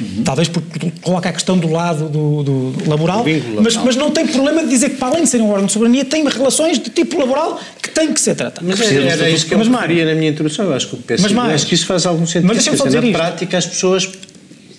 Uhum. 0.00 0.24
Talvez 0.24 0.48
porque 0.48 0.92
coloca 1.02 1.28
a 1.28 1.32
questão 1.32 1.58
do 1.58 1.70
lado 1.70 2.08
do, 2.08 2.42
do 2.42 2.88
laboral, 2.88 3.22
mas, 3.62 3.76
mas, 3.76 3.96
não 3.96 4.10
tem 4.10 4.26
problema 4.26 4.62
de 4.62 4.70
dizer 4.70 4.90
que, 4.90 4.96
para 4.96 5.08
além 5.08 5.24
de 5.24 5.28
ser 5.28 5.42
um 5.42 5.50
órgão 5.50 5.66
de 5.66 5.72
soberania, 5.72 6.04
tem 6.06 6.26
relações 6.26 6.78
de 6.78 6.88
tipo 6.88 7.18
laboral 7.18 7.60
que 7.82 7.90
têm 7.90 8.12
que 8.12 8.20
ser 8.20 8.34
tratadas. 8.34 8.66
Mas 8.66 8.90
era, 8.90 9.10
era 9.10 9.30
isso 9.30 9.46
que 9.46 9.52
eu 9.52 9.58
mas, 9.58 9.68
referia 9.68 10.06
na 10.06 10.14
minha 10.14 10.30
introdução. 10.30 10.64
Eu 10.64 10.74
acho 10.74 10.88
que 10.88 10.94
o 10.94 10.98
PCP, 10.98 11.34
mas, 11.34 11.54
acho 11.54 11.66
que 11.66 11.74
isso 11.74 11.84
faz 11.84 12.06
algum 12.06 12.26
sentido. 12.26 12.46
Mas 12.46 12.64
dizer 12.64 13.00
Na 13.00 13.08
isto. 13.08 13.12
prática, 13.12 13.58
as 13.58 13.66
pessoas 13.66 14.10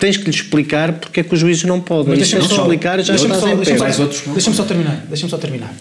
tens 0.02 0.16
que 0.16 0.24
lhe 0.24 0.30
explicar 0.30 0.94
porque 0.94 1.20
é 1.20 1.22
que 1.22 1.32
os 1.32 1.38
juízes 1.38 1.62
não 1.62 1.80
podem. 1.80 2.08
Mas 2.08 2.18
deixa-me 2.18 2.48
só 2.48 2.62
explicar 2.62 3.00
já 3.04 3.12
deixa 3.12 3.24
estás 3.24 3.40
só, 3.40 3.48
em 3.48 3.56
pé. 3.56 4.32
Deixa-me 4.32 4.56
só 4.56 4.64
terminar. 4.64 5.06
Deixa-me 5.08 5.30
só 5.30 5.38
terminar. 5.38 5.74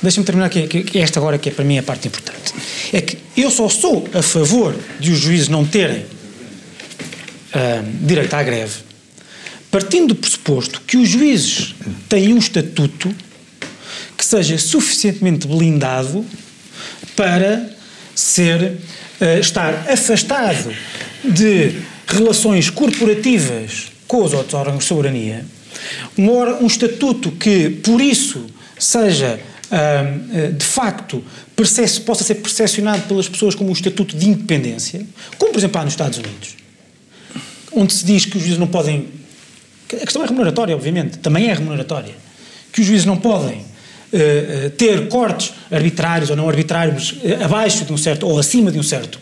Deixa-me 0.00 0.24
terminar 0.24 0.48
que, 0.48 0.68
que, 0.68 0.84
que 0.84 0.98
esta 1.00 1.18
agora 1.18 1.36
que 1.36 1.48
é 1.48 1.52
para 1.52 1.64
mim 1.64 1.76
a 1.76 1.82
parte 1.82 2.06
importante. 2.06 2.54
É 2.92 3.00
que 3.00 3.18
eu 3.36 3.50
só 3.50 3.68
sou 3.68 4.08
a 4.14 4.22
favor 4.22 4.76
de 5.00 5.10
os 5.10 5.18
juízes 5.18 5.48
não 5.48 5.64
terem 5.64 6.02
uh, 6.02 6.06
direito 8.00 8.32
à 8.32 8.44
greve, 8.44 8.74
partindo 9.72 10.14
do 10.14 10.14
pressuposto 10.14 10.80
que 10.86 10.96
os 10.96 11.08
juízes 11.08 11.74
têm 12.08 12.32
um 12.32 12.38
estatuto 12.38 13.12
que 14.16 14.24
seja 14.24 14.56
suficientemente 14.56 15.48
blindado 15.48 16.24
para 17.16 17.70
ser 18.14 18.76
uh, 19.20 19.40
estar 19.40 19.90
afastado 19.90 20.72
de 21.24 21.74
relações 22.10 22.70
corporativas 22.70 23.92
com 24.06 24.24
os 24.24 24.32
outros 24.32 24.54
órgãos 24.54 24.80
de 24.80 24.84
soberania, 24.84 25.44
um, 26.18 26.30
um 26.62 26.66
estatuto 26.66 27.30
que, 27.32 27.70
por 27.70 28.00
isso, 28.00 28.46
seja 28.78 29.38
uh, 29.70 30.52
de 30.52 30.64
facto 30.64 31.22
possa 31.54 32.24
ser 32.24 32.36
percepcionado 32.36 33.02
pelas 33.02 33.28
pessoas 33.28 33.54
como 33.54 33.70
um 33.70 33.72
estatuto 33.72 34.16
de 34.16 34.28
independência, 34.28 35.06
como 35.38 35.52
por 35.52 35.58
exemplo 35.58 35.80
há 35.80 35.84
nos 35.84 35.92
Estados 35.92 36.18
Unidos, 36.18 36.56
onde 37.72 37.92
se 37.92 38.04
diz 38.04 38.24
que 38.24 38.36
os 38.36 38.42
juízes 38.42 38.58
não 38.58 38.66
podem. 38.66 39.08
A 39.92 40.04
questão 40.04 40.22
é 40.22 40.26
remuneratória, 40.26 40.74
obviamente, 40.74 41.18
também 41.18 41.48
é 41.48 41.52
remuneratória. 41.52 42.14
Que 42.72 42.80
os 42.80 42.86
juízes 42.86 43.04
não 43.04 43.16
podem 43.16 43.64
uh, 44.12 44.70
ter 44.70 45.08
cortes 45.08 45.52
arbitrários 45.70 46.30
ou 46.30 46.36
não 46.36 46.48
arbitrários 46.48 47.12
uh, 47.12 47.44
abaixo 47.44 47.84
de 47.84 47.92
um 47.92 47.96
certo 47.96 48.26
ou 48.26 48.38
acima 48.38 48.70
de 48.70 48.78
um 48.78 48.82
certo, 48.82 49.18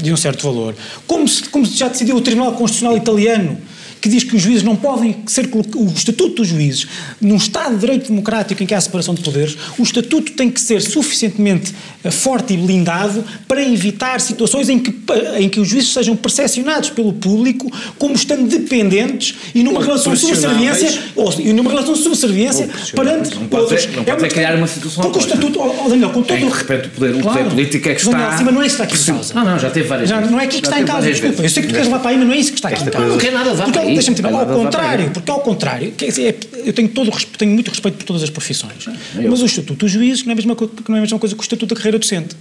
de 0.00 0.12
um 0.12 0.16
certo 0.16 0.42
valor. 0.42 0.74
Como 1.06 1.28
se, 1.28 1.48
como 1.48 1.64
já 1.64 1.88
decidiu 1.88 2.16
o 2.16 2.20
Tribunal 2.20 2.52
Constitucional 2.52 2.96
Italiano 2.96 3.58
que 4.00 4.08
diz 4.08 4.24
que 4.24 4.36
os 4.36 4.42
juízes 4.42 4.62
não 4.62 4.76
podem 4.76 5.16
ser 5.26 5.48
o 5.54 5.86
estatuto 5.94 6.36
dos 6.36 6.48
juízes 6.48 6.86
num 7.20 7.36
Estado 7.36 7.74
de 7.74 7.80
direito 7.80 8.08
democrático 8.08 8.62
em 8.62 8.66
que 8.66 8.74
há 8.74 8.80
separação 8.80 9.14
de 9.14 9.22
poderes, 9.22 9.56
o 9.78 9.82
estatuto 9.82 10.32
tem 10.32 10.50
que 10.50 10.60
ser 10.60 10.80
suficientemente 10.80 11.74
eh, 12.04 12.10
forte 12.10 12.54
e 12.54 12.56
blindado 12.56 13.24
para 13.46 13.62
evitar 13.62 14.20
situações 14.20 14.68
em 14.68 14.78
que, 14.78 14.94
em 15.38 15.48
que 15.48 15.60
os 15.60 15.68
juízes 15.68 15.92
sejam 15.92 16.16
percepcionados 16.16 16.90
pelo 16.90 17.12
público 17.12 17.70
como 17.98 18.14
estando 18.14 18.48
dependentes 18.48 19.34
e 19.54 19.62
numa 19.62 19.82
relação 19.82 20.12
de 20.12 20.20
subserviência 20.20 21.02
ou, 21.16 21.32
e 21.40 21.52
numa 21.52 21.70
relação 21.70 21.94
de 21.94 22.02
subserviência 22.02 22.68
perante 22.94 23.34
não 23.34 23.48
pode 23.48 23.62
outros. 23.62 23.82
Ser, 23.82 23.96
não 23.96 24.04
pode 24.04 24.24
é 24.24 24.28
criar 24.28 24.54
uma 24.56 24.66
situação 24.66 25.02
Porque 25.02 25.18
o 25.18 25.22
estatuto, 25.22 25.60
oh, 25.60 25.88
Daniel, 25.88 26.10
com 26.10 26.22
todo 26.22 26.36
em 26.36 26.48
que, 26.48 26.52
de 26.52 26.58
repente 26.58 26.88
o 26.88 26.90
poder, 26.90 27.22
claro, 27.22 27.28
o 27.28 27.32
poder 27.32 27.50
político 27.50 27.88
é 27.88 27.94
que 27.94 28.00
está... 28.00 28.10
Daniel, 28.10 28.44
mas 28.44 28.54
não 28.54 28.62
é 28.62 28.66
isso 28.66 28.76
que 28.76 28.82
está 28.82 28.94
aqui 28.94 29.02
em 29.02 29.14
causa. 29.14 29.34
Não, 29.34 29.44
não, 29.44 29.58
já 29.58 29.70
teve 29.70 29.88
várias 29.88 30.08
já, 30.08 30.16
vezes. 30.16 30.30
Não 30.30 30.40
é 30.40 30.44
aqui 30.44 30.60
que 30.60 30.66
está 30.66 30.80
em 30.80 30.84
causa, 30.84 31.10
desculpa. 31.10 31.42
Eu 31.42 31.48
sei 31.48 31.62
que 31.62 31.68
tu 31.68 31.74
queres 31.74 31.88
lá 31.88 31.98
para 31.98 32.10
aí, 32.10 32.18
mas 32.18 32.26
não 32.26 32.34
é 32.34 32.38
isso 32.38 32.52
que 32.52 32.58
está 32.58 32.68
aqui 32.68 32.82
em 32.82 32.90
causa. 32.90 33.08
Não 33.08 33.18
quer 33.18 33.32
nada 33.32 33.54
dar 33.54 33.70
para 33.70 33.84
Deixa-me 33.94 34.34
ao 34.34 34.46
contrário, 34.46 35.10
porque 35.10 35.30
ao 35.30 35.40
contrário, 35.40 35.92
quer 35.92 36.06
dizer, 36.06 36.36
eu 36.64 36.72
tenho, 36.72 36.88
todo, 36.88 37.10
tenho 37.36 37.52
muito 37.52 37.68
respeito 37.68 37.96
por 37.96 38.04
todas 38.04 38.22
as 38.22 38.30
profissões, 38.30 38.88
mas 39.14 39.42
o 39.42 39.46
Estatuto 39.46 39.74
dos 39.74 39.90
Juízes 39.90 40.24
não 40.24 40.30
é 40.30 40.32
a 40.32 40.36
mesma, 40.36 40.56
não 40.88 40.96
é 40.96 40.98
a 40.98 41.02
mesma 41.02 41.18
coisa 41.18 41.34
que 41.34 41.40
o 41.40 41.42
Estatuto 41.42 41.74
da 41.74 41.76
Carreira 41.76 41.98
Docente. 41.98 42.36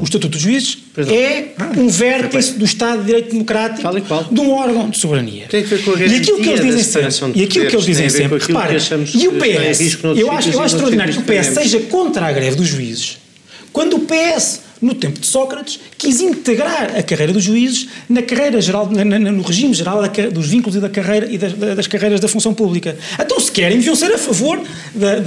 O 0.00 0.04
Estatuto 0.04 0.28
dos 0.28 0.40
Juízes 0.40 0.78
é. 0.98 1.48
um 1.78 1.88
vértice 1.88 2.52
do 2.52 2.64
Estado 2.64 3.00
de 3.00 3.06
Direito 3.06 3.30
Democrático 3.30 3.88
de 4.30 4.40
um 4.40 4.52
órgão 4.52 4.90
de 4.90 4.98
soberania. 4.98 5.46
Tem 5.48 5.62
a 5.62 5.66
ver 5.66 5.82
com 5.82 5.92
a 5.92 5.98
e 5.98 6.16
aquilo 6.16 6.38
que 6.38 6.48
eles 6.48 6.60
dizem 6.60 7.10
sempre, 7.10 7.40
e 7.40 7.44
aquilo 7.44 7.66
que 7.66 7.76
eles 7.76 7.86
dizem 7.86 8.10
sempre, 8.10 8.38
reparem, 8.38 8.76
e 9.14 9.28
o 9.28 9.32
PS, 9.32 9.98
eu 10.16 10.30
acho, 10.30 10.50
eu 10.50 10.60
acho 10.60 10.74
extraordinário 10.74 11.14
que 11.14 11.20
o 11.20 11.22
PS 11.22 11.46
seja 11.46 11.80
contra 11.80 12.26
a 12.26 12.32
greve 12.32 12.56
dos 12.56 12.66
juízes, 12.66 13.18
quando 13.72 13.96
o 13.96 14.00
PS 14.00 14.65
no 14.80 14.94
tempo 14.94 15.20
de 15.20 15.26
Sócrates, 15.26 15.80
quis 15.96 16.20
integrar 16.20 16.96
a 16.96 17.02
carreira 17.02 17.32
dos 17.32 17.42
juízes 17.42 17.88
na 18.08 18.22
carreira 18.22 18.60
geral, 18.60 18.88
na, 18.90 19.04
na, 19.04 19.18
no 19.18 19.42
regime 19.42 19.72
geral 19.74 20.02
da, 20.02 20.08
dos 20.28 20.48
vínculos 20.48 20.76
e 20.76 20.80
da 20.80 20.88
carreira 20.88 21.26
e 21.30 21.38
das, 21.38 21.52
das, 21.52 21.86
carreiras 21.86 22.20
da 22.20 22.28
função 22.28 22.52
pública. 22.52 22.96
Então, 23.18 23.40
se 23.40 23.50
querem, 23.50 23.78
deviam 23.78 23.96
ser 23.96 24.12
a 24.12 24.18
favor 24.18 24.60
da, 24.94 25.18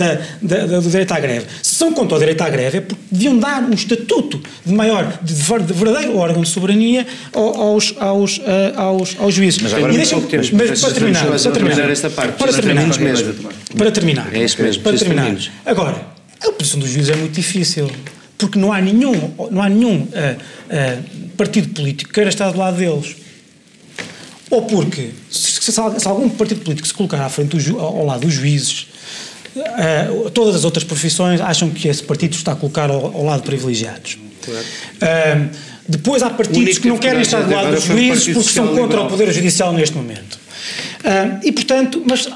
da, 0.42 0.80
do 0.80 0.90
direito 0.90 1.12
à 1.12 1.20
greve. 1.20 1.46
Se 1.62 1.76
são 1.76 1.94
contra 1.94 2.16
o 2.16 2.20
direito 2.20 2.42
à 2.42 2.50
greve, 2.50 2.78
é 2.78 2.82
porque 2.82 3.04
deviam 3.12 3.38
dar 3.38 3.64
um 3.64 3.74
estatuto 3.74 4.42
de 4.66 4.74
maior, 4.74 5.20
de, 5.22 5.34
de 5.34 5.74
verdadeiro 5.74 6.18
órgão 6.18 6.42
de 6.42 6.50
soberania 6.50 7.06
aos, 7.34 7.96
aos, 7.98 8.42
aos, 8.76 9.16
aos 9.20 9.34
juízes. 9.34 9.62
Mas 9.62 9.74
agora 9.74 9.94
e 9.94 9.98
deixa, 9.98 10.16
mas, 10.16 10.52
mas 10.52 10.82
para 10.82 10.92
terminar, 10.92 11.26
para 11.26 11.52
terminar, 11.52 11.90
esta 11.90 12.10
parte, 12.10 12.38
para 12.38 12.54
terminar, 12.54 13.00
mesmo. 13.00 13.34
para 13.76 13.92
terminar, 13.92 14.36
é 14.36 14.44
isso 14.44 14.62
mesmo, 14.62 14.84
para 14.84 14.98
terminar. 14.98 15.36
Agora, 15.66 16.20
a 16.42 16.52
posição 16.52 16.80
dos 16.80 16.90
juízes 16.90 17.10
é 17.10 17.16
muito 17.16 17.34
difícil 17.34 17.90
porque 18.40 18.58
não 18.58 18.72
há 18.72 18.82
nenhum, 18.82 19.14
não 19.52 19.62
há 19.62 19.70
nenhum 19.70 19.98
uh, 19.98 20.08
uh, 20.08 21.30
partido 21.36 21.70
político 21.74 22.08
que 22.08 22.16
queira 22.16 22.30
estar 22.30 22.50
do 22.52 22.58
lado 22.58 22.78
deles. 22.78 23.18
Ou 24.50 24.64
porque, 24.64 25.12
se, 25.30 25.62
se, 25.62 25.72
se 25.72 26.08
algum 26.08 26.28
partido 26.30 26.62
político 26.62 26.88
se 26.88 26.94
colocar 26.94 27.24
à 27.24 27.30
frente 27.30 27.56
do, 27.56 27.80
ao 27.80 28.06
lado 28.06 28.22
dos 28.22 28.34
juízes, 28.34 28.88
uh, 29.56 30.30
todas 30.32 30.56
as 30.56 30.64
outras 30.64 30.86
profissões 30.86 31.42
acham 31.42 31.70
que 31.70 31.88
esse 31.88 32.02
partido 32.02 32.34
está 32.34 32.54
a 32.54 32.56
colocar 32.56 32.90
ao, 32.90 33.06
ao 33.14 33.26
lado 33.26 33.44
privilegiados. 33.44 34.18
Claro. 34.42 34.66
depois 35.88 36.24
há 36.24 36.30
partidos 36.30 36.80
que 36.80 36.88
não 36.88 36.98
querem 36.98 37.22
estar 37.22 37.42
do 37.42 37.54
lado 37.54 37.76
dos 37.76 37.84
juízes 37.84 38.34
porque 38.34 38.50
são 38.50 38.74
contra 38.74 39.02
o 39.02 39.08
Poder 39.10 39.32
Judicial 39.34 39.74
neste 39.74 39.96
momento. 39.96 40.40
e, 41.44 41.52
portanto, 41.52 42.02
mas 42.08 42.28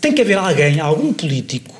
tem 0.00 0.12
que 0.12 0.22
haver 0.22 0.38
alguém, 0.38 0.80
algum 0.80 1.12
político, 1.12 1.77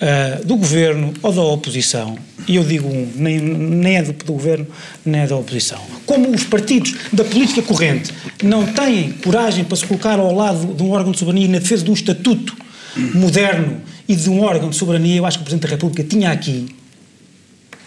uh, 0.00 0.44
do 0.44 0.56
governo 0.56 1.12
ou 1.22 1.32
da 1.32 1.42
oposição, 1.42 2.18
e 2.46 2.56
eu 2.56 2.64
digo 2.64 2.88
um, 2.88 3.10
nem, 3.14 3.38
nem 3.38 3.96
é 3.96 4.02
do, 4.02 4.12
do, 4.12 4.32
governo, 4.32 4.66
nem 5.04 5.22
é 5.22 5.26
da 5.26 5.36
oposição. 5.36 5.80
Como 6.04 6.30
os 6.30 6.44
partidos 6.44 6.94
da 7.12 7.24
política 7.24 7.62
corrente 7.62 8.12
não 8.42 8.66
têm 8.66 9.12
coragem 9.12 9.64
para 9.64 9.76
se 9.76 9.86
colocar 9.86 10.18
ao 10.18 10.34
lado 10.34 10.74
de 10.74 10.82
um 10.82 10.90
órgão 10.90 11.12
de 11.12 11.18
soberania 11.18 11.48
na 11.48 11.58
defesa 11.58 11.84
de 11.84 11.90
um 11.90 11.94
estatuto 11.94 12.56
moderno 13.14 13.80
e 14.08 14.14
de 14.14 14.30
um 14.30 14.40
órgão 14.40 14.70
de 14.70 14.76
soberania, 14.76 15.16
eu 15.16 15.26
acho 15.26 15.38
que 15.38 15.42
o 15.42 15.44
Presidente 15.44 15.68
da 15.68 15.74
República 15.74 16.04
tinha 16.04 16.30
aqui, 16.30 16.66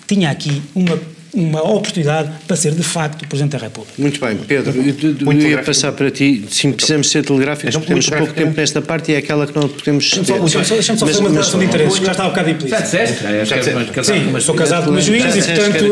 tinha 0.07 0.29
aqui 0.29 0.61
uma 0.75 0.99
uma 1.33 1.61
oportunidade 1.63 2.29
para 2.47 2.55
ser 2.55 2.71
de 2.71 2.83
facto 2.83 3.27
Presidente 3.27 3.51
da 3.51 3.57
República. 3.59 3.93
Muito 3.97 4.19
bem, 4.19 4.35
Pedro, 4.35 4.73
eu, 4.75 5.25
Muito 5.25 5.45
ia 5.45 5.61
passar 5.61 5.91
para 5.91 6.09
ti, 6.09 6.45
sim, 6.49 6.71
precisamos 6.71 7.09
ser 7.09 7.23
telegráficos, 7.23 7.75
então, 7.75 7.87
temos 7.87 8.09
pouco 8.09 8.33
tempo 8.33 8.53
nesta 8.55 8.81
parte 8.81 9.11
e 9.11 9.15
é 9.15 9.17
aquela 9.17 9.45
que 9.45 9.55
não 9.55 9.67
podemos 9.67 10.09
ter. 10.09 10.39
Deixa-me 10.39 10.65
só, 10.65 10.73
deixa 10.75 10.95
só 10.95 11.05
fazer 11.05 11.19
uma 11.19 11.29
declaração 11.29 11.59
de 11.59 11.65
interesses, 11.65 11.97
já 11.97 12.11
está 12.11 12.25
um 12.25 12.29
bocado 12.29 12.49
implícito. 12.49 12.79
Já 12.79 12.81
disseste? 12.81 13.23
Já 13.45 13.57
disseste. 13.57 14.03
Sim, 14.03 14.39
sou 14.39 14.55
casado 14.55 14.85
com 14.85 14.91
uma 14.91 15.01
juíza 15.01 15.37
e, 15.37 15.43
portanto, 15.43 15.85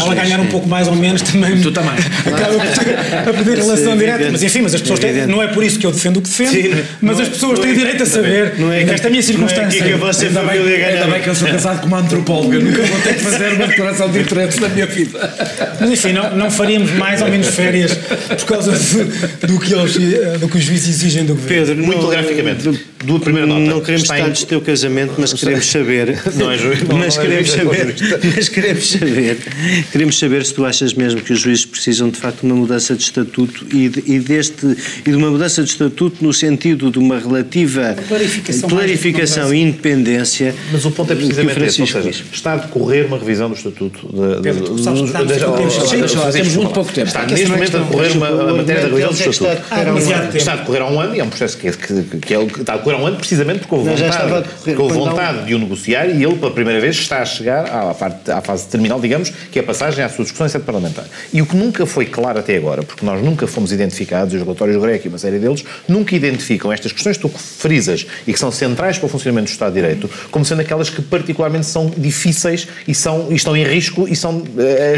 ela 0.00 0.14
ganhar 0.14 0.40
um 0.40 0.46
pouco 0.46 0.68
mais 0.68 0.88
ou 0.88 0.96
menos 0.96 1.22
também... 1.22 1.60
Tu 1.60 1.70
também. 1.70 1.92
Acaba 1.92 3.30
a 3.30 3.32
perder 3.32 3.58
relação 3.58 3.96
direta, 3.96 4.28
mas 4.32 4.42
enfim, 4.42 4.62
mas 4.62 4.74
as 4.74 4.80
pessoas 4.80 4.98
têm, 4.98 5.26
não 5.26 5.42
é 5.42 5.48
por 5.48 5.62
isso 5.62 5.78
que 5.78 5.86
eu 5.86 5.92
defendo 5.92 6.16
o 6.16 6.22
que 6.22 6.28
defendo, 6.28 6.84
mas 7.00 7.20
as 7.20 7.28
pessoas 7.28 7.58
têm 7.60 7.74
direito 7.74 8.02
a 8.02 8.06
saber, 8.06 8.54
nesta 8.86 9.08
minha 9.08 9.22
circunstância... 9.22 9.84
Ainda 10.20 11.06
bem 11.06 11.22
que 11.22 11.28
eu 11.28 11.34
sou 11.34 11.48
casado 11.48 11.80
com 11.80 11.86
uma 11.86 11.98
antropóloga, 11.98 12.58
nunca 12.58 12.82
vou 12.82 13.00
ter 13.00 13.14
que 13.14 13.20
fazer 13.20 13.52
uma 13.52 13.66
declaração 13.66 14.10
de 14.10 14.20
interesses 14.20 14.58
na 14.58 14.68
minha 14.68 14.79
vida. 14.86 15.18
Mas 15.80 15.90
enfim, 15.90 16.12
não, 16.12 16.36
não 16.36 16.50
faríamos 16.50 16.90
mais 16.92 17.22
ou 17.22 17.28
menos 17.28 17.48
férias 17.48 17.92
por 17.94 18.44
causa 18.46 18.72
de, 18.72 19.46
do, 19.46 19.58
que 19.58 19.74
eles, 19.74 20.40
do 20.40 20.48
que 20.48 20.58
os 20.58 20.64
juízes 20.64 20.88
exigem 20.88 21.24
do 21.24 21.34
governo. 21.34 21.66
Pedro, 21.66 21.84
muito 21.84 22.00
telegraficamente, 22.00 22.89
do 23.04 23.18
primeira 23.18 23.46
nota. 23.46 23.60
Não 23.60 23.80
queremos 23.80 24.02
estar 24.02 24.28
em... 24.28 24.32
teu 24.32 24.60
casamento, 24.60 25.14
mas 25.18 25.32
queremos 25.32 25.66
saber. 25.70 26.18
Não 26.34 26.50
é 26.50 26.58
juiz, 26.58 26.82
não, 26.82 26.98
mas, 26.98 27.16
queremos 27.16 27.54
é 27.54 27.56
saber 27.56 27.96
mas 28.36 28.48
queremos 28.48 28.90
saber. 28.90 29.38
Queremos 29.90 30.18
saber 30.18 30.44
se 30.44 30.54
tu 30.54 30.64
achas 30.64 30.94
mesmo 30.94 31.20
que 31.20 31.32
os 31.32 31.40
juízes 31.40 31.64
precisam 31.64 32.10
de 32.10 32.18
facto 32.18 32.40
de 32.40 32.46
uma 32.46 32.56
mudança 32.56 32.94
de 32.94 33.02
estatuto 33.02 33.66
e 33.74 33.88
de, 33.88 34.02
e 34.06 34.18
deste 34.18 34.66
e 35.06 35.10
de 35.10 35.16
uma 35.16 35.30
mudança 35.30 35.62
de 35.62 35.70
estatuto 35.70 36.22
no 36.24 36.32
sentido 36.32 36.90
de 36.90 36.98
uma 36.98 37.18
relativa 37.18 37.96
clarificação, 38.06 38.68
clarificação 38.68 39.54
e 39.54 39.60
independência. 39.60 40.54
Mas 40.72 40.84
o 40.84 40.90
ponto 40.90 41.12
é 41.12 41.16
precisamente 41.16 41.62
esse, 41.62 41.80
ou 41.80 41.86
seja, 41.86 42.24
está 42.32 42.52
a 42.52 42.56
decorrer 42.56 43.06
uma 43.06 43.18
revisão 43.18 43.48
do 43.48 43.56
estatuto 43.56 44.06
de, 44.06 44.42
Pedro, 44.42 44.74
de, 44.74 44.82
sabes, 44.82 45.00
temos 46.32 46.56
muito 46.56 46.72
pouco 46.72 46.92
tempo. 46.92 47.06
Está 47.06 47.26
neste 47.26 47.46
momento 47.46 47.76
a 47.76 47.80
decorrer 47.80 48.12
uma 48.16 48.52
matéria 48.54 48.82
da 48.82 48.88
revisão 48.88 49.10
do 49.10 49.30
estatuto. 49.30 50.36
Está 50.36 50.52
a 50.52 50.56
decorrer 50.56 50.82
há 50.82 50.86
um 50.86 51.00
ano 51.00 51.16
e 51.16 51.20
é 51.20 51.24
um 51.24 51.28
processo 51.28 51.56
que, 51.56 51.70
que, 51.72 52.34
é, 52.34 52.42
está 52.42 52.74
a 52.74 52.76
decorrer 52.76 52.89
há 52.94 52.98
um 52.98 53.06
ano 53.06 53.16
precisamente 53.16 53.60
porque 53.60 53.74
houve 53.74 53.90
vontade, 53.90 54.48
porque 54.62 54.82
houve 54.82 54.94
vontade 54.94 55.46
de 55.46 55.54
o 55.54 55.58
negociar 55.58 56.06
e 56.06 56.22
ele 56.22 56.36
pela 56.36 56.50
primeira 56.50 56.80
vez 56.80 56.96
está 56.96 57.20
a 57.20 57.24
chegar 57.24 57.66
à, 57.66 57.90
à 58.36 58.40
fase 58.40 58.66
terminal, 58.68 59.00
digamos, 59.00 59.30
que 59.50 59.58
é 59.58 59.62
a 59.62 59.64
passagem 59.64 60.04
à 60.04 60.08
sua 60.08 60.24
discussão 60.24 60.46
em 60.46 60.50
sede 60.50 60.64
parlamentar. 60.64 61.04
E 61.32 61.42
o 61.42 61.46
que 61.46 61.56
nunca 61.56 61.86
foi 61.86 62.06
claro 62.06 62.38
até 62.38 62.56
agora, 62.56 62.82
porque 62.82 63.04
nós 63.04 63.22
nunca 63.22 63.46
fomos 63.46 63.72
identificados, 63.72 64.34
os 64.34 64.40
relatórios 64.40 64.76
do 64.76 64.82
GREC 64.82 65.06
e 65.06 65.08
uma 65.08 65.18
série 65.18 65.38
deles, 65.38 65.64
nunca 65.88 66.14
identificam 66.14 66.72
estas 66.72 66.92
questões 66.92 67.16
que 67.16 67.22
tu 67.22 67.28
frisas 67.28 68.06
e 68.26 68.32
que 68.32 68.38
são 68.38 68.50
centrais 68.50 68.98
para 68.98 69.06
o 69.06 69.08
funcionamento 69.08 69.46
do 69.46 69.52
Estado 69.52 69.72
de 69.72 69.80
Direito, 69.80 70.10
como 70.30 70.44
sendo 70.44 70.60
aquelas 70.60 70.90
que 70.90 71.02
particularmente 71.02 71.66
são 71.66 71.90
difíceis 71.96 72.66
e, 72.86 72.94
são, 72.94 73.28
e 73.30 73.34
estão 73.34 73.56
em 73.56 73.64
risco 73.64 74.06
e 74.08 74.16
são 74.16 74.38
uh, 74.38 74.44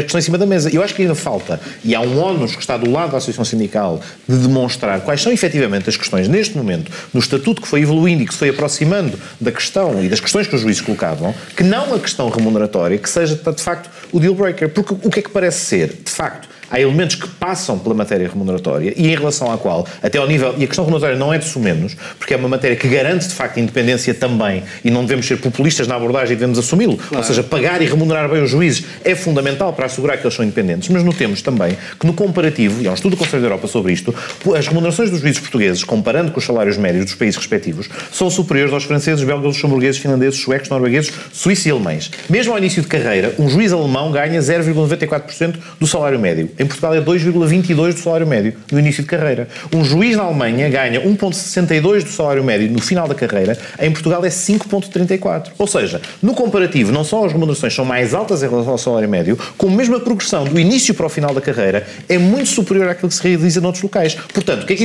questões 0.01 0.23
em 0.23 0.25
cima 0.25 0.37
da 0.37 0.45
mesa. 0.45 0.69
Eu 0.73 0.83
acho 0.83 0.93
que 0.93 1.01
ainda 1.01 1.15
falta, 1.15 1.59
e 1.83 1.95
há 1.95 2.01
um 2.01 2.19
ónus 2.19 2.55
que 2.55 2.61
está 2.61 2.77
do 2.77 2.89
lado 2.89 3.11
da 3.11 3.17
Associação 3.17 3.45
Sindical, 3.45 4.01
de 4.27 4.37
demonstrar 4.37 5.01
quais 5.01 5.21
são 5.21 5.31
efetivamente 5.31 5.89
as 5.89 5.97
questões 5.97 6.27
neste 6.27 6.57
momento, 6.57 6.91
no 7.13 7.19
estatuto 7.19 7.61
que 7.61 7.67
foi 7.67 7.81
evoluindo 7.83 8.23
e 8.23 8.25
que 8.25 8.33
se 8.33 8.39
foi 8.39 8.49
aproximando 8.49 9.19
da 9.39 9.51
questão 9.51 10.03
e 10.03 10.09
das 10.09 10.19
questões 10.19 10.47
que 10.47 10.55
os 10.55 10.61
juízes 10.61 10.81
colocavam, 10.81 11.33
que 11.55 11.63
não 11.63 11.93
a 11.93 11.99
questão 11.99 12.29
remuneratória, 12.29 12.97
que 12.97 13.09
seja 13.09 13.35
de 13.35 13.61
facto 13.61 13.89
o 14.11 14.19
deal 14.19 14.33
breaker. 14.33 14.69
Porque 14.69 14.93
o 14.93 15.09
que 15.09 15.19
é 15.19 15.21
que 15.21 15.29
parece 15.29 15.65
ser, 15.65 15.89
de 16.03 16.11
facto, 16.11 16.47
há 16.73 16.81
elementos 16.81 17.15
que 17.15 17.27
passam 17.27 17.77
pela 17.77 17.93
matéria 17.93 18.27
remuneratória 18.27 18.93
e 18.97 19.07
em 19.07 19.15
relação 19.15 19.51
à 19.51 19.57
qual, 19.59 19.87
até 20.01 20.17
ao 20.17 20.27
nível, 20.27 20.55
e 20.57 20.63
a 20.63 20.67
questão 20.67 20.83
remuneratória 20.83 21.19
não 21.19 21.31
é 21.31 21.37
de 21.37 21.45
sumenos, 21.45 21.95
porque 22.17 22.33
é 22.33 22.37
uma 22.37 22.49
matéria 22.49 22.75
que 22.75 22.87
garante 22.87 23.27
de 23.27 23.33
facto 23.35 23.59
a 23.59 23.61
independência 23.61 24.11
também 24.11 24.63
e 24.83 24.89
não 24.89 25.01
devemos 25.01 25.27
ser 25.27 25.37
populistas 25.37 25.87
na 25.87 25.95
abordagem 25.95 26.33
e 26.33 26.35
devemos 26.35 26.57
assumi-lo. 26.57 26.97
Claro. 26.97 27.17
Ou 27.17 27.23
seja, 27.23 27.43
pagar 27.43 27.79
e 27.83 27.85
remunerar 27.85 28.27
bem 28.27 28.41
os 28.41 28.49
juízes 28.49 28.85
é 29.05 29.13
fundamental 29.13 29.71
para 29.73 29.85
assegurar 29.85 30.17
que 30.17 30.25
eles 30.25 30.33
são 30.33 30.43
independentes. 30.43 30.89
Mas 30.89 31.03
notemos 31.03 31.43
também 31.43 31.77
que 31.99 32.07
no 32.07 32.13
comparativo, 32.13 32.81
e 32.81 32.87
há 32.87 32.91
um 32.91 32.95
estudo 32.95 33.15
do 33.15 33.17
Conselho 33.17 33.43
da 33.43 33.47
Europa 33.49 33.67
sobre 33.67 33.93
isto, 33.93 34.13
as 34.57 34.67
remunerações 34.67 35.11
dos 35.11 35.19
juízes 35.19 35.39
portugueses, 35.39 35.83
comparando 35.83 36.31
com 36.31 36.39
os 36.39 36.45
salários 36.45 36.77
médios 36.77 37.05
dos 37.05 37.13
países 37.13 37.37
respectivos, 37.37 37.87
são 38.11 38.31
superiores 38.31 38.73
aos 38.73 38.83
franceses, 38.83 39.23
belgas, 39.23 39.45
luxemburgueses, 39.45 40.01
finlandeses, 40.01 40.39
suecos, 40.39 40.69
noruegueses, 40.69 41.13
suíços 41.31 41.67
e 41.67 41.71
alemães. 41.71 42.09
Mesmo 42.27 42.53
ao 42.53 42.57
início 42.57 42.81
de 42.81 42.87
carreira, 42.87 43.35
um 43.37 43.47
juiz 43.47 43.71
alemão 43.71 44.11
ganha 44.11 44.39
0,94% 44.39 45.55
do 45.79 45.85
salário 45.85 46.19
médio. 46.19 46.49
Em 46.63 46.65
Portugal 46.65 46.95
é 46.95 47.01
2,22% 47.01 47.93
do 47.93 47.99
salário 47.99 48.25
médio 48.25 48.53
no 48.71 48.79
início 48.79 49.03
de 49.03 49.09
carreira. 49.09 49.49
Um 49.73 49.83
juiz 49.83 50.15
na 50.15 50.23
Alemanha 50.23 50.69
ganha 50.69 51.01
1,62% 51.01 52.03
do 52.03 52.09
salário 52.09 52.41
médio 52.41 52.71
no 52.71 52.81
final 52.81 53.05
da 53.05 53.13
carreira, 53.13 53.57
em 53.81 53.91
Portugal 53.91 54.23
é 54.23 54.29
5,34%. 54.29 55.47
Ou 55.59 55.67
seja, 55.67 56.01
no 56.21 56.33
comparativo, 56.33 56.93
não 56.93 57.03
só 57.03 57.25
as 57.25 57.33
remunerações 57.33 57.73
são 57.73 57.83
mais 57.83 58.13
altas 58.13 58.41
em 58.43 58.49
relação 58.49 58.71
ao 58.71 58.77
salário 58.77 59.09
médio, 59.09 59.37
como 59.57 59.75
mesmo 59.75 59.97
a 59.97 59.99
progressão 59.99 60.45
do 60.45 60.57
início 60.57 60.93
para 60.93 61.05
o 61.05 61.09
final 61.09 61.33
da 61.33 61.41
carreira 61.41 61.85
é 62.07 62.17
muito 62.17 62.47
superior 62.47 62.87
àquilo 62.87 63.09
que 63.09 63.15
se 63.15 63.27
realiza 63.27 63.59
noutros 63.59 63.83
locais. 63.83 64.15
Portanto, 64.33 64.63
o 64.63 64.65
que 64.65 64.73
é 64.73 64.75
que, 64.77 64.83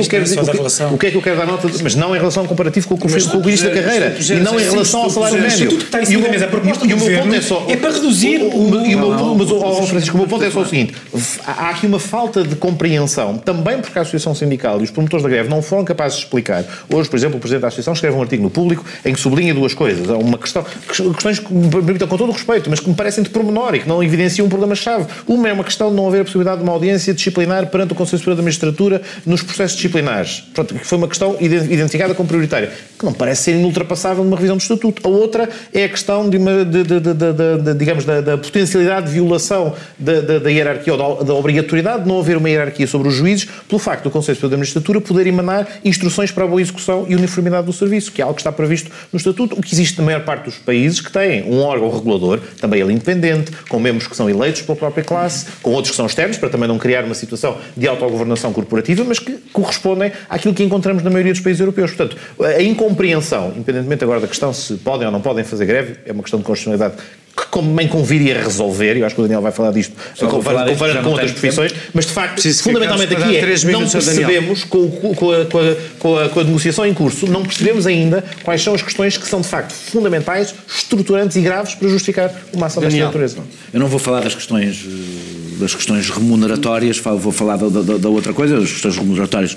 eu 0.00 0.04
quero 0.10 0.24
dizer? 0.24 0.36
O 0.92 0.98
que 0.98 1.06
é 1.06 1.10
que 1.10 1.16
eu 1.16 1.22
quero 1.22 1.36
dar 1.38 1.46
nota? 1.46 1.70
Mas 1.82 1.94
não 1.94 2.14
em 2.14 2.18
relação 2.18 2.42
ao 2.42 2.48
comparativo 2.48 2.86
com 2.86 2.94
o, 2.96 2.98
com 2.98 3.06
o 3.06 3.48
início 3.48 3.66
da 3.66 3.74
carreira 3.74 4.14
e 4.20 4.34
não 4.34 4.60
em 4.60 4.64
relação 4.64 5.02
ao 5.04 5.10
salário 5.10 5.40
médio. 5.40 5.78
E 6.90 6.94
o 6.94 6.98
meu 6.98 7.22
ponto 7.22 7.34
é 7.34 7.40
só. 7.40 7.66
É 7.68 7.76
para 7.76 7.92
reduzir 7.92 8.42
o. 8.42 9.11
Mas 9.36 9.50
oh, 9.50 9.86
Francisco, 9.86 10.16
o 10.16 10.20
meu 10.20 10.28
ponto 10.28 10.44
é 10.44 10.50
só 10.50 10.60
o 10.60 10.66
seguinte: 10.66 10.94
há 11.46 11.70
aqui 11.70 11.86
uma 11.86 11.98
falta 11.98 12.42
de 12.42 12.56
compreensão, 12.56 13.38
também 13.38 13.80
porque 13.80 13.98
a 13.98 14.02
Associação 14.02 14.34
Sindical 14.34 14.80
e 14.80 14.84
os 14.84 14.90
promotores 14.90 15.22
da 15.22 15.28
greve 15.28 15.48
não 15.48 15.62
foram 15.62 15.84
capazes 15.84 16.18
de 16.18 16.24
explicar. 16.24 16.64
Hoje, 16.92 17.08
por 17.08 17.16
exemplo, 17.16 17.36
o 17.36 17.40
Presidente 17.40 17.62
da 17.62 17.68
Associação 17.68 17.92
escreve 17.94 18.16
um 18.16 18.22
artigo 18.22 18.42
no 18.42 18.50
público 18.50 18.84
em 19.04 19.12
que 19.12 19.20
sublinha 19.20 19.54
duas 19.54 19.74
coisas. 19.74 20.08
Há 20.08 20.16
uma 20.16 20.38
questão, 20.38 20.64
questões 20.86 21.38
que 21.38 21.52
me 21.52 21.68
permitam, 21.68 22.08
com 22.08 22.16
todo 22.16 22.30
o 22.30 22.32
respeito, 22.32 22.70
mas 22.70 22.80
que 22.80 22.88
me 22.88 22.94
parecem 22.94 23.22
de 23.22 23.30
pormenor 23.30 23.74
e 23.74 23.80
que 23.80 23.88
não 23.88 24.02
evidenciam 24.02 24.46
um 24.46 24.48
problema-chave. 24.48 25.06
Uma 25.26 25.48
é 25.48 25.52
uma 25.52 25.64
questão 25.64 25.90
de 25.90 25.96
não 25.96 26.06
haver 26.06 26.22
a 26.22 26.24
possibilidade 26.24 26.58
de 26.58 26.64
uma 26.64 26.72
audiência 26.72 27.14
disciplinar 27.14 27.66
perante 27.66 27.92
o 27.92 27.94
Conselho 27.94 28.18
Superior 28.18 28.36
da 28.36 28.42
Magistratura 28.42 29.02
nos 29.24 29.42
processos 29.42 29.76
disciplinares. 29.76 30.44
Pronto, 30.52 30.74
que 30.74 30.86
foi 30.86 30.98
uma 30.98 31.08
questão 31.08 31.36
identificada 31.40 32.14
como 32.14 32.28
prioritária, 32.28 32.70
que 32.98 33.04
não 33.04 33.12
parece 33.12 33.42
ser 33.42 33.52
inultrapassável 33.52 34.24
numa 34.24 34.36
revisão 34.36 34.56
do 34.56 34.60
Estatuto. 34.60 35.02
A 35.04 35.10
outra 35.10 35.48
é 35.72 35.84
a 35.84 35.88
questão 35.88 36.28
de, 36.28 36.36
uma, 36.36 36.64
de, 36.64 36.82
de, 36.82 37.00
de, 37.00 37.74
digamos, 37.74 38.04
da, 38.04 38.20
da 38.20 38.38
potencialidade 38.38 39.01
de 39.06 39.12
violação 39.12 39.74
da, 39.98 40.20
da, 40.20 40.38
da 40.38 40.50
hierarquia 40.50 40.94
ou 40.94 40.98
da, 40.98 41.24
da, 41.24 41.34
obrigatoriedade 41.34 42.02
de 42.02 42.08
não 42.08 42.18
haver 42.18 42.36
uma 42.36 42.48
hierarquia 42.48 42.86
sobre 42.86 43.08
os 43.08 43.14
juízes, 43.14 43.48
pelo 43.68 43.78
facto 43.78 44.04
do 44.04 44.10
Conselho 44.10 44.36
Superior 44.36 44.50
da 44.50 44.56
Magistratura 44.58 45.00
poder 45.00 45.26
emanar 45.26 45.66
instruções 45.84 46.30
para 46.30 46.44
a 46.44 46.46
boa 46.46 46.60
execução 46.60 47.06
e 47.08 47.14
uniformidade 47.14 47.66
do 47.66 47.72
serviço, 47.72 48.12
que 48.12 48.20
é 48.20 48.24
algo 48.24 48.34
que 48.34 48.40
está 48.40 48.52
previsto 48.52 48.90
no 49.12 49.16
Estatuto, 49.16 49.58
o 49.58 49.62
que 49.62 49.74
existe 49.74 49.98
na 49.98 50.04
maior 50.04 50.24
parte 50.24 50.44
dos 50.44 50.56
países 50.58 51.00
que 51.00 51.10
têm 51.10 51.44
um 51.44 51.60
órgão 51.60 51.90
regulador, 51.90 52.40
também 52.60 52.80
ele 52.80 52.92
independente, 52.92 53.52
com 53.68 53.78
membros 53.78 54.06
que 54.06 54.16
são 54.16 54.28
eleitos 54.28 54.62
pela 54.62 54.76
própria 54.76 55.04
classe, 55.04 55.46
com 55.62 55.70
outros 55.70 55.90
que 55.90 55.96
são 55.96 56.06
externos, 56.06 56.38
para 56.38 56.48
também 56.48 56.68
não 56.68 56.78
criar 56.78 57.04
uma 57.04 57.14
situação 57.14 57.58
de 57.76 57.86
autogovernação 57.86 58.52
corporativa, 58.52 59.04
mas 59.04 59.18
que 59.18 59.32
correspondem 59.52 60.12
àquilo 60.28 60.54
que 60.54 60.62
encontramos 60.62 61.02
na 61.02 61.10
maioria 61.10 61.32
dos 61.32 61.40
países 61.40 61.60
europeus. 61.60 61.92
Portanto, 61.92 62.16
a 62.40 62.62
incompreensão, 62.62 63.52
independentemente 63.54 64.04
agora 64.04 64.20
da 64.20 64.28
questão 64.28 64.52
se 64.52 64.74
podem 64.74 65.06
ou 65.06 65.12
não 65.12 65.20
podem 65.20 65.44
fazer 65.44 65.66
greve, 65.66 65.96
é 66.04 66.12
uma 66.12 66.22
questão 66.22 66.38
de 66.38 66.44
constitucionalidade 66.44 66.94
que 67.52 67.58
também 67.58 67.86
conviria 67.86 68.42
resolver, 68.42 68.96
eu 68.96 69.04
acho 69.04 69.14
que 69.14 69.20
o 69.20 69.24
Daniel 69.24 69.42
vai 69.42 69.52
falar 69.52 69.72
disto, 69.72 69.94
comparando 70.18 71.02
com 71.02 71.10
outras 71.10 71.32
profissões, 71.32 71.74
mas 71.92 72.06
de 72.06 72.12
facto, 72.12 72.34
Preciso 72.34 72.62
fundamentalmente 72.62 73.14
aqui 73.14 73.36
é, 73.36 73.70
não 73.70 73.88
percebemos, 73.88 74.64
com, 74.64 74.90
com, 74.90 75.32
a, 75.32 75.44
com, 75.44 75.58
a, 75.58 75.76
com, 75.98 76.18
a, 76.18 76.28
com 76.30 76.40
a 76.40 76.44
negociação 76.44 76.86
em 76.86 76.94
curso, 76.94 77.26
não 77.26 77.42
percebemos 77.42 77.86
ainda 77.86 78.24
quais 78.42 78.62
são 78.62 78.74
as 78.74 78.80
questões 78.80 79.18
que 79.18 79.26
são 79.28 79.42
de 79.42 79.48
facto 79.48 79.72
fundamentais, 79.72 80.54
estruturantes 80.66 81.36
e 81.36 81.42
graves 81.42 81.74
para 81.74 81.88
justificar 81.88 82.34
uma 82.52 82.66
ação 82.66 82.82
desta 82.82 82.98
natureza. 82.98 83.38
Eu 83.72 83.80
não 83.80 83.86
vou 83.86 83.98
falar 83.98 84.22
das 84.22 84.34
questões 84.34 84.86
das 85.58 85.74
questões 85.74 86.10
remuneratórias, 86.10 86.98
vou 86.98 87.30
falar 87.30 87.56
da, 87.56 87.68
da, 87.68 87.98
da 87.98 88.08
outra 88.08 88.32
coisa, 88.32 88.58
das 88.58 88.72
questões 88.72 88.96
remuneratórias 88.96 89.56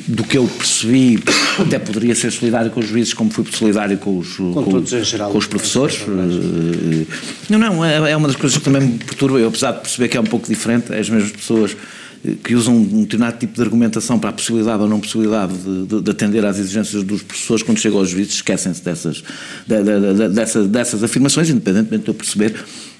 do 0.00 0.24
que 0.24 0.38
eu 0.38 0.46
percebi, 0.46 1.22
até 1.58 1.78
poderia 1.78 2.14
ser 2.14 2.30
solidário 2.30 2.70
com 2.70 2.80
os 2.80 2.86
juízes, 2.86 3.14
como 3.14 3.30
fui 3.30 3.44
solidário 3.52 3.98
com 3.98 4.18
os, 4.18 4.36
com, 4.36 4.52
com, 4.52 4.84
geral, 4.84 5.30
com 5.30 5.38
os 5.38 5.46
professores. 5.46 6.00
Eh, 6.02 7.06
não, 7.48 7.58
não, 7.58 7.84
é, 7.84 8.12
é 8.12 8.16
uma 8.16 8.28
das 8.28 8.36
coisas 8.36 8.58
que 8.58 8.64
também 8.64 8.82
me 8.82 8.98
perturba. 8.98 9.38
Eu, 9.38 9.48
apesar 9.48 9.72
de 9.72 9.80
perceber 9.80 10.08
que 10.08 10.16
é 10.16 10.20
um 10.20 10.24
pouco 10.24 10.48
diferente, 10.48 10.92
é 10.92 10.98
as 10.98 11.08
mesmas 11.08 11.32
pessoas 11.32 11.76
eh, 12.24 12.32
que 12.42 12.54
usam 12.54 12.74
um 12.76 13.02
determinado 13.02 13.38
tipo 13.38 13.54
de 13.54 13.62
argumentação 13.62 14.18
para 14.18 14.30
a 14.30 14.32
possibilidade 14.32 14.82
ou 14.82 14.88
não 14.88 15.00
possibilidade 15.00 15.52
de, 15.52 15.86
de, 15.86 16.02
de 16.02 16.10
atender 16.10 16.44
às 16.44 16.58
exigências 16.58 17.02
dos 17.02 17.22
professores 17.22 17.62
quando 17.62 17.78
chegam 17.78 17.98
aos 17.98 18.08
juízes, 18.08 18.34
esquecem-se 18.34 18.82
dessas, 18.82 19.22
de, 19.66 20.28
dessas, 20.30 20.66
dessas 20.66 21.02
afirmações, 21.04 21.50
independentemente 21.50 22.04
de 22.04 22.10
eu 22.10 22.14
perceber 22.14 22.54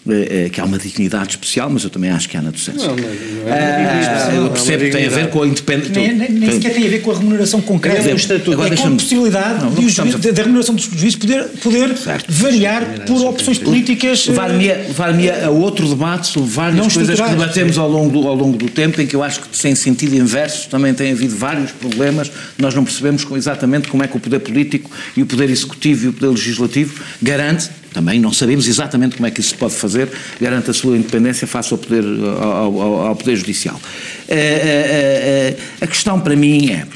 é, 0.08 0.50
que 0.50 0.60
há 0.60 0.64
uma 0.64 0.78
dignidade 0.78 1.30
especial, 1.30 1.70
mas 1.70 1.82
eu 1.82 1.88
também 1.88 2.10
acho 2.10 2.28
que 2.28 2.36
há 2.36 2.42
na 2.42 2.50
docência. 2.50 2.88
Não, 2.88 2.96
não, 2.96 3.52
é, 3.52 4.36
eu 4.36 4.50
percebo 4.50 4.84
que 4.84 4.90
tem 4.90 5.06
a 5.06 5.08
ver 5.08 5.30
com 5.30 5.42
a 5.42 5.46
independência. 5.46 5.94
Nem, 5.94 6.14
nem, 6.14 6.30
nem 6.30 6.52
sequer 6.52 6.74
tem 6.74 6.86
a 6.86 6.90
ver 6.90 7.00
com 7.00 7.10
a 7.10 7.18
remuneração 7.18 7.60
concreta 7.62 8.02
do 8.02 8.16
estatuto. 8.16 8.62
É 8.62 8.76
com 8.76 8.88
a 8.88 8.90
possibilidade 8.90 9.64
não, 9.64 9.70
de 9.72 10.32
da 10.32 10.42
remuneração 10.42 10.74
dos 10.74 10.84
juízes 10.84 11.16
poder, 11.16 11.44
poder 11.62 11.94
variar 12.28 13.04
por 13.06 13.24
opções 13.24 13.58
políticas. 13.58 14.26
Levar-me 14.26 14.68
levar 14.68 15.14
a 15.44 15.50
outro 15.50 15.88
debate 15.88 16.26
sobre 16.26 16.50
várias 16.50 16.92
coisas 16.92 17.18
que 17.18 17.28
debatemos 17.30 17.78
ao 17.78 17.88
longo, 17.88 18.10
do, 18.20 18.28
ao 18.28 18.34
longo 18.34 18.58
do 18.58 18.68
tempo, 18.68 19.00
em 19.00 19.06
que 19.06 19.16
eu 19.16 19.22
acho 19.22 19.40
que, 19.40 19.56
sem 19.56 19.74
sentido 19.74 20.14
inverso, 20.14 20.68
também 20.68 20.92
tem 20.92 21.12
havido 21.12 21.34
vários 21.34 21.72
problemas. 21.72 22.30
Nós 22.58 22.74
não 22.74 22.84
percebemos 22.84 23.26
exatamente 23.34 23.88
como 23.88 24.02
é 24.02 24.06
que 24.06 24.16
o 24.16 24.20
poder 24.20 24.40
político 24.40 24.90
e 25.16 25.22
o 25.22 25.26
poder 25.26 25.48
executivo 25.48 26.06
e 26.06 26.08
o 26.08 26.12
poder 26.12 26.28
legislativo 26.28 27.02
garante 27.22 27.70
Também 27.94 28.18
não 28.18 28.32
sabemos 28.32 28.66
exatamente 28.66 29.14
como 29.14 29.26
é 29.26 29.30
que 29.30 29.40
isso 29.40 29.50
se 29.50 29.54
pode 29.54 29.74
fazer, 29.74 30.10
garante 30.40 30.68
a 30.68 30.74
sua 30.74 30.96
independência 30.96 31.46
face 31.46 31.72
ao 31.72 31.78
Poder, 31.78 32.04
ao, 32.42 32.80
ao, 32.80 33.06
ao 33.06 33.16
poder 33.16 33.36
Judicial. 33.36 33.80
A, 34.28 34.34
a, 34.34 35.82
a, 35.82 35.84
a 35.84 35.86
questão 35.86 36.18
para 36.18 36.34
mim 36.34 36.70
é, 36.70 36.86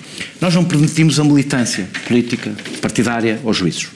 nós 0.40 0.54
não 0.54 0.64
permitimos 0.64 1.20
a 1.20 1.24
militância 1.24 1.88
política, 2.06 2.52
partidária 2.82 3.40
aos 3.44 3.56
juízes. 3.56 3.88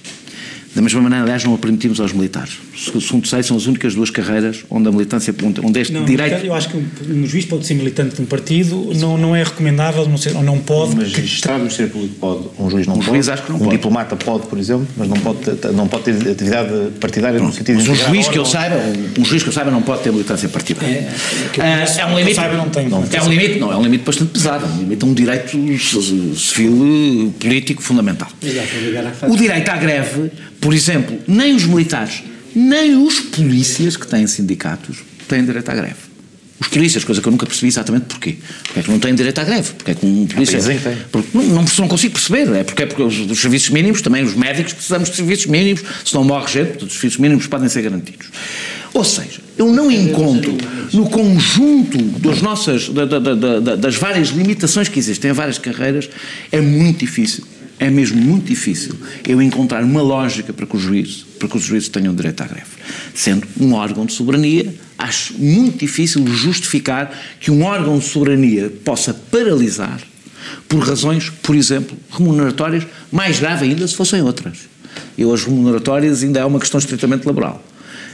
Da 0.76 0.80
mesma 0.80 1.02
maneira, 1.02 1.24
aliás, 1.24 1.42
não 1.42 1.54
a 1.54 1.58
permitimos 1.58 2.00
aos 2.00 2.12
militares. 2.12 2.56
Segundo 2.82 3.26
sei, 3.28 3.42
são 3.44 3.56
as 3.56 3.66
únicas 3.66 3.94
duas 3.94 4.10
carreiras 4.10 4.64
onde 4.68 4.88
a 4.88 4.92
militância, 4.92 5.32
onde 5.62 5.80
este 5.80 5.92
não, 5.92 6.04
direito... 6.04 6.44
Eu 6.44 6.52
acho 6.52 6.68
que 6.68 6.76
um, 6.76 6.84
um, 7.10 7.26
juiz 7.26 7.44
pode 7.44 7.64
ser 7.64 7.74
militante 7.74 8.16
de 8.16 8.22
um 8.22 8.24
partido, 8.26 8.90
não, 8.96 9.16
não 9.16 9.36
é 9.36 9.44
recomendável, 9.44 10.08
não 10.08 10.16
ser, 10.16 10.34
ou 10.34 10.42
não 10.42 10.58
pode... 10.58 10.94
Um 10.94 10.96
magistrado 10.96 11.58
do 11.58 11.64
Ministério 11.64 11.92
Público 11.92 12.14
pode, 12.16 12.48
um 12.58 12.68
juiz 12.68 12.86
não 12.86 12.94
um 12.94 12.98
pode, 12.98 13.10
juiz 13.10 13.28
acho 13.28 13.42
que 13.44 13.50
não 13.50 13.56
um 13.56 13.60
pode. 13.60 13.76
diplomata 13.76 14.16
pode, 14.16 14.46
por 14.46 14.58
exemplo, 14.58 14.86
mas 14.96 15.08
não 15.08 15.16
pode, 15.16 15.38
não 15.74 15.86
pode 15.86 16.04
ter 16.04 16.30
atividade 16.30 16.70
partidária 16.98 17.38
não, 17.38 17.46
no 17.46 17.52
sentido 17.52 17.76
mas 17.76 17.84
de... 17.84 17.90
um 17.90 17.94
juiz 17.94 18.28
que 18.28 18.38
eu 18.38 18.44
saiba, 18.44 18.76
um 19.16 19.24
juiz 19.24 19.42
que 19.44 19.48
eu 19.48 19.52
saiba 19.52 19.70
não 19.70 19.82
pode 19.82 20.02
ter 20.02 20.10
militância 20.10 20.48
partidária. 20.48 21.08
É, 21.58 21.60
é, 21.60 22.00
é 22.00 22.06
um 22.06 22.18
limite... 22.18 22.34
Saiba, 22.34 22.56
não 22.56 22.68
tem, 22.68 22.88
não, 22.88 23.04
é 23.12 23.22
um 23.22 23.28
limite, 23.28 23.58
não, 23.60 23.72
é 23.72 23.76
um 23.76 23.82
limite 23.82 24.04
bastante 24.04 24.32
pesado, 24.32 24.64
é 24.64 24.68
um 24.68 24.78
limite 24.78 25.04
a 25.04 25.06
um 25.06 25.14
direito 25.14 25.56
civil, 26.36 27.32
político 27.38 27.80
fundamental. 27.80 28.28
O 29.28 29.36
direito 29.36 29.68
à 29.68 29.76
greve, 29.76 30.32
por 30.60 30.74
exemplo, 30.74 31.16
nem 31.28 31.54
os 31.54 31.64
militares, 31.64 32.22
nem 32.54 32.96
os 32.96 33.20
polícias 33.20 33.96
que 33.96 34.06
têm 34.06 34.26
sindicatos 34.26 34.98
têm 35.28 35.44
direito 35.44 35.68
à 35.68 35.74
greve. 35.74 36.12
Os 36.60 36.68
polícias, 36.68 37.02
coisa 37.02 37.20
que 37.20 37.26
eu 37.26 37.32
nunca 37.32 37.44
percebi 37.44 37.66
exatamente 37.66 38.04
porquê. 38.04 38.36
Porque 38.62 38.78
é 38.78 38.82
que 38.84 38.90
não 38.90 39.00
têm 39.00 39.14
direito 39.14 39.38
à 39.40 39.44
greve? 39.44 39.72
Porque 39.72 39.90
é 39.90 39.94
que 39.96 40.06
um 40.06 40.26
polícia. 40.26 40.58
Porque 41.10 41.36
não, 41.36 41.42
não, 41.44 41.64
não 41.64 41.88
consigo 41.88 42.14
perceber. 42.14 42.54
É 42.54 42.62
porque 42.62 42.84
é 42.84 42.86
porque 42.86 43.02
os, 43.02 43.18
os, 43.18 43.40
serviços 43.40 43.70
mínimos, 43.70 44.00
também 44.00 44.22
os 44.22 44.34
médicos, 44.34 44.72
precisamos 44.72 45.10
de 45.10 45.16
serviços 45.16 45.46
mínimos, 45.46 45.82
se 46.04 46.14
não 46.14 46.22
morre 46.22 46.52
gente, 46.52 46.68
portanto, 46.68 46.90
os 46.90 46.94
serviços 46.94 47.18
mínimos 47.18 47.48
podem 47.48 47.68
ser 47.68 47.82
garantidos. 47.82 48.28
Ou 48.94 49.02
seja, 49.02 49.40
eu 49.58 49.72
não 49.72 49.90
encontro 49.90 50.56
no 50.92 51.10
conjunto 51.10 51.98
das 52.20 52.40
nossas, 52.42 52.88
da, 52.90 53.06
da, 53.06 53.18
da, 53.18 53.76
das 53.76 53.96
várias 53.96 54.28
limitações 54.28 54.88
que 54.88 55.00
existem 55.00 55.32
em 55.32 55.34
várias 55.34 55.58
carreiras, 55.58 56.08
é 56.52 56.60
muito 56.60 57.00
difícil 57.00 57.44
é 57.78 57.90
mesmo 57.90 58.20
muito 58.20 58.46
difícil 58.46 58.94
eu 59.26 59.40
encontrar 59.42 59.82
uma 59.82 60.02
lógica 60.02 60.52
para 60.52 60.66
que, 60.66 60.76
os 60.76 60.82
juízes, 60.82 61.24
para 61.38 61.48
que 61.48 61.56
os 61.56 61.62
juízes 61.62 61.88
tenham 61.88 62.14
direito 62.14 62.42
à 62.42 62.46
greve. 62.46 62.66
Sendo 63.14 63.46
um 63.60 63.72
órgão 63.74 64.06
de 64.06 64.12
soberania, 64.12 64.74
acho 64.98 65.34
muito 65.34 65.78
difícil 65.78 66.26
justificar 66.28 67.12
que 67.40 67.50
um 67.50 67.62
órgão 67.64 67.98
de 67.98 68.04
soberania 68.04 68.70
possa 68.84 69.12
paralisar 69.12 70.00
por 70.68 70.80
razões, 70.80 71.30
por 71.42 71.56
exemplo, 71.56 71.96
remuneratórias, 72.10 72.86
mais 73.10 73.38
grave 73.38 73.64
ainda 73.64 73.86
se 73.86 73.94
fossem 73.94 74.22
outras. 74.22 74.58
Eu, 75.16 75.32
as 75.32 75.44
remuneratórias 75.44 76.22
ainda 76.22 76.40
é 76.40 76.44
uma 76.44 76.58
questão 76.58 76.78
estritamente 76.78 77.26
laboral. 77.26 77.62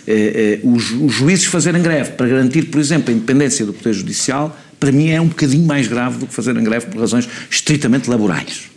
Eh, 0.06 0.60
os, 0.62 0.90
os 0.92 1.12
juízes 1.12 1.44
fazerem 1.44 1.82
greve 1.82 2.12
para 2.12 2.26
garantir, 2.26 2.62
por 2.62 2.80
exemplo, 2.80 3.10
a 3.10 3.12
independência 3.12 3.66
do 3.66 3.72
Poder 3.72 3.92
Judicial, 3.92 4.58
para 4.80 4.90
mim 4.90 5.10
é 5.10 5.20
um 5.20 5.26
bocadinho 5.26 5.66
mais 5.66 5.86
grave 5.86 6.18
do 6.18 6.26
que 6.26 6.34
fazerem 6.34 6.62
greve 6.64 6.86
por 6.86 7.00
razões 7.00 7.28
estritamente 7.50 8.08
laborais. 8.08 8.70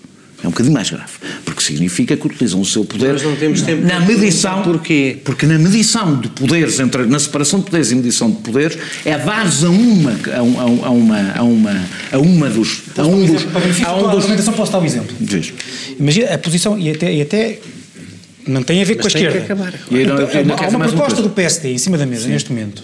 É 0.44 0.48
um 0.48 0.50
bocadinho 0.50 0.74
mais 0.74 0.90
grave, 0.90 1.12
porque 1.46 1.62
significa 1.62 2.18
que 2.18 2.26
utilizam 2.26 2.60
o 2.60 2.66
seu 2.66 2.84
poder 2.84 3.14
Nós 3.14 3.24
não 3.24 3.36
temos 3.36 3.62
tempo 3.62 3.86
na 3.86 4.00
medição. 4.00 4.64
Porquê? 4.64 5.18
Porque 5.24 5.46
na 5.46 5.60
medição 5.60 6.20
de 6.20 6.30
poderes, 6.30 6.80
entre, 6.80 7.06
na 7.06 7.20
separação 7.20 7.60
de 7.60 7.66
poderes 7.66 7.92
e 7.92 7.96
medição 7.96 8.32
de 8.32 8.38
poderes, 8.38 8.78
é 9.06 9.18
dar-se 9.20 9.66
a 9.66 9.70
uma, 9.70 10.20
a, 10.36 10.42
um, 10.42 10.60
a, 10.60 10.90
uma, 10.90 11.34
a 11.36 11.44
uma, 11.44 11.86
a 12.12 12.18
uma 12.18 12.50
dos, 12.50 12.82
a 12.98 13.04
um 13.04 13.26
dos, 13.26 13.44
a 13.86 13.96
um 13.96 14.10
dos. 14.10 14.48
A 14.48 14.52
posso 14.52 14.72
dar 14.72 14.80
um 14.80 14.86
exemplo. 14.86 15.16
Diz. 15.20 15.54
Imagina 16.00 16.34
a 16.34 16.38
posição 16.40 16.78
e 16.78 16.90
até, 16.90 17.14
e 17.14 17.22
até 17.22 17.60
não 18.48 18.64
tem 18.64 18.82
a 18.82 18.86
ver 18.86 18.98
Mas 18.98 19.14
com 19.14 19.18
a 19.18 19.22
esquerda. 19.22 19.58
E 19.92 20.06
não 20.44 20.56
há 20.56 20.68
uma 20.70 20.88
proposta 20.88 21.22
do 21.22 21.30
PSD 21.30 21.74
em 21.74 21.78
cima 21.78 21.98
da 22.00 22.06
mesa 22.08 22.28
neste 22.28 22.52
momento. 22.52 22.84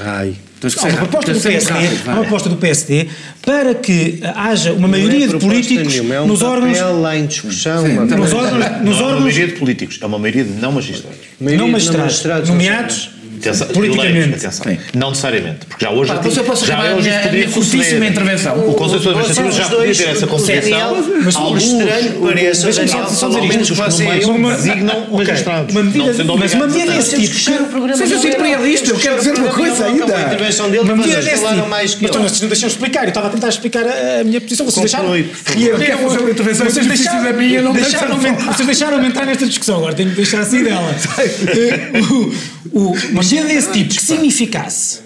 Ai. 0.00 0.36
Há 0.62 0.86
uma 0.86 0.96
proposta 0.96 1.32
do 1.34 1.40
PSD, 1.40 1.72
uma 2.06 2.14
proposta 2.20 2.48
do 2.48 2.56
PSD 2.56 3.06
para 3.42 3.74
que 3.74 4.20
haja 4.34 4.72
uma 4.72 4.88
maioria 4.88 5.28
de 5.28 5.36
políticos 5.38 5.92
nenhuma, 5.92 6.14
é 6.14 6.20
um 6.22 6.26
nos 6.26 6.40
órgãos 6.42 6.78
lá 7.00 7.16
em 7.16 7.26
discussão. 7.26 7.84
uma- 7.84 8.04
nos 8.06 8.32
órgãos, 8.32 8.52
nos 8.54 8.60
Não 8.62 8.70
é 8.70 8.80
uma 8.80 9.02
órgãos 9.06 9.22
maioria 9.24 9.46
de 9.48 9.52
políticos, 9.54 9.98
é 10.00 10.06
uma 10.06 10.18
maioria 10.18 10.44
de 10.44 10.50
não 10.52 10.72
magistrados. 10.72 11.18
maioria 11.38 11.66
não 11.66 11.70
magistrados, 11.72 12.48
nomeados 12.48 13.10
Atenção, 13.38 13.66
politicamente. 13.68 14.34
atenção. 14.34 14.66
Não 14.94 15.08
necessariamente, 15.10 15.66
porque 15.66 15.84
já 15.84 15.90
hoje 15.90 16.12
Pá, 16.12 16.20
eu 16.24 16.44
posso 16.44 16.66
já 16.66 16.76
a 16.78 16.94
hoje 16.94 17.08
minha- 17.08 17.18
a 17.18 17.22
podia 17.22 17.38
minha 17.40 17.50
curtíssima 17.52 18.06
intervenção. 18.06 18.68
O 18.68 18.74
Conselho 18.74 19.10
Administrativo 19.10 19.52
já 19.52 19.68
podia 19.68 19.94
ter 19.94 20.08
essa 20.08 20.26
composição. 20.26 21.04
mas 21.24 21.36
Alguns, 21.36 21.62
estranho 21.64 22.12
pareça, 22.20 22.66
pelo 22.66 23.30
dizer 23.30 23.40
menos 23.48 23.54
isto, 23.70 23.72
os 23.72 23.78
vocês- 23.78 24.08
designam 24.56 25.06
magistrados. 25.10 25.74
mas 25.74 26.54
uma 26.54 26.66
medida 26.66 26.92
a 26.92 26.96
desse 26.96 27.16
tipo 27.20 27.34
Seja 27.96 28.18
sempre 28.18 28.48
realista, 28.48 28.90
eu 28.90 28.96
quero 28.96 29.16
dizer 29.18 29.34
uma 29.34 29.48
coisa 29.48 29.86
ainda. 29.86 30.16
A 30.16 30.20
intervenção 30.22 30.70
dele, 30.70 30.82
uma 30.84 30.96
mas 30.96 31.06
medida 31.06 31.22
desse 31.22 31.44
tipo. 31.46 31.68
Mas 31.68 31.94
eu. 32.10 32.22
vocês 32.22 32.40
não 32.40 32.48
deixam 32.48 32.68
explicar, 32.68 33.02
eu 33.04 33.08
estava 33.08 33.26
a 33.28 33.30
tentar 33.30 33.48
explicar 33.48 33.86
a, 33.86 34.20
a 34.20 34.24
minha 34.24 34.40
posição, 34.40 34.66
vocês 34.66 34.82
deixaram. 34.90 35.08
Por. 35.08 35.56
E 35.58 35.66
eu- 35.66 35.78
quero 35.78 35.98
fazer 35.98 36.18
uma 36.18 36.30
intervenção 36.30 36.66
vocês 36.66 36.86
deixaram, 36.86 37.24
da 37.24 37.32
minha, 37.32 37.62
não 37.62 37.72
deixaram 37.72 38.16
vocês 38.18 38.66
deixaram 38.66 39.04
entrar 39.04 39.26
nesta 39.26 39.46
discussão, 39.46 39.76
agora 39.78 39.94
tenho 39.94 40.10
que 40.10 40.16
deixar 40.16 40.40
assim 40.40 40.62
dela. 40.62 40.94
Eh, 41.54 42.00
o- 42.00 42.32
o- 42.90 42.96
medida 43.24 43.44
desse 43.48 43.72
tipo 43.72 43.94
que 43.94 44.02
significasse. 44.02 45.04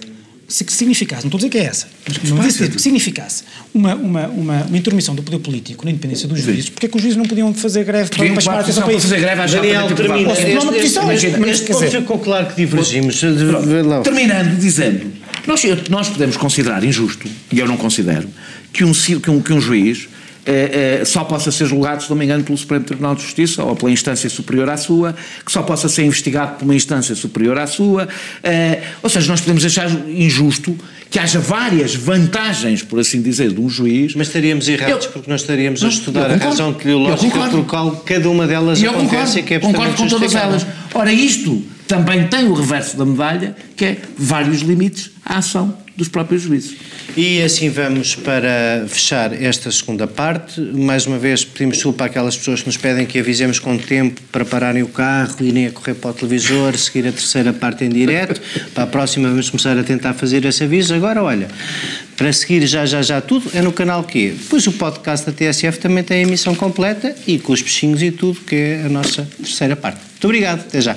Se 0.51 0.65
que 0.65 0.73
significasse, 0.73 1.25
não 1.25 1.29
estou 1.29 1.37
a 1.37 1.41
dizer 1.41 1.51
que 1.51 1.59
é 1.59 1.65
essa, 1.65 1.87
mas 2.07 2.17
que 2.17 2.33
desse 2.33 2.59
tipo 2.65 2.77
que 2.77 2.81
significasse 2.81 3.43
uma, 3.75 3.95
uma, 3.95 4.27
uma, 4.29 4.63
uma 4.63 4.79
intermissão 4.79 5.15
do 5.15 5.23
poder 5.23 5.41
político 5.41 5.85
na 5.85 5.91
independência 5.91 6.27
dos 6.27 6.41
juízes, 6.41 6.71
porque 6.71 6.87
é 6.87 6.89
que 6.89 6.97
os 6.97 7.03
juízes 7.03 7.19
não 7.19 7.27
podiam 7.27 7.53
fazer 7.53 7.85
greve 7.85 8.09
para, 8.09 8.27
para 8.33 8.41
chamar 8.41 8.57
a 8.57 8.61
atenção 8.61 8.83
posição 8.83 8.85
para 8.85 8.93
isso? 8.95 9.03
fazer 9.09 9.21
greve 9.21 9.43
às 9.43 9.51
Daniel, 9.53 9.95
termina. 9.95 10.33
Este, 10.33 10.45
petição, 10.73 11.13
este, 11.13 11.31
mas 11.39 11.51
este 11.51 11.67
quer 11.67 11.73
ponto 11.75 11.85
dizer- 11.85 12.01
ficou 12.01 12.19
claro 12.19 12.47
que 12.47 12.57
divergimos. 12.57 13.21
Terminando 14.03 14.59
dizendo, 14.59 15.13
nós, 15.47 15.63
nós 15.91 16.09
podemos 16.09 16.39
considerar 16.39 16.83
injusto, 16.83 17.29
e 17.53 17.59
eu 17.59 17.67
não 17.67 17.77
considero, 17.77 18.27
que 18.73 18.85
um, 18.85 18.93
que 18.93 19.31
um, 19.31 19.43
que 19.43 19.53
um 19.53 19.61
juiz 19.61 20.09
eh, 20.51 20.99
eh, 21.03 21.05
só 21.05 21.25
possa 21.25 21.53
ser 21.53 21.67
julgado, 21.67 22.03
se 22.03 22.09
não 22.09 22.17
me 22.17 22.25
engano, 22.25 22.43
pelo 22.43 22.57
Supremo 22.57 22.85
Tribunal 22.85 23.15
de 23.15 23.21
Justiça 23.23 23.63
ou 23.63 23.77
pela 23.77 23.91
instância 23.91 24.31
superior 24.31 24.69
à 24.71 24.79
sua, 24.79 25.15
que 25.45 25.53
só 25.53 25.63
possa 25.63 25.89
ser 25.91 26.05
investigado 26.05 26.57
por 26.57 26.65
uma 26.65 26.75
instância 26.75 27.15
superior 27.15 27.59
à 27.59 27.67
sua. 27.67 28.09
eh, 28.43 28.81
ou 29.03 29.11
seja, 29.11 29.29
nós 29.29 29.41
podemos 29.43 29.63
achar 29.65 29.91
injusto 30.09 30.75
que 31.11 31.19
haja 31.19 31.39
várias 31.39 31.95
vantagens, 31.95 32.83
por 32.83 32.99
assim 32.99 33.21
dizer, 33.21 33.53
de 33.53 33.61
um 33.61 33.69
juiz. 33.69 34.15
Mas 34.15 34.29
estaríamos 34.29 34.69
errados 34.69 35.05
Eu- 35.07 35.13
porque 35.13 35.31
nós 35.31 35.43
estaríamos 35.43 35.81
Não, 35.83 35.89
a 35.89 35.93
estudar 35.93 36.31
a 36.31 36.37
razão 36.37 36.73
teleológica 36.73 37.31
concordo. 37.31 37.57
por 37.59 37.67
qual 37.67 37.91
cada 38.07 38.29
uma 38.31 38.47
delas 38.47 38.83
eu 38.83 38.91
acontece 38.91 39.11
concordo, 39.13 39.39
e 39.39 39.43
que 39.43 39.55
é 39.55 39.59
concordo 39.59 39.95
com 39.97 40.07
todas 40.09 40.35
elas. 40.35 40.67
Ora, 40.95 41.13
isto 41.13 41.63
também 41.87 42.27
tem 42.29 42.47
o 42.49 42.55
reverso 42.55 42.97
da 42.97 43.05
medalha, 43.05 43.55
que 43.77 43.85
é 43.85 43.97
vários 44.19 44.61
limites 44.63 45.11
à 45.25 45.39
ação 45.39 45.75
dos 45.99 46.07
próprios 46.07 46.43
juízes. 46.43 46.77
E 47.17 47.43
assim 47.43 47.69
vamos 47.69 48.15
para 48.15 48.87
fechar 48.87 49.33
esta 49.33 49.69
segunda 49.73 50.07
parte. 50.07 50.61
Mais 50.61 51.07
uma 51.07 51.19
vez 51.19 51.45
pedimos 51.45 51.79
desculpa 51.79 52.05
àquelas 52.05 52.37
pessoas 52.37 52.61
que 52.61 52.69
nos 52.69 52.77
pedem 52.77 53.05
que 53.05 53.19
avisemos 53.19 53.59
com 53.59 53.77
tempo 53.77 54.21
para 54.31 54.45
pararem 54.45 54.85
o 54.85 54.89
carro, 54.89 55.35
irem 55.41 55.67
a 55.67 55.73
correr 55.73 55.95
para 55.95 56.11
o 56.11 56.15
televisor, 56.15 56.77
seguir 56.79 57.09
a 57.09 57.11
terceira 57.11 57.53
parte 57.53 57.85
em 57.85 57.89
direto. 57.89 58.41
Para 58.73 58.85
a 58.85 58.87
próxima 58.87 59.29
vamos 59.29 59.51
começar 59.51 59.77
a 59.77 59.83
tentar 59.83 60.15
fazer 60.15 60.45
esse 60.45 60.63
aviso. 60.63 60.95
Agora, 60.95 61.21
olha, 61.21 61.49
para 62.17 62.33
seguir 62.33 62.65
já, 62.65 62.87
já, 62.87 63.03
já 63.03 63.21
tudo, 63.21 63.51
é 63.53 63.61
no 63.61 63.73
canal 63.73 64.05
Q. 64.05 64.37
Depois 64.39 64.65
o 64.69 64.73
podcast 64.73 65.27
da 65.27 65.33
TSF 65.33 65.81
também 65.81 66.05
tem 66.05 66.19
a 66.19 66.23
emissão 66.29 66.55
completa 66.55 67.13
e 67.27 67.41
com 67.41 67.53
os 67.53 67.61
peixinhos 67.61 68.01
e 68.03 68.13
tudo, 68.13 68.39
que 68.43 68.55
é 68.55 68.83
a 68.87 68.89
nossa 68.89 69.29
terceira 69.37 69.75
parte. 69.75 69.99
Muito 69.99 70.25
obrigado, 70.25 70.61
até 70.61 70.81
já. 70.81 70.97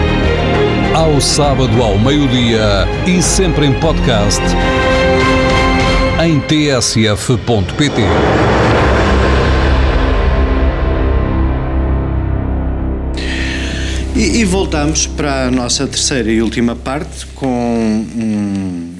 Ao 1.01 1.19
sábado 1.19 1.81
ao 1.81 1.97
meio-dia 1.97 2.85
e 3.07 3.23
sempre 3.23 3.65
em 3.65 3.73
podcast 3.73 4.39
em 6.23 6.39
tsf.pt. 6.41 8.01
E, 14.15 14.41
e 14.41 14.45
voltamos 14.45 15.07
para 15.07 15.47
a 15.47 15.51
nossa 15.51 15.87
terceira 15.87 16.31
e 16.31 16.39
última 16.39 16.75
parte 16.75 17.25
com 17.33 17.47
um, 17.47 18.90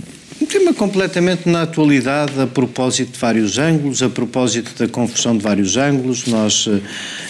tema 0.51 0.73
completamente 0.73 1.47
na 1.47 1.61
atualidade, 1.61 2.37
a 2.41 2.45
propósito 2.45 3.13
de 3.13 3.17
vários 3.17 3.57
ângulos, 3.57 4.03
a 4.03 4.09
propósito 4.09 4.77
da 4.77 4.85
confusão 4.85 5.37
de 5.37 5.41
vários 5.41 5.77
ângulos. 5.77 6.25
Nós, 6.25 6.67
eh, 6.67 6.81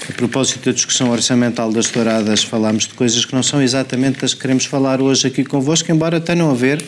a 0.10 0.14
propósito 0.14 0.66
da 0.66 0.72
discussão 0.72 1.12
orçamental 1.12 1.72
das 1.72 1.88
douradas, 1.88 2.44
falámos 2.44 2.88
de 2.88 2.96
coisas 2.96 3.24
que 3.24 3.36
não 3.36 3.44
são 3.44 3.62
exatamente 3.62 4.22
das 4.22 4.34
que 4.34 4.42
queremos 4.42 4.66
falar 4.66 5.00
hoje 5.00 5.28
aqui 5.28 5.44
convosco, 5.44 5.92
embora 5.92 6.20
tenham 6.20 6.50
a 6.50 6.56
ver 6.56 6.84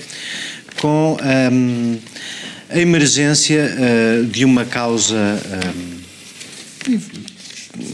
com 0.82 1.16
um, 1.52 2.00
a 2.68 2.80
emergência 2.80 3.70
uh, 3.72 4.26
de 4.26 4.44
uma 4.44 4.66
causa, 4.66 5.40
um, 6.90 6.96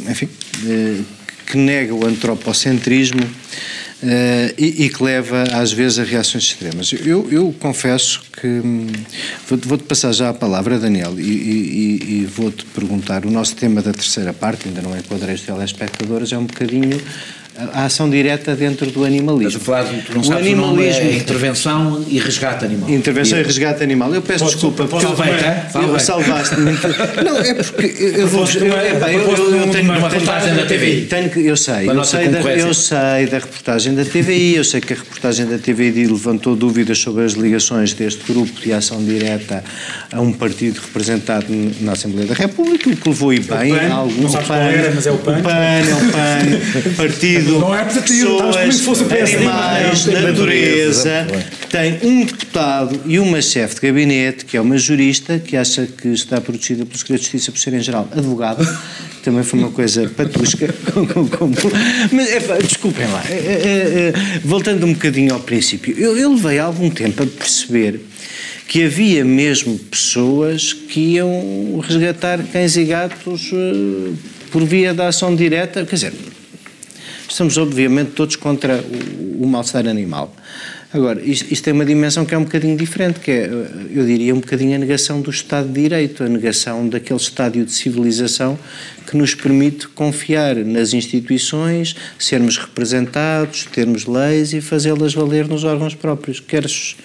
enfim, 0.10 0.30
uh, 0.64 1.06
que 1.46 1.58
nega 1.58 1.94
o 1.94 2.06
antropocentrismo 2.06 3.30
e, 4.58 4.86
e, 4.86 4.90
que 4.90 5.04
leva 5.04 5.44
às 5.54 5.72
vezes 5.72 6.00
a 6.00 6.04
reações 6.04 6.46
extremas. 6.46 6.92
Eu, 6.94 7.28
eu 7.32 7.54
confesso 7.60 8.22
que 8.40 8.48
hum, 8.48 8.88
vou-te 9.48 9.68
vou 9.68 9.78
passar 9.78 10.14
já 10.14 10.30
a 10.30 10.34
palavra, 10.34 10.80
Daniel, 10.80 11.20
e, 11.20 11.24
e, 11.24 12.22
e 12.22 12.26
vou-te 12.26 12.66
perguntar. 12.66 13.26
O 13.26 13.32
nosso 13.32 13.56
tema 13.56 13.82
da 13.82 13.92
terceira 13.92 14.34
parte, 14.34 14.68
ainda 14.68 14.82
não 14.82 14.98
enquadrei 14.98 15.36
os 15.36 15.42
telespectadores, 15.42 16.32
é 16.32 16.38
um 16.38 16.46
bocadinho 16.46 17.00
a 17.74 17.86
ação 17.86 18.10
direta 18.10 18.56
dentro 18.56 18.90
do 18.90 19.04
animalismo. 19.04 19.60
Estás 19.60 19.84
a 19.86 19.90
falar, 19.90 20.04
tu 20.06 20.16
não 20.16 20.24
sabes 20.24 20.48
o 20.48 20.52
animalismo, 20.52 21.02
é 21.02 21.16
intervenção 21.18 22.06
e 22.08 22.20
resgate 22.20 22.66
animal. 22.66 22.90
Intervenção 22.90 23.38
e, 23.38 23.42
e 23.42 23.44
resgate 23.44 23.84
animal. 23.84 24.14
Eu 24.14 24.22
peço 24.22 24.46
desculpa. 24.46 24.86
Porque 24.86 25.06
eu, 25.06 25.82
eu 25.82 26.00
salvaste-me. 26.00 26.72
não, 27.24 27.38
é 27.38 27.54
porque 27.56 27.96
eu 28.00 28.28
vou... 28.28 28.46
Eu, 28.50 28.74
é, 28.74 29.14
eu, 29.14 29.20
eu, 29.20 29.56
eu 29.56 29.72
tenho 29.72 29.86
uma 29.86 30.10
reportagem 30.10 30.56
da 30.56 30.66
TVI. 30.66 31.06
Tenho, 31.08 31.48
eu 31.48 31.58
sei, 31.58 31.90
eu 31.90 32.04
sei, 32.04 32.28
da, 32.30 32.40
eu 32.40 32.74
sei 32.74 33.26
da 33.28 33.40
reportagem 33.40 33.94
da 33.94 34.06
TVI, 34.06 34.56
eu 34.56 34.64
sei 34.64 34.80
que 34.80 34.94
a 34.94 34.96
reportagem 34.96 35.46
da 35.46 35.58
TVI 35.58 36.08
levantou 36.08 36.56
dúvidas 36.56 37.00
sobre 37.00 37.26
as 37.26 37.34
ligações 37.34 37.94
deste 37.94 38.32
grupo 38.32 38.60
de 38.62 38.72
ação 38.72 39.04
direta 39.04 39.64
a 40.12 40.22
um 40.22 40.32
partido 40.32 40.80
representado 40.80 41.48
na 41.82 41.92
Assembleia 41.92 42.28
da 42.28 42.36
República, 42.36 42.90
o 42.90 42.96
que 42.96 43.10
levou 43.10 43.34
e 43.34 43.40
bem 43.40 43.76
a 43.76 43.94
algum... 43.94 44.22
Não 44.22 44.30
sabes 44.30 44.48
qual 44.48 44.60
era, 44.60 44.92
mas 44.94 45.06
é 45.06 45.12
o 45.12 45.18
PAN. 45.18 45.40
O 45.40 45.44
PAN, 45.44 45.52
é 45.52 45.94
o 45.94 46.12
PAN, 46.12 46.94
partido 46.96 47.49
não 47.50 47.74
é 47.74 47.86
pessoas, 47.86 48.56
como 48.56 48.72
se 48.72 48.84
fosse. 48.84 49.04
Animais, 49.04 50.06
natureza, 50.06 51.28
tem 51.70 52.00
um 52.04 52.26
deputado 52.26 53.00
e 53.06 53.20
uma 53.20 53.42
chefe 53.42 53.76
de 53.76 53.82
gabinete, 53.82 54.46
que 54.46 54.58
é 54.58 54.62
uma 54.62 54.78
jurista, 54.78 55.40
que 55.40 55.56
acha 55.56 55.86
que 55.86 56.10
está 56.10 56.40
protegida 56.42 56.86
pelo 56.86 56.98
segredo 56.98 57.20
de 57.20 57.26
justiça 57.26 57.52
por 57.52 57.60
ser, 57.60 57.74
em 57.74 57.82
geral, 57.82 58.08
advogada. 58.12 58.66
Também 59.24 59.44
foi 59.44 59.60
uma 59.60 59.72
coisa 59.72 60.08
patusca. 60.10 60.68
Mas, 62.12 62.30
é, 62.30 62.40
desculpem 62.62 63.08
lá. 63.08 63.24
É, 63.30 63.34
é, 63.34 64.40
voltando 64.44 64.86
um 64.86 64.94
bocadinho 64.94 65.34
ao 65.34 65.40
princípio, 65.40 65.98
eu, 65.98 66.18
eu 66.18 66.34
levei 66.34 66.60
algum 66.60 66.90
tempo 66.90 67.24
a 67.24 67.26
perceber 67.28 68.00
que 68.68 68.84
havia 68.84 69.26
mesmo 69.26 69.78
pessoas 69.78 70.74
que 70.74 71.16
iam 71.16 71.80
resgatar 71.80 72.40
cães 72.44 72.78
e 72.78 72.86
gatos 72.86 73.52
por 74.52 74.64
via 74.64 74.94
da 74.94 75.08
ação 75.08 75.36
direta, 75.36 75.84
quer 75.86 75.96
dizer, 75.96 76.14
Estamos, 77.30 77.58
obviamente, 77.58 78.12
todos 78.12 78.36
contra 78.36 78.76
o, 78.76 79.44
o 79.44 79.48
mal-estar 79.48 79.88
animal. 79.88 80.32
Agora, 80.92 81.22
isto, 81.24 81.54
isto, 81.54 81.64
tem 81.64 81.72
uma 81.72 81.86
dimensão 81.86 82.26
que 82.26 82.34
é 82.34 82.38
um 82.38 82.44
bocadinho 82.44 82.76
diferente, 82.76 83.20
que 83.20 83.30
é, 83.30 83.48
eu 83.94 84.04
diria, 84.08 84.34
um 84.34 84.40
bocadinho 84.40 84.76
a 84.76 84.80
negação 84.80 85.22
do 85.22 85.30
Estado 85.30 85.68
de 85.68 85.82
Direito, 85.84 86.24
a 86.24 86.28
negação 86.28 86.88
daquele 86.90 87.20
estádio 87.20 87.64
de 87.64 87.72
civilização 87.72 88.58
que 89.06 89.16
nos 89.16 89.36
permite 89.36 89.88
confiar 89.90 90.56
nas 90.56 90.92
instituições, 90.94 91.96
sermos 92.18 92.58
representados, 92.58 93.68
termos 93.72 94.08
leis 94.08 94.52
e 94.52 94.62
fazê-las 94.62 95.14
valer 95.14 95.48
nos 95.48 95.64
órgãos 95.64 95.94
próprios. 95.94 96.40
Queres... 96.40 96.96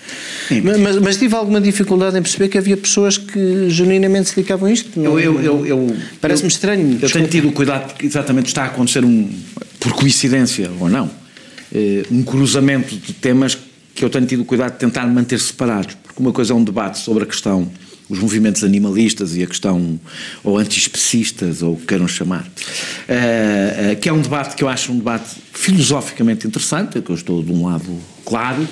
Mas, 0.63 0.97
mas, 0.97 1.17
tive 1.19 1.35
alguma 1.35 1.61
dificuldade 1.61 2.17
em 2.19 2.23
perceber 2.23 2.49
que 2.49 2.57
havia 2.57 2.79
pessoas 2.79 3.19
que 3.19 3.69
genuinamente 3.69 4.31
se 4.31 4.37
dedicavam 4.37 4.67
a 4.67 4.73
isto? 4.73 4.99
Eu, 4.99 5.21
eu, 5.21 5.41
eu, 5.43 5.67
eu 5.67 5.97
Parece-me 6.23 6.49
estranho. 6.49 6.99
Eu 7.03 7.11
tenho 7.11 7.29
tido 7.29 7.49
o 7.49 7.53
cuidado 7.53 7.95
que 7.95 8.07
exatamente 8.07 8.47
está 8.47 8.63
a 8.63 8.67
acontecer 8.67 9.05
um, 9.05 9.31
por 9.79 9.93
coincidência 9.93 10.71
ou 10.81 10.89
não, 10.89 11.11
eh, 11.75 12.03
um 12.11 12.23
cruzamento 12.23 12.97
de 12.97 13.13
temas 13.13 13.59
que 13.95 14.05
eu 14.05 14.11
tenho 14.11 14.27
tido 14.27 14.45
cuidado 14.45 14.73
de 14.73 14.79
tentar 14.79 15.07
manter 15.07 15.39
separados, 15.39 15.95
porque 16.03 16.21
uma 16.21 16.33
coisa 16.33 16.53
é 16.53 16.57
um 16.57 16.65
debate 16.65 16.99
sobre 16.99 17.25
a 17.25 17.27
questão 17.27 17.71
os 18.09 18.19
movimentos 18.19 18.63
animalistas 18.63 19.37
e 19.37 19.43
a 19.43 19.47
questão, 19.47 19.99
ou 20.43 20.59
antiespecistas, 20.59 21.63
ou 21.63 21.75
o 21.75 21.77
que 21.77 21.87
queiram 21.87 22.07
chamar, 22.07 22.43
uh, 22.43 23.93
uh, 23.93 23.97
que 23.97 24.09
é 24.09 24.13
um 24.13 24.21
debate 24.21 24.55
que 24.57 24.63
eu 24.63 24.69
acho 24.69 24.93
um 24.93 24.99
debate 24.99 25.37
filosoficamente 25.53 26.47
interessante, 26.47 27.01
que 27.01 27.11
eu 27.11 27.15
estou 27.15 27.43
de 27.43 27.53
um 27.53 27.67
lado 27.67 27.99
claro, 28.25 28.67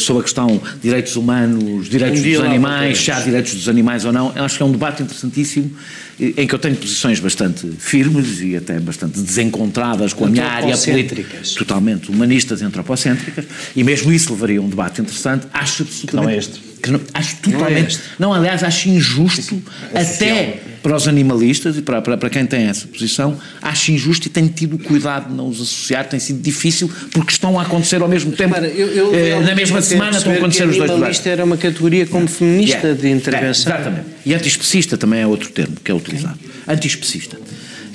sobre 0.00 0.20
a 0.20 0.24
questão 0.24 0.46
de 0.46 0.80
direitos 0.80 1.16
humanos, 1.16 1.88
direitos 1.88 2.20
um 2.20 2.22
dos 2.22 2.40
animais, 2.40 2.98
se 2.98 3.10
há 3.10 3.20
direitos 3.20 3.54
dos 3.54 3.68
animais 3.68 4.04
ou 4.04 4.12
não, 4.12 4.32
eu 4.34 4.44
acho 4.44 4.56
que 4.56 4.62
é 4.62 4.66
um 4.66 4.72
debate 4.72 5.02
interessantíssimo 5.02 5.70
em 6.18 6.46
que 6.46 6.54
eu 6.54 6.58
tenho 6.58 6.76
posições 6.76 7.18
bastante 7.18 7.66
firmes 7.78 8.40
e 8.40 8.56
até 8.56 8.78
bastante 8.78 9.18
desencontradas 9.20 10.12
com 10.12 10.26
a 10.26 10.28
minha 10.28 10.46
área 10.46 10.76
política. 10.76 11.38
Totalmente 11.56 12.10
humanistas 12.10 12.60
e 12.60 12.64
antropocêntricas, 12.64 13.44
e 13.74 13.82
mesmo 13.82 14.12
isso 14.12 14.32
levaria 14.32 14.60
a 14.60 14.62
um 14.62 14.68
debate 14.68 15.00
interessante. 15.00 15.46
Acho 15.52 15.82
absolutamente. 15.82 16.26
Não 16.26 16.28
é 16.28 16.36
este. 16.36 16.71
Não, 16.90 17.00
acho 17.14 17.36
totalmente. 17.36 17.98
Não, 18.18 18.28
é 18.28 18.32
não, 18.32 18.34
aliás, 18.34 18.62
acho 18.62 18.88
injusto, 18.88 19.62
até 19.94 20.60
para 20.82 20.96
os 20.96 21.06
animalistas 21.06 21.76
e 21.76 21.82
para, 21.82 22.02
para, 22.02 22.16
para 22.16 22.28
quem 22.28 22.44
tem 22.44 22.66
essa 22.66 22.86
posição, 22.88 23.38
acho 23.60 23.92
injusto 23.92 24.26
e 24.26 24.30
tenho 24.30 24.48
tido 24.48 24.76
cuidado 24.78 25.28
de 25.28 25.34
não 25.34 25.48
os 25.48 25.60
associar, 25.60 26.08
tem 26.08 26.18
sido 26.18 26.42
difícil 26.42 26.90
porque 27.12 27.30
estão 27.32 27.58
a 27.58 27.62
acontecer 27.62 28.02
ao 28.02 28.08
mesmo 28.08 28.32
tempo. 28.32 28.54
Repara, 28.54 28.66
eu, 28.66 28.88
eu, 28.88 29.14
eh, 29.14 29.40
na 29.40 29.54
mesma 29.54 29.80
semana 29.80 30.18
estão 30.18 30.32
a 30.32 30.36
acontecer 30.36 30.64
os 30.64 30.76
dois 30.76 30.90
debates. 30.90 30.94
Animalista 30.94 31.30
era 31.30 31.44
uma 31.44 31.56
categoria 31.56 32.06
como 32.06 32.26
feminista 32.26 32.78
yeah. 32.78 33.00
de 33.00 33.08
intervenção. 33.10 33.72
É, 33.72 33.76
exatamente. 33.76 34.06
E 34.26 34.34
antiespecista 34.34 34.98
também 34.98 35.20
é 35.20 35.26
outro 35.26 35.50
termo 35.50 35.76
que 35.82 35.90
é 35.90 35.94
utilizado. 35.94 36.38
Antiespecista 36.66 37.38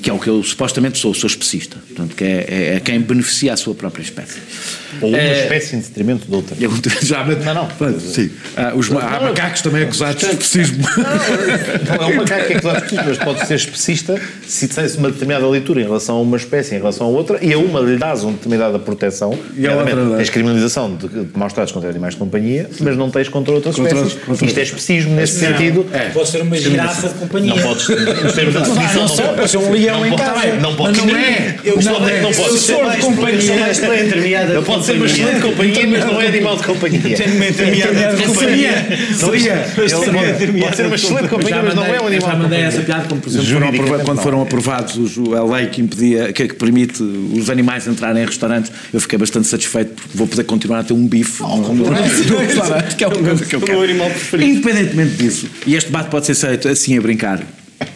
que 0.02 0.10
é 0.10 0.14
o 0.14 0.20
que 0.20 0.30
eu 0.30 0.43
supostamente 0.43 0.98
sou, 0.98 1.14
sou 1.14 1.28
especista, 1.28 1.78
portanto, 1.88 2.16
que 2.16 2.24
é, 2.24 2.45
é, 2.48 2.76
é 2.76 2.80
quem 2.80 3.00
beneficia 3.00 3.54
a 3.54 3.58
sua 3.58 3.74
própria 3.74 4.04
espécie. 4.04 4.39
Ou 5.02 5.10
uma 5.10 5.18
é, 5.18 5.43
espécie 5.43 5.76
em 5.76 5.80
detrimento 5.80 6.28
de 6.28 6.34
outra. 6.34 6.56
Eu, 6.60 6.72
já, 7.02 7.24
não, 7.26 7.54
não. 7.54 8.00
Sim. 8.00 8.32
Ah, 8.56 8.74
os, 8.76 8.89
não, 8.89 9.00
há 9.00 9.20
macacos 9.20 9.62
também 9.62 9.84
acusados 9.84 10.22
de 10.22 10.30
especismo. 10.30 10.84
Não, 11.88 12.10
é 12.10 12.14
um 12.14 12.16
macaco 12.18 12.48
que 12.48 12.54
é 12.54 12.58
acusado 12.58 12.80
de 12.80 12.86
especismo, 12.86 13.10
mas 13.10 13.18
pode 13.18 13.48
ser 13.48 13.56
especista 13.56 14.22
se 14.45 14.68
tem 14.68 14.86
uma 14.98 15.12
determinada 15.12 15.48
leitura 15.48 15.82
em 15.82 15.84
relação 15.84 16.18
a 16.18 16.22
uma 16.22 16.38
espécie, 16.38 16.76
em 16.76 16.78
relação 16.78 17.08
a 17.08 17.10
outra, 17.10 17.43
e 17.43 17.54
a 17.54 17.58
uma 17.58 17.80
lhe 17.80 17.98
dás 17.98 18.24
uma 18.24 18.34
determinada 18.34 18.80
proteção. 18.80 19.38
E 19.56 19.68
a 19.68 19.76
outra, 19.76 20.18
tens 20.18 20.30
criminalização 20.30 20.95
de, 20.95 21.08
de 21.08 21.38
maus 21.38 21.54
tratos 21.54 21.72
contra 21.72 21.89
animais 21.89 22.14
de 22.14 22.20
companhia, 22.20 22.70
mas 22.80 22.98
não 22.98 23.10
tens 23.10 23.30
contra 23.30 23.54
outras 23.54 23.76
contra 23.76 23.95
espécies. 23.95 24.24
Contra 24.24 24.45
Isto 24.45 24.60
é 24.60 24.64
especismo 24.64 25.16
nesse 25.16 25.43
não, 25.43 25.58
sentido. 25.58 25.86
É. 25.93 26.10
Pode 26.10 26.30
ser 26.30 26.41
uma 26.41 26.58
girafa 26.58 27.10
de 27.10 27.16
companhia. 27.16 27.56
Não 27.56 27.64
podes, 27.64 27.88
nos 27.88 28.34
termos 28.34 28.54
da 28.54 28.60
definição, 28.62 29.08
não, 29.08 29.16
não 29.16 29.36
pode. 29.36 29.50
ser 29.50 29.58
um 29.95 30.01
leão 30.01 30.05
em 30.05 30.15
casa. 30.15 30.53
Não 30.55 30.75
pode. 30.75 30.97
Não 30.97 31.17
é. 31.17 31.55
Eu 31.63 31.75
não 31.81 32.33
pode 32.33 32.59
ser 32.59 32.75
de 32.75 33.01
companhia. 33.01 34.53
Não 34.53 34.63
pode 34.63 34.85
ser 34.85 34.93
uma 34.93 35.05
excelente 35.05 35.41
companhia, 35.41 35.88
mas 35.88 36.05
não 36.05 36.21
é 36.21 36.27
animal 36.27 36.57
de 36.57 36.63
companhia. 36.63 37.17
Tenho 37.17 37.35
uma 37.35 37.47
intermediada 37.47 38.15
de 38.15 38.23
companhia. 38.23 38.88
Pode 39.19 40.75
ser 40.75 40.85
uma 40.85 40.95
excelente 40.95 41.27
companhia, 41.29 41.63
mas 41.63 41.75
não 41.75 41.85
é 41.85 42.01
um 42.01 42.07
animal 42.07 42.09
de 42.09 42.17
companhia. 42.17 42.27
Já 42.27 42.35
mandei 42.35 42.59
essa 42.61 42.81
piada, 42.81 43.05
como 43.07 43.21
por 43.21 43.29
exemplo, 43.29 44.05
quando 44.05 44.21
foram 44.21 44.41
aprovados 44.41 44.97
a 45.35 45.55
lei 45.55 45.67
que 45.67 45.81
impedia, 45.81 46.33
que 46.33 46.47
permite 46.53 47.01
os 47.03 47.49
animais 47.49 47.88
entrarem 47.88 48.23
em 48.23 48.25
restaurantes, 48.25 48.71
eu 48.93 48.99
fiquei 48.99 49.17
bastante 49.17 49.47
satisfeito 49.47 49.93
porque 49.93 50.17
vou 50.17 50.27
poder 50.27 50.43
continuar 50.43 50.79
a 50.79 50.83
ter 50.83 50.93
um 50.93 51.07
bife 51.07 51.41
no 51.41 52.38
restaurante, 52.38 52.95
que 52.97 53.03
é 53.03 53.07
uma 53.07 53.17
coisa 53.17 53.45
que 53.45 53.55
eu 53.55 53.61
quero. 53.61 54.41
Independentemente 54.41 55.15
disso, 55.15 55.47
e 55.65 55.75
este 55.75 55.88
debate 55.89 56.09
pode 56.09 56.25
ser 56.25 56.35
feito 56.35 56.67
assim 56.67 56.97
a 56.97 57.01
brincar, 57.01 57.41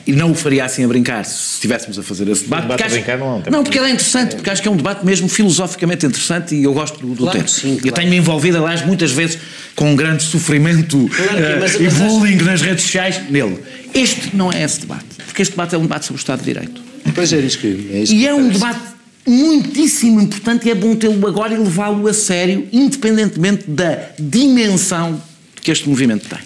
e 0.05 0.13
não 0.13 0.31
o 0.31 0.35
faria 0.35 0.65
assim 0.65 0.83
a 0.83 0.87
brincar 0.87 1.23
se 1.25 1.55
estivéssemos 1.55 1.97
a 1.99 2.03
fazer 2.03 2.27
esse 2.29 2.43
debate. 2.43 2.63
debate 2.63 2.79
porque 2.79 2.93
a 2.93 2.95
brincar 2.95 3.17
não, 3.17 3.39
não, 3.39 3.51
não 3.51 3.63
porque 3.63 3.77
ele 3.77 3.87
é 3.87 3.91
interessante, 3.91 4.35
porque 4.35 4.49
acho 4.49 4.61
que 4.61 4.67
é 4.67 4.71
um 4.71 4.75
debate 4.75 5.05
mesmo 5.05 5.27
filosoficamente 5.29 6.05
interessante 6.05 6.55
e 6.55 6.63
eu 6.63 6.73
gosto 6.73 6.99
do, 6.99 7.09
do 7.09 7.23
claro 7.23 7.31
tema. 7.31 7.47
Sim, 7.47 7.75
claro. 7.75 7.87
Eu 7.87 7.91
tenho-me 7.91 8.17
envolvido, 8.17 8.57
aliás, 8.57 8.85
muitas 8.85 9.11
vezes 9.11 9.37
com 9.75 9.91
um 9.91 9.95
grande 9.95 10.23
sofrimento 10.23 11.09
claro 11.09 11.57
uh, 11.57 11.59
mas, 11.59 11.75
e 11.75 11.89
bullying 11.89 12.37
nas 12.37 12.61
redes 12.61 12.83
sociais 12.83 13.29
nele. 13.29 13.59
Este 13.93 14.35
não 14.35 14.51
é 14.51 14.63
esse 14.63 14.81
debate, 14.81 15.05
porque 15.25 15.41
este 15.41 15.51
debate 15.51 15.75
é 15.75 15.77
um 15.77 15.83
debate 15.83 16.05
sobre 16.05 16.19
o 16.19 16.21
Estado 16.21 16.39
de 16.39 16.45
Direito. 16.45 16.81
Pois 17.13 17.33
é, 17.33 17.39
isso 17.39 17.57
que, 17.57 17.89
é 17.93 17.99
isso 17.99 18.13
E 18.13 18.19
que 18.19 18.27
é 18.27 18.33
um 18.33 18.49
debate 18.49 18.91
muitíssimo 19.25 20.19
importante 20.19 20.67
e 20.67 20.71
é 20.71 20.75
bom 20.75 20.95
tê-lo 20.95 21.27
agora 21.27 21.53
e 21.53 21.57
levá-lo 21.57 22.07
a 22.07 22.13
sério, 22.13 22.67
independentemente 22.71 23.69
da 23.69 24.09
dimensão 24.17 25.21
que 25.61 25.71
este 25.71 25.87
movimento 25.87 26.27
tem. 26.27 26.39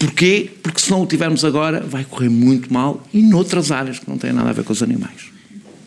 Porquê? 0.00 0.48
Porque 0.62 0.80
se 0.80 0.90
não 0.90 1.02
o 1.02 1.06
tivermos 1.06 1.44
agora, 1.44 1.80
vai 1.80 2.04
correr 2.04 2.30
muito 2.30 2.72
mal 2.72 3.06
e 3.12 3.20
noutras 3.20 3.70
áreas 3.70 3.98
que 3.98 4.08
não 4.08 4.16
têm 4.16 4.32
nada 4.32 4.48
a 4.48 4.52
ver 4.54 4.64
com 4.64 4.72
os 4.72 4.82
animais. 4.82 5.28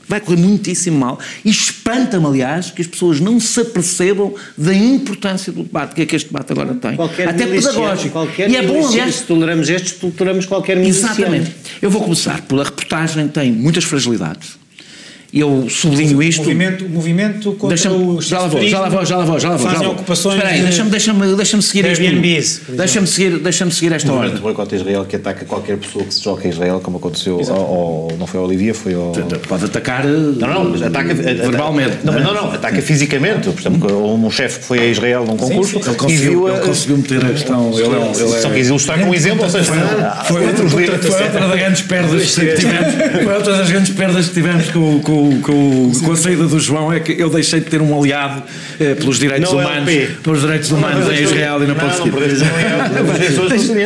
Vai 0.08 0.20
correr 0.20 0.38
muitíssimo 0.38 1.00
mal 1.00 1.20
e 1.44 1.50
espanta-me, 1.50 2.24
aliás, 2.28 2.70
que 2.70 2.84
as 2.84 2.88
pessoas 2.88 3.20
não 3.20 3.40
se 3.40 3.60
apercebam 3.60 4.36
da 4.56 4.72
importância 4.72 5.52
do 5.52 5.64
debate, 5.64 5.96
que 5.96 6.04
é 6.04 6.06
que 6.06 6.16
este 6.16 6.28
debate 6.28 6.52
agora 6.52 6.76
tem. 6.76 6.96
Qualquer 6.96 7.28
Até 7.28 7.48
pedagógico. 7.48 8.20
E 8.48 8.56
é 8.56 8.62
bom, 8.62 8.88
aliás. 8.88 9.16
Se 9.16 9.24
toleramos 9.24 9.68
estes, 9.68 9.94
toleramos 9.94 10.46
qualquer 10.46 10.78
miliciano. 10.78 11.14
Exatamente. 11.14 11.52
Eu 11.82 11.90
vou 11.90 12.04
começar 12.04 12.40
pela 12.42 12.66
reportagem, 12.66 13.28
tem 13.28 13.52
muitas 13.52 13.84
fragilidades 13.84 14.63
eu 15.34 15.68
sublinho 15.68 16.22
isto. 16.22 16.42
O 16.42 16.44
movimento, 16.44 16.88
movimento 16.88 17.54
contra 17.54 17.92
o 17.92 18.22
já 18.22 18.40
lá 18.40 18.48
vou, 18.48 18.62
já 18.64 18.80
lá 18.80 18.90
vou, 18.90 19.04
já 19.04 19.18
lá 19.18 19.26
vou, 19.26 19.40
já 19.40 19.50
lá 19.50 19.58
vou. 19.58 19.68
Fazem 19.68 19.88
ocupações. 19.88 20.36
Espera 20.36 20.54
aí, 20.54 20.62
deixa-me 20.62 20.92
deixa 20.92 21.14
deixa 21.14 21.62
seguir 21.62 21.86
isto. 21.88 22.72
Deixa-me 22.72 23.08
seguir, 23.08 23.40
deixa 23.40 23.72
seguir 23.72 23.94
esta 23.94 24.12
o 24.12 24.16
ordem. 24.16 24.36
O 24.36 24.42
boicote 24.42 24.76
a 24.76 24.78
Israel 24.78 25.06
que 25.06 25.16
ataca 25.16 25.44
qualquer 25.46 25.78
pessoa 25.78 26.06
que 26.06 26.14
se 26.14 26.24
joga 26.24 26.46
a 26.46 26.50
Israel, 26.50 26.80
como 26.82 26.98
aconteceu 26.98 27.42
ao, 27.50 27.56
ao, 27.56 28.12
não 28.18 28.28
foi 28.28 28.40
ao 28.40 28.46
Olivia, 28.46 28.76
foi 28.76 28.94
ao. 28.94 29.12
Pode 29.48 29.66
atacar. 29.66 30.06
Não, 30.06 30.48
não, 30.48 30.64
mas 30.66 30.82
ataca. 30.84 31.14
Verbalmente. 31.14 31.98
Não, 32.04 32.14
não, 32.14 32.34
não, 32.34 32.52
ataca 32.52 32.82
fisicamente. 32.82 33.50
Por 33.50 33.60
exemplo, 33.60 34.14
um 34.14 34.30
chefe 34.30 34.60
que 34.60 34.66
foi 34.66 34.80
a 34.80 34.86
Israel 34.86 35.26
num 35.26 35.38
concurso 35.38 35.78
ele 35.78 35.96
conseguiu, 35.96 36.48
ele 36.48 36.60
conseguiu 36.60 36.98
meter 36.98 37.26
a 37.26 37.30
questão. 37.30 37.72
Ele, 37.74 37.88
ele, 37.88 37.96
ele 37.96 38.42
Só 38.42 38.50
quis 38.50 38.68
ilustrar 38.68 39.00
com 39.00 39.10
um 39.10 39.14
exemplo, 39.14 39.44
ou 39.44 39.50
seja, 39.50 39.72
foi, 40.26 40.46
outra, 40.46 40.70
foi 40.70 40.88
outra 40.88 41.48
das 41.48 41.60
grandes 41.60 41.82
perdas 41.82 42.36
que 42.36 42.54
tivemos. 42.54 42.94
Foi 43.24 43.34
outra 43.34 43.58
das 43.58 43.70
grandes 43.72 43.94
perdas 43.94 44.28
que 44.28 44.34
tivemos 44.34 44.70
com, 44.70 45.00
com, 45.24 45.42
com, 45.42 45.92
com 46.06 46.12
a 46.12 46.16
saída 46.16 46.46
do 46.46 46.60
João, 46.60 46.92
é 46.92 47.00
que 47.00 47.14
eu 47.14 47.30
deixei 47.30 47.60
de 47.60 47.68
ter 47.68 47.82
um 47.82 47.98
aliado 47.98 48.44
eh, 48.80 48.96
pelos 48.96 49.20
direitos 49.20 49.52
não 49.52 49.60
humanos, 49.60 49.90
é 49.90 50.08
pelos 50.22 50.42
direitos 50.42 50.72
humanos 50.72 51.10
em 51.10 51.24
Israel 51.24 51.64
e 51.64 51.68
não 51.68 51.76
posso 51.76 52.04
seguir. 52.04 52.14
Deixa-me 53.50 53.84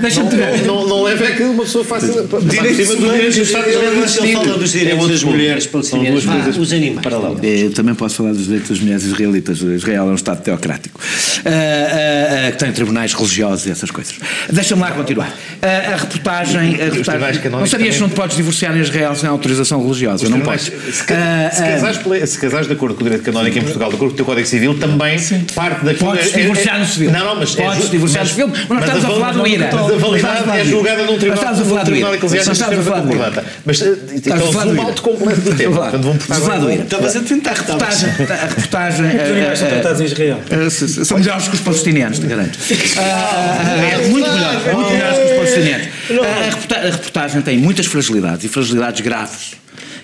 deixa 0.00 0.22
Não, 0.66 0.86
não 0.86 1.02
leva 1.02 1.24
é 1.24 1.32
que 1.32 1.42
uma 1.42 1.62
pessoa 1.64 1.84
faça 1.84 2.06
direitos 2.42 2.90
humanos 2.90 3.36
do 3.36 3.42
Estado. 3.42 3.68
Ele 3.68 4.32
fala 4.32 4.58
dos 4.58 4.72
direitos 4.72 5.08
das 5.08 5.22
mulheres 5.22 5.66
palestinianas, 5.66 6.56
os 6.56 6.72
animais. 6.72 7.06
Eu 7.42 7.72
também 7.72 7.94
posso 7.94 8.16
falar 8.16 8.32
dos 8.32 8.44
direitos 8.44 8.70
das 8.70 8.80
mulheres 8.80 9.04
israelitas. 9.04 9.60
Israel 9.60 10.08
é 10.08 10.12
um 10.12 10.14
Estado 10.14 10.42
teocrático 10.42 11.00
que 11.00 12.58
tem 12.58 12.72
tribunais 12.72 13.14
religiosos 13.14 13.66
e 13.66 13.70
essas 13.70 13.90
coisas. 13.90 14.14
Deixa-me 14.50 14.82
lá 14.82 14.90
continuar. 14.92 15.34
A 15.62 15.96
reportagem. 15.96 16.80
A 16.80 16.84
reportagem 16.84 17.50
não 17.50 17.66
sabias 17.66 17.94
que 17.96 18.00
não 18.00 18.08
te 18.08 18.14
podes 18.14 18.36
divorciar 18.36 18.76
em 18.76 18.80
Israel 18.80 19.14
sem 19.14 19.28
autorização 19.28 19.82
religiosa? 19.82 20.28
Não 20.28 20.40
podes. 20.50 20.96
Se, 20.96 21.04
casares, 21.04 22.30
se 22.30 22.38
casares 22.38 22.66
de 22.66 22.72
acordo 22.72 22.94
com 22.94 23.00
o 23.02 23.04
direito 23.04 23.24
canónico 23.24 23.58
em 23.58 23.62
Portugal, 23.62 23.88
de 23.90 23.96
acordo 23.96 24.10
com 24.10 24.14
o 24.14 24.16
teu 24.16 24.24
Código 24.24 24.46
Civil, 24.46 24.78
também 24.78 25.18
parte 25.54 25.84
daquilo. 25.84 26.10
Podes 26.10 26.32
divorciar 26.32 26.78
no 26.78 26.86
civil. 26.86 27.10
Não, 27.10 27.24
não, 27.24 27.36
mas. 27.36 27.54
Podes 27.54 27.90
divorciar 27.90 28.24
no 28.24 28.30
civil. 28.30 28.48
Mas 28.48 28.68
nós 28.68 28.84
estamos 28.84 29.04
a 29.04 29.08
falar 29.08 29.32
do 29.32 29.46
IRA. 29.46 29.70
Mas 29.72 29.92
a 29.92 29.96
validade 29.96 30.50
é 30.58 30.64
julgada 30.64 31.04
num 31.04 31.18
tribunal 31.18 32.14
eclesiástico. 32.14 32.52
Estás 32.52 32.78
a 32.78 32.82
falar 32.82 33.00
do 33.00 33.12
IRA. 33.14 33.44
Mas 33.64 33.80
então 33.80 34.50
um 34.50 34.74
malto 34.74 35.02
completo 35.02 35.40
do 35.40 35.54
tempo. 35.54 35.76
Quando 35.76 36.02
vão 36.02 36.14
Estás 36.14 36.42
a 36.42 36.44
falar 36.44 36.58
do 36.58 36.70
IRA. 36.70 36.82
Estavas 36.82 37.16
a 37.16 37.20
tentar 37.20 37.52
reportagem. 37.52 38.08
A 38.08 38.46
reportagem. 38.46 39.06
Os 39.20 39.30
animais 39.30 39.58
são 39.58 39.68
tratados 39.68 40.00
em 40.00 40.04
Israel. 40.04 40.40
São 40.70 41.18
melhores 41.18 41.48
que 41.48 41.54
os 41.54 41.60
palestinianos, 41.60 42.18
te 42.18 42.26
garanto. 42.26 42.58
Muito 44.10 44.30
melhores. 44.30 44.72
Muito 44.72 44.90
melhores 44.90 45.18
que 45.18 45.24
os 45.24 45.30
palestinianos. 45.32 45.88
A 46.20 46.90
reportagem 46.90 47.42
tem 47.42 47.58
muitas 47.58 47.86
fragilidades 47.86 48.44
e 48.44 48.48
fragilidades 48.48 49.00
graves 49.00 49.59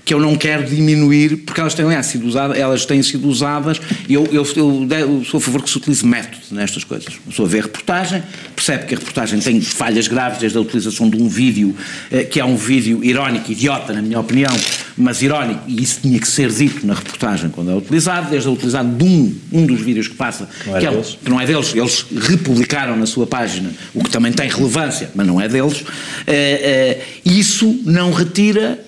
que 0.07 0.15
eu 0.15 0.21
não 0.21 0.37
quero 0.37 0.65
diminuir, 0.65 1.39
porque 1.39 1.61
elas 1.61 1.75
têm, 1.75 1.85
aliás, 1.85 2.07
sido 2.07 2.29
usadas, 2.29 2.57
elas 2.57 2.87
têm 2.87 3.03
sido 3.03 3.27
usadas, 3.29 3.81
e 4.09 4.15
eu, 4.15 4.25
eu, 4.27 4.47
eu, 4.55 4.89
eu, 4.89 5.25
sou 5.25 5.39
a 5.39 5.41
favor 5.41 5.61
que 5.61 5.69
se 5.69 5.77
utilize 5.77 6.07
método 6.07 6.45
nestas 6.53 6.85
coisas. 6.85 7.19
A 7.27 7.31
pessoa 7.31 7.49
vê 7.49 7.59
a 7.59 7.63
reportagem, 7.63 8.23
percebe 8.55 8.87
que 8.87 8.95
a 8.95 8.99
reportagem 8.99 9.41
tem 9.41 9.61
falhas 9.61 10.07
graves, 10.07 10.39
desde 10.39 10.57
a 10.57 10.61
utilização 10.61 11.11
de 11.11 11.21
um 11.21 11.29
vídeo, 11.29 11.75
eh, 12.13 12.23
que 12.23 12.39
é 12.39 12.45
um 12.45 12.55
vídeo 12.55 13.03
irónico, 13.03 13.51
idiota, 13.51 13.93
na 13.93 14.01
minha 14.01 14.21
opinião, 14.21 14.57
mas 14.97 15.23
irónico, 15.23 15.63
e 15.67 15.83
isso 15.83 15.99
tinha 16.01 16.21
que 16.21 16.29
ser 16.29 16.53
dito 16.53 16.87
na 16.87 16.95
reportagem 16.95 17.51
quando 17.51 17.73
é 17.73 17.75
utilizado, 17.75 18.31
desde 18.31 18.49
a 18.49 18.53
utilização 18.53 18.89
de 18.89 19.03
um, 19.03 19.37
um 19.53 19.67
dos 19.67 19.81
vídeos 19.81 20.07
que 20.07 20.15
passa, 20.15 20.49
não 20.65 20.77
é 20.77 20.81
que, 20.81 20.87
é, 20.87 20.91
que, 21.03 21.31
não 21.31 21.41
é 21.41 21.47
deles, 21.47 21.75
eles 21.75 22.07
republicaram 22.29 22.97
na 22.97 23.07
sua 23.07 23.27
página, 23.27 23.73
o 23.93 24.05
que 24.05 24.11
também 24.11 24.33
tem 24.33 24.49
relevância, 24.49 25.11
mas 25.17 25.27
não 25.27 25.41
é 25.41 25.49
deles, 25.49 25.85
eh, 26.29 27.01
eh, 27.03 27.05
isso 27.25 27.81
não 27.85 28.13
retira 28.13 28.86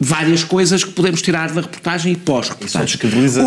várias 0.00 0.42
coisas 0.42 0.82
que 0.82 0.92
podemos 0.92 1.20
tirar 1.20 1.52
da 1.52 1.60
reportagem 1.60 2.12
e 2.12 2.16
pós-reportagem. 2.16 2.86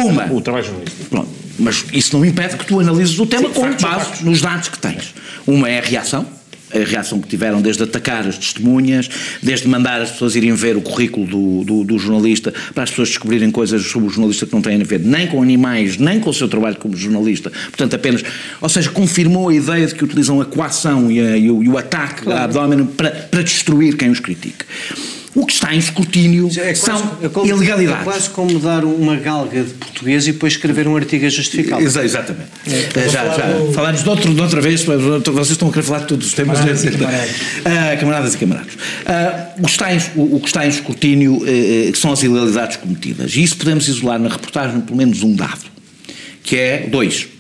Uma, 0.06 0.32
o 0.32 0.40
trabalho 0.40 0.66
jornalístico. 0.66 1.06
Pronto, 1.10 1.30
mas 1.58 1.84
isso 1.92 2.16
não 2.16 2.24
impede 2.24 2.56
que 2.58 2.66
tu 2.66 2.80
analises 2.80 3.18
o 3.18 3.26
tema 3.26 3.50
Sim, 3.50 3.56
com 3.56 3.76
base 3.76 4.24
nos 4.24 4.40
dados 4.40 4.70
que 4.70 4.78
tens. 4.78 5.16
Uma 5.48 5.68
é 5.68 5.80
a 5.80 5.82
reação, 5.82 6.28
a 6.74 6.80
reação 6.80 7.20
que 7.20 7.28
tiveram 7.28 7.62
desde 7.62 7.84
atacar 7.84 8.28
as 8.28 8.38
testemunhas, 8.38 9.10
desde 9.42 9.68
mandar 9.68 10.02
as 10.02 10.12
pessoas 10.12 10.36
irem 10.36 10.54
ver 10.54 10.78
o 10.78 10.82
currículo 10.82 11.26
do, 11.26 11.64
do, 11.64 11.84
do, 11.84 12.00
jornalista, 12.00 12.54
para 12.74 12.84
as 12.84 12.90
pessoas 12.92 13.10
descobrirem 13.10 13.50
coisas 13.52 13.84
sobre 13.84 14.08
o 14.08 14.12
jornalista 14.12 14.46
que 14.46 14.54
não 14.54 14.62
têm 14.62 14.80
a 14.80 14.84
ver 14.84 15.00
nem 15.00 15.28
com 15.28 15.42
animais, 15.42 15.98
nem 15.98 16.20
com 16.20 16.30
o 16.30 16.34
seu 16.34 16.48
trabalho 16.48 16.76
como 16.76 16.96
jornalista. 16.96 17.52
Portanto, 17.52 17.96
apenas. 17.96 18.24
Ou 18.62 18.70
seja, 18.70 18.90
confirmou 18.90 19.50
a 19.50 19.56
ideia 19.56 19.88
de 19.88 19.96
que 19.96 20.04
utilizam 20.04 20.40
a 20.40 20.46
coação 20.46 21.12
e, 21.12 21.20
a, 21.20 21.38
e, 21.38 21.50
o, 21.50 21.64
e 21.64 21.70
o, 21.70 21.78
ataque 21.78 22.24
claro. 22.24 22.44
abdômen 22.44 22.86
para, 22.86 23.10
para 23.10 23.42
destruir 23.42 23.98
quem 23.98 24.10
os 24.10 24.20
critique. 24.20 24.66
O 25.36 25.46
que 25.46 25.54
está 25.54 25.74
em 25.74 25.80
escrutínio 25.80 26.48
é 26.58 26.74
quase, 26.74 26.80
são 26.80 27.18
é 27.24 27.30
como, 27.30 27.48
ilegalidades. 27.48 28.02
É 28.02 28.04
quase 28.04 28.30
como 28.30 28.60
dar 28.60 28.86
uma 28.86 29.16
galga 29.16 29.64
de 29.64 29.74
português 29.74 30.28
e 30.28 30.32
depois 30.32 30.54
escrever 30.54 30.88
um 30.88 30.96
artigo 30.96 31.26
a 31.26 31.30
justificar. 31.30 31.82
Exatamente. 31.82 32.50
É, 32.68 33.10
já, 33.10 33.26
já. 33.26 33.52
Do... 33.52 33.74
Falámos 33.74 34.04
de, 34.04 34.10
outro, 34.10 34.34
de 34.34 34.42
outra 34.42 34.62
vez, 34.62 34.84
vocês 34.84 35.50
estão 35.52 35.70
a 35.70 35.72
querer 35.72 35.84
falar 35.84 36.00
de 36.00 36.08
todos 36.08 36.28
os 36.28 36.34
temas. 36.34 36.60
Camaradas, 36.60 36.84
e 36.84 36.92
camaradas. 36.92 37.32
Uh, 37.32 38.00
camaradas 38.00 38.34
e 38.36 38.38
camaradas. 38.38 38.74
Uh, 38.74 39.62
o, 39.62 39.66
que 39.66 39.72
está 39.72 39.94
em, 39.94 39.98
o, 40.16 40.36
o, 40.36 40.40
que 40.40 40.48
está 40.48 40.66
em 40.66 40.70
escrutínio 40.70 41.38
uh, 41.38 41.96
são 41.96 42.12
as 42.12 42.22
ilegalidades 42.22 42.78
cometidas. 42.78 43.36
E 43.36 43.42
isso 43.42 43.58
podemos 43.58 43.88
isolar 43.88 44.20
na 44.20 44.30
reportagem 44.30 44.82
pelo 44.82 44.98
menos 44.98 45.24
um 45.24 45.36
dado, 45.36 45.66
que 46.44 46.58
é 46.58 46.88
dois 46.88 47.33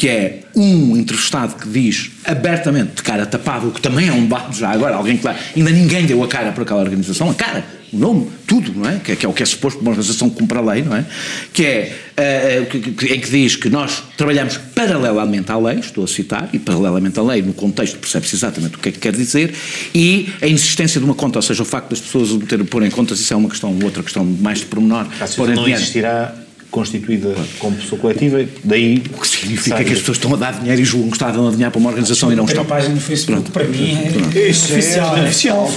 que 0.00 0.08
é 0.08 0.44
um 0.56 0.96
entrevistado 0.96 1.56
que 1.56 1.68
diz 1.68 2.10
abertamente, 2.24 2.94
de 2.94 3.02
cara 3.02 3.26
tapada, 3.26 3.66
o 3.66 3.70
que 3.70 3.82
também 3.82 4.08
é 4.08 4.12
um 4.14 4.26
dado 4.26 4.56
já 4.56 4.70
agora, 4.70 4.96
alguém 4.96 5.18
que 5.18 5.26
lá, 5.26 5.36
ainda 5.54 5.68
ninguém 5.68 6.06
deu 6.06 6.24
a 6.24 6.26
cara 6.26 6.52
para 6.52 6.62
aquela 6.62 6.80
organização, 6.80 7.28
a 7.28 7.34
cara, 7.34 7.62
o 7.92 7.98
nome, 7.98 8.28
tudo, 8.46 8.72
não 8.74 8.88
é? 8.88 8.98
Que, 8.98 9.12
é? 9.12 9.16
que 9.16 9.26
é 9.26 9.28
o 9.28 9.32
que 9.34 9.42
é 9.42 9.46
suposto 9.46 9.78
uma 9.82 9.90
organização 9.90 10.30
que 10.30 10.36
cumpre 10.36 10.56
a 10.56 10.62
lei, 10.62 10.82
não 10.82 10.96
é? 10.96 11.04
Que 11.52 11.66
é, 11.66 12.62
uh, 12.62 12.66
que, 12.70 12.80
que, 12.92 13.12
em 13.12 13.20
que 13.20 13.30
diz 13.30 13.56
que 13.56 13.68
nós 13.68 14.02
trabalhamos 14.16 14.56
paralelamente 14.74 15.52
à 15.52 15.58
lei, 15.58 15.80
estou 15.80 16.04
a 16.04 16.08
citar, 16.08 16.48
e 16.50 16.58
paralelamente 16.58 17.20
à 17.20 17.22
lei, 17.22 17.42
no 17.42 17.52
contexto 17.52 17.98
percebe-se 17.98 18.36
exatamente 18.36 18.76
o 18.76 18.78
que 18.78 18.88
é 18.88 18.92
que 18.92 19.00
quer 19.00 19.12
dizer, 19.12 19.52
e 19.94 20.30
a 20.40 20.48
insistência 20.48 20.98
de 20.98 21.04
uma 21.04 21.14
conta, 21.14 21.40
ou 21.40 21.42
seja, 21.42 21.62
o 21.62 21.66
facto 21.66 21.90
das 21.90 22.00
pessoas 22.00 22.30
ter, 22.48 22.64
pôr 22.64 22.82
em 22.84 22.90
contas, 22.90 23.20
isso 23.20 23.34
é 23.34 23.36
uma 23.36 23.50
questão, 23.50 23.78
outra 23.84 24.02
questão 24.02 24.24
mais 24.24 24.60
de 24.60 24.64
pormenor. 24.64 25.06
Caso 25.18 25.44
não 25.48 25.68
existirá 25.68 26.34
constituída 26.70 27.34
como 27.58 27.76
pessoa 27.76 28.00
coletiva, 28.00 28.44
daí... 28.62 29.02
O 29.12 29.20
que 29.20 29.28
significa 29.28 29.82
que 29.82 29.92
as 29.92 29.98
pessoas 29.98 30.18
estão 30.18 30.32
a 30.34 30.36
dar 30.36 30.52
dinheiro 30.52 30.80
e 30.80 30.84
julgam 30.84 31.10
que 31.10 31.16
estavam 31.16 31.48
a 31.48 31.50
dinheiro 31.50 31.70
para 31.70 31.78
uma 31.78 31.88
organização 31.88 32.32
e 32.32 32.36
não 32.36 32.44
estão. 32.44 32.62
A 32.62 32.66
página 32.66 32.94
no 32.94 33.00
Facebook, 33.00 33.50
Pronto. 33.50 33.52
para 33.52 33.64
mim, 33.64 33.98
é 34.34 34.48
Isso 34.48 34.72
oficial. 34.72 35.16
É 35.16 35.22
oficial. 35.22 35.72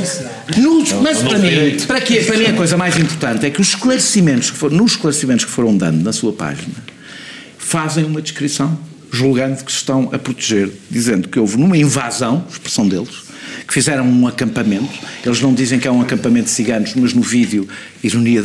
Nos, 0.58 0.92
mas 0.94 1.20
para 1.20 1.40
mim, 1.40 1.78
para, 1.88 2.02
quê? 2.02 2.20
para 2.20 2.38
mim 2.38 2.46
a 2.46 2.54
coisa 2.54 2.78
mais 2.78 2.98
importante 2.98 3.46
é 3.46 3.50
que 3.50 3.60
os 3.60 3.70
esclarecimentos 3.70 4.52
que 4.52 4.58
foram, 4.58 4.78
nos 4.78 4.92
esclarecimentos 4.92 5.46
que 5.46 5.52
foram 5.52 5.76
dando 5.76 6.04
na 6.04 6.14
sua 6.14 6.34
página, 6.34 6.76
fazem 7.58 8.04
uma 8.04 8.22
descrição 8.22 8.78
julgando 9.12 9.64
que 9.64 9.72
se 9.72 9.78
estão 9.78 10.10
a 10.12 10.18
proteger, 10.18 10.72
dizendo 10.90 11.30
que 11.30 11.40
houve 11.40 11.58
numa 11.58 11.78
invasão, 11.78 12.44
expressão 12.50 12.88
deles, 12.88 13.24
que 13.68 13.74
fizeram 13.74 14.06
um 14.06 14.28
acampamento. 14.28 14.94
Eles 15.26 15.42
não 15.42 15.54
dizem 15.54 15.80
que 15.80 15.88
é 15.88 15.92
um 15.92 16.02
acampamento 16.02 16.46
de 16.46 16.52
ciganos, 16.52 16.94
mas 16.96 17.14
no 17.14 17.22
vídeo, 17.22 17.68
ironia, 18.04 18.42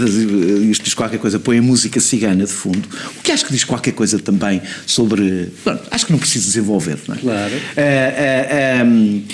isto 0.71 0.85
diz 0.85 0.95
qualquer 0.95 1.19
coisa, 1.19 1.39
põe 1.39 1.59
a 1.59 1.63
música 1.63 2.01
cigana 2.01 2.45
de 2.45 2.53
fundo. 2.53 2.89
O 3.19 3.23
que 3.23 3.33
acho 3.33 3.45
que 3.45 3.53
diz 3.53 3.65
qualquer 3.65 3.93
coisa 3.93 4.19
também 4.19 4.61
sobre. 4.87 5.53
Bom, 5.65 5.79
acho 5.91 6.07
que 6.07 6.13
não 6.13 6.19
preciso 6.19 6.47
desenvolver, 6.47 6.99
não 7.07 7.15
é? 7.15 7.19
Claro. 7.19 7.55
Uh, 7.55 8.83
uh, 8.83 8.87
um, 8.87 9.25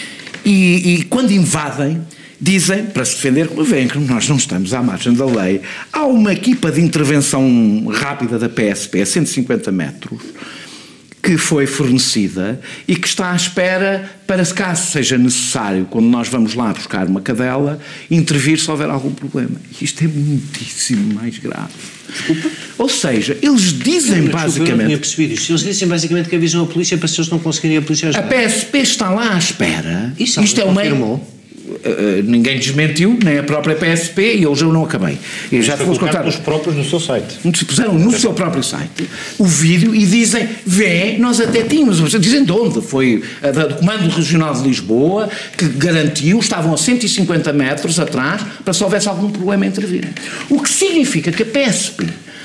e, 0.44 0.94
e 0.94 1.02
quando 1.04 1.30
invadem 1.30 2.00
dizem, 2.40 2.84
para 2.84 3.04
se 3.04 3.14
defender, 3.14 3.48
veem 3.64 3.88
que 3.88 3.98
nós 3.98 4.28
não 4.28 4.36
estamos 4.36 4.74
à 4.74 4.82
margem 4.82 5.14
da 5.14 5.24
lei. 5.24 5.62
Há 5.90 6.04
uma 6.04 6.32
equipa 6.32 6.70
de 6.70 6.80
intervenção 6.80 7.86
rápida 7.86 8.38
da 8.38 8.48
PSP 8.48 9.00
a 9.00 9.06
150 9.06 9.72
metros 9.72 10.20
que 11.24 11.38
foi 11.38 11.66
fornecida 11.66 12.60
e 12.86 12.94
que 12.94 13.08
está 13.08 13.32
à 13.32 13.34
espera 13.34 14.10
para, 14.26 14.44
caso 14.44 14.92
seja 14.92 15.16
necessário, 15.16 15.86
quando 15.90 16.04
nós 16.04 16.28
vamos 16.28 16.54
lá 16.54 16.70
buscar 16.70 17.06
uma 17.06 17.22
cadela, 17.22 17.80
intervir 18.10 18.58
se 18.58 18.70
houver 18.70 18.90
algum 18.90 19.10
problema. 19.10 19.58
Isto 19.80 20.04
é 20.04 20.06
muitíssimo 20.06 21.14
mais 21.14 21.38
grave. 21.38 21.72
Desculpa? 22.10 22.50
Ou 22.76 22.88
seja, 22.90 23.38
eles 23.40 23.72
dizem 23.72 24.22
não, 24.22 24.32
basicamente. 24.32 24.70
Eu 24.70 24.76
não 24.76 24.84
tinha 24.84 24.98
percebido 24.98 25.32
isto. 25.32 25.50
Eles 25.50 25.62
dizem 25.62 25.88
basicamente 25.88 26.28
que 26.28 26.36
avisam 26.36 26.62
a 26.62 26.66
polícia 26.66 26.98
para 26.98 27.08
se 27.08 27.18
eles 27.18 27.30
não 27.30 27.38
conseguirem 27.38 27.78
a 27.78 27.82
polícia 27.82 28.10
ajudar. 28.10 28.26
A 28.26 28.28
PSP 28.28 28.78
está 28.80 29.08
lá 29.08 29.34
à 29.34 29.38
espera. 29.38 30.12
Isso 30.18 30.42
isto 30.42 30.60
é 30.60 30.64
uma. 30.64 30.82
Confirmou. 30.82 31.34
Uh, 31.64 32.22
ninguém 32.22 32.58
desmentiu, 32.58 33.18
nem 33.24 33.38
a 33.38 33.42
própria 33.42 33.74
PSP, 33.74 34.36
e 34.36 34.46
hoje 34.46 34.64
eu 34.64 34.72
não 34.72 34.84
acabei. 34.84 35.18
Eu 35.50 35.62
já 35.62 35.76
te 35.76 35.82
vou 35.82 35.98
contar. 35.98 36.26
os 36.26 36.36
próprios 36.36 36.76
no 36.76 36.84
seu 36.84 37.00
site. 37.00 37.38
Puseram 37.66 37.98
no 37.98 38.12
seu 38.12 38.34
próprio 38.34 38.62
site 38.62 39.08
o 39.38 39.44
vídeo 39.44 39.94
e 39.94 40.04
dizem: 40.04 40.46
vê, 40.66 41.16
nós 41.18 41.40
até 41.40 41.62
tínhamos. 41.62 41.98
Dizem 42.20 42.44
de 42.44 42.52
onde? 42.52 42.82
Foi 42.82 43.22
a 43.42 43.50
do 43.50 43.76
Comando 43.76 44.08
Regional 44.10 44.52
de 44.54 44.68
Lisboa 44.68 45.30
que 45.56 45.66
garantiu, 45.68 46.38
estavam 46.38 46.74
a 46.74 46.76
150 46.76 47.52
metros 47.52 47.98
atrás, 47.98 48.42
para 48.62 48.74
se 48.74 48.84
houvesse 48.84 49.08
algum 49.08 49.30
problema 49.30 49.64
intervir. 49.64 50.08
O 50.50 50.60
que 50.60 50.68
significa 50.68 51.32
que 51.32 51.42
a 51.42 51.46
PSP 51.46 52.04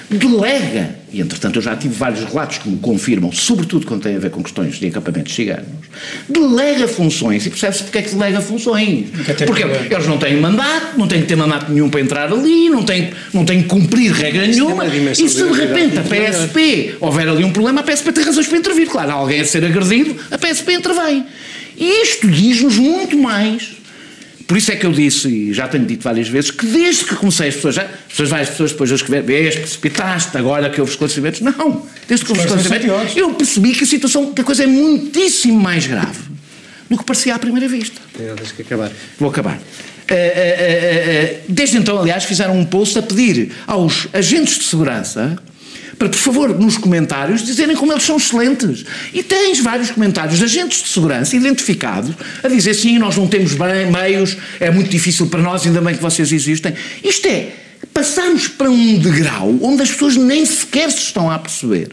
delega 0.10 0.96
e 1.12 1.22
entretanto 1.22 1.58
eu 1.58 1.62
já 1.62 1.76
tive 1.76 1.94
vários 1.96 2.24
relatos 2.24 2.60
que 2.60 2.70
me 2.70 2.78
confirmam, 2.78 3.32
sobretudo 3.32 3.86
quando 3.86 4.04
tem 4.04 4.16
a 4.16 4.20
ver 4.20 4.30
com 4.30 4.44
questões 4.44 4.80
de 4.80 4.88
acampamentos 4.88 5.34
ciganos, 5.34 5.66
delega 6.28 6.88
funções 6.88 7.46
e 7.46 7.50
percebe-se 7.50 7.84
porque 7.84 7.98
é 7.98 8.02
que 8.04 8.12
delega 8.12 8.42
funções. 8.42 9.08
Porque 9.46 9.64
eles 9.94 10.08
não 10.08 10.18
têm 10.18 10.38
mandato, 10.38 10.98
não 10.98 11.08
têm 11.08 11.22
que 11.22 11.28
ter 11.28 11.36
mandato 11.36 11.72
nenhum 11.72 11.90
para 11.90 12.02
entrar 12.02 12.32
ali, 12.32 12.70
não 12.70 12.84
têm, 12.84 13.10
não 13.34 13.44
têm 13.44 13.64
que 13.64 13.70
cumprir 13.70 14.12
regra 14.12 14.46
nenhuma. 14.46 14.86
E 14.86 15.16
se 15.16 15.44
de 15.44 15.52
repente 15.52 15.98
a 15.98 16.04
PSP 16.04 16.96
houver 17.00 17.28
ali 17.28 17.44
um 17.44 17.52
problema, 17.52 17.82
a 17.82 17.84
PSP 17.84 18.12
tem 18.12 18.24
razões 18.24 18.48
para 18.48 18.58
intervir. 18.58 18.88
Claro, 18.88 19.12
alguém 19.12 19.42
a 19.42 19.46
ser 19.46 19.66
agredido, 19.66 20.16
a 20.30 20.38
PSP 20.38 20.74
intervém. 20.74 21.26
E 21.76 22.04
isto 22.04 22.28
diz-nos 22.28 22.78
muito 22.78 23.18
mais 23.18 23.79
por 24.50 24.58
isso 24.58 24.72
é 24.72 24.76
que 24.76 24.84
eu 24.84 24.92
disse, 24.92 25.28
e 25.28 25.54
já 25.54 25.68
tenho 25.68 25.86
dito 25.86 26.04
várias 26.04 26.28
vezes, 26.28 26.50
que 26.50 26.66
desde 26.66 27.06
que 27.06 27.16
comecei 27.16 27.50
as 27.50 27.56
pessoas, 27.56 27.76
já, 27.76 27.84
as 27.84 27.90
pessoas, 28.08 28.30
várias 28.30 28.50
pessoas 28.50 28.72
depois 28.72 28.92
a 28.92 28.96
escrever, 28.96 29.22
vês, 29.22 29.56
precipitaste, 29.56 30.36
agora 30.36 30.72
que 30.72 30.82
houve 30.82 30.92
esclarecimentos. 30.92 31.42
Não, 31.42 31.86
desde 32.08 32.26
que 32.26 32.32
houve 32.32 32.42
esclarecimentos, 32.42 33.16
eu 33.16 33.32
percebi 33.36 33.74
que 33.74 33.84
a 33.84 33.88
situação, 33.88 34.34
que 34.34 34.42
a 34.42 34.44
coisa 34.44 34.64
é 34.64 34.66
muitíssimo 34.66 35.62
mais 35.62 35.86
grave 35.86 36.18
do 36.90 36.98
que 36.98 37.04
parecia 37.04 37.36
à 37.36 37.38
primeira 37.38 37.68
vista. 37.68 38.02
Tens 38.18 38.52
que 38.52 38.64
acabar. 38.64 38.92
Vou 39.20 39.30
acabar. 39.30 39.56
Uh, 39.56 39.60
uh, 39.60 40.16
uh, 40.16 41.40
desde 41.48 41.78
então, 41.78 42.00
aliás, 42.00 42.24
fizeram 42.24 42.58
um 42.58 42.66
post 42.66 42.98
a 42.98 43.04
pedir 43.04 43.52
aos 43.68 44.08
agentes 44.12 44.58
de 44.58 44.64
segurança 44.64 45.38
para, 46.00 46.08
por 46.08 46.18
favor, 46.18 46.58
nos 46.58 46.78
comentários 46.78 47.44
dizerem 47.46 47.76
como 47.76 47.92
eles 47.92 48.04
são 48.04 48.16
excelentes. 48.16 48.86
E 49.14 49.22
tens 49.22 49.60
vários 49.60 49.92
comentários 49.92 50.40
de 50.40 50.46
agentes 50.46 50.82
de 50.82 50.88
segurança 50.88 51.36
identificados 51.36 52.16
a 52.42 52.48
dizer 52.48 52.74
sim, 52.74 52.98
nós 52.98 53.18
não 53.18 53.28
temos 53.28 53.54
bem, 53.54 53.92
meios, 53.92 54.38
é 54.62 54.72
muito 54.72 54.90
difícil 54.90 55.28
para 55.28 55.42
nós, 55.42 55.68
ainda 55.68 55.82
bem 55.82 55.94
que 55.94 56.02
vocês 56.02 56.32
existem. 56.32 56.74
Isto 57.04 57.28
é 57.28 57.52
passarmos 57.94 58.48
para 58.48 58.70
um 58.70 58.98
degrau 58.98 59.54
onde 59.62 59.82
as 59.82 59.92
pessoas 59.92 60.16
nem 60.16 60.46
sequer 60.46 60.90
se 60.90 61.00
estão 61.00 61.30
a 61.30 61.38
perceber 61.38 61.90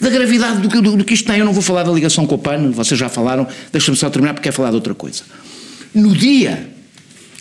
da 0.00 0.08
gravidade 0.08 0.62
do 0.62 0.68
que, 0.68 0.80
do, 0.80 0.96
do 0.96 1.04
que 1.04 1.12
isto 1.12 1.26
tem. 1.26 1.38
Eu 1.38 1.44
não 1.44 1.52
vou 1.52 1.62
falar 1.62 1.82
da 1.82 1.92
ligação 1.92 2.26
com 2.26 2.36
o 2.36 2.38
PAN, 2.38 2.70
vocês 2.70 2.98
já 2.98 3.10
falaram, 3.10 3.46
deixa-me 3.70 3.96
só 3.96 4.08
terminar 4.08 4.32
porque 4.32 4.44
quero 4.44 4.56
falar 4.56 4.70
de 4.70 4.76
outra 4.76 4.94
coisa. 4.94 5.22
No 5.94 6.14
dia 6.14 6.66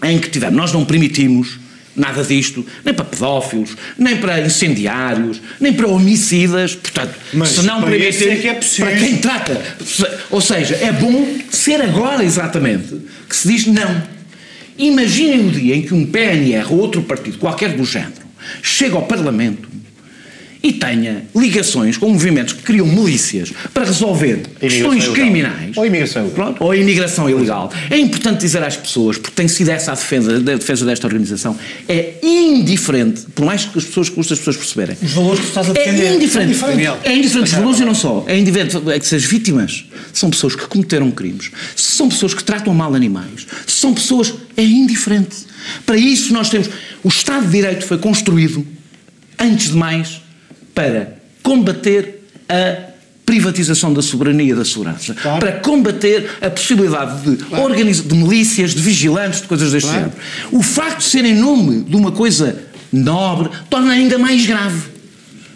em 0.03 0.19
que 0.19 0.29
tivemos, 0.29 0.57
nós 0.57 0.73
não 0.73 0.83
permitimos 0.83 1.59
Nada 1.99 2.23
disto, 2.23 2.65
nem 2.85 2.93
para 2.93 3.03
pedófilos, 3.03 3.75
nem 3.97 4.15
para 4.15 4.39
incendiários, 4.39 5.41
nem 5.59 5.73
para 5.73 5.85
homicidas, 5.85 6.73
portanto, 6.73 7.13
Mas 7.33 7.49
se 7.49 7.61
não 7.63 7.81
para 7.81 7.91
permitir, 7.91 8.29
é 8.29 8.35
que 8.37 8.47
é 8.47 8.53
para 8.53 8.95
quem 8.95 9.17
trata. 9.17 9.61
Ou 10.31 10.39
seja, 10.39 10.75
é 10.75 10.93
bom 10.93 11.27
ser 11.49 11.81
agora 11.81 12.23
exatamente 12.23 13.01
que 13.27 13.35
se 13.35 13.49
diz 13.49 13.67
não. 13.67 14.01
Imaginem 14.77 15.47
o 15.47 15.51
dia 15.51 15.75
em 15.75 15.81
que 15.81 15.93
um 15.93 16.05
PNR 16.05 16.71
ou 16.71 16.79
outro 16.79 17.01
partido, 17.01 17.37
qualquer 17.37 17.73
do 17.73 17.83
género, 17.83 18.13
chega 18.63 18.95
ao 18.95 19.05
Parlamento 19.05 19.67
e 20.61 20.73
tenha 20.73 21.25
ligações 21.35 21.97
com 21.97 22.09
movimentos 22.09 22.53
que 22.53 22.63
criam 22.63 22.85
milícias 22.85 23.53
para 23.73 23.85
resolver 23.85 24.41
questões 24.59 25.07
criminais 25.07 25.77
ou 25.77 25.85
imigração 25.85 26.23
ilegal. 26.23 26.35
Pronto, 26.35 26.63
ou 26.63 26.75
imigração 26.75 27.29
ilegal. 27.29 27.71
É 27.89 27.97
importante 27.97 28.41
dizer 28.41 28.61
às 28.61 28.75
pessoas, 28.75 29.17
porque 29.17 29.35
tem 29.35 29.47
sido 29.47 29.69
essa 29.69 29.93
a 29.93 29.95
defesa, 29.95 30.35
a 30.35 30.39
defesa 30.39 30.85
desta 30.85 31.07
organização, 31.07 31.57
é 31.87 32.15
indiferente, 32.21 33.21
por 33.33 33.45
mais 33.45 33.65
que 33.65 33.77
as 33.77 33.85
pessoas 33.85 34.09
custem 34.09 34.33
as 34.33 34.39
pessoas 34.39 34.57
perceberem. 34.57 34.97
Os 35.01 35.11
valores 35.11 35.39
que 35.39 35.47
estás 35.47 35.69
a 35.69 35.73
defender. 35.73 36.03
É 36.03 36.15
indiferente. 36.15 36.51
É 36.51 36.73
indiferente, 36.73 36.99
é 37.03 37.15
indiferente 37.15 37.47
os 37.47 37.53
valores 37.53 37.79
e 37.79 37.85
não 37.85 37.95
só. 37.95 38.25
É 38.27 38.37
indiferente 38.37 38.77
é 38.89 38.99
que 38.99 39.07
se 39.07 39.15
as 39.15 39.23
vítimas 39.23 39.85
são 40.13 40.29
pessoas 40.29 40.55
que 40.55 40.67
cometeram 40.67 41.09
crimes, 41.11 41.51
se 41.75 41.91
são 41.93 42.09
pessoas 42.09 42.33
que 42.33 42.43
tratam 42.43 42.73
mal 42.73 42.93
animais, 42.93 43.47
se 43.65 43.75
são 43.75 43.93
pessoas. 43.93 44.33
É 44.57 44.63
indiferente. 44.63 45.37
Para 45.85 45.97
isso 45.97 46.33
nós 46.33 46.49
temos. 46.49 46.69
O 47.01 47.07
Estado 47.07 47.45
de 47.45 47.51
Direito 47.51 47.85
foi 47.85 47.97
construído, 47.97 48.65
antes 49.39 49.69
de 49.69 49.77
mais, 49.77 50.21
para 50.79 51.17
combater 51.43 52.23
a 52.47 52.89
privatização 53.25 53.93
da 53.93 54.01
soberania 54.01 54.53
e 54.53 54.55
da 54.55 54.63
segurança, 54.63 55.13
claro. 55.13 55.39
para 55.39 55.51
combater 55.59 56.29
a 56.41 56.49
possibilidade 56.49 57.21
de, 57.21 57.43
claro. 57.43 57.75
de 57.75 58.15
milícias, 58.15 58.73
de 58.73 58.81
vigilantes, 58.81 59.41
de 59.41 59.47
coisas 59.47 59.71
deste 59.71 59.89
claro. 59.89 60.05
género. 60.05 60.21
O 60.51 60.63
facto 60.63 60.99
de 60.99 61.03
ser 61.03 61.25
em 61.25 61.35
nome 61.35 61.81
de 61.81 61.95
uma 61.95 62.11
coisa 62.11 62.63
nobre 62.91 63.49
torna 63.69 63.91
ainda 63.91 64.17
mais 64.17 64.45
grave. 64.45 64.81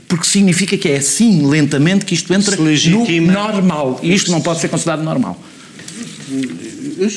Porque 0.07 0.27
significa 0.27 0.77
que 0.77 0.89
é 0.89 0.97
assim, 0.97 1.47
lentamente, 1.47 2.05
que 2.05 2.13
isto 2.13 2.31
entra 2.31 2.55
no 2.57 3.21
normal. 3.21 3.99
E 4.03 4.13
isto 4.13 4.29
não 4.29 4.41
pode 4.41 4.59
ser 4.59 4.67
considerado 4.67 5.01
normal. 5.01 5.41
Eu, 6.83 7.09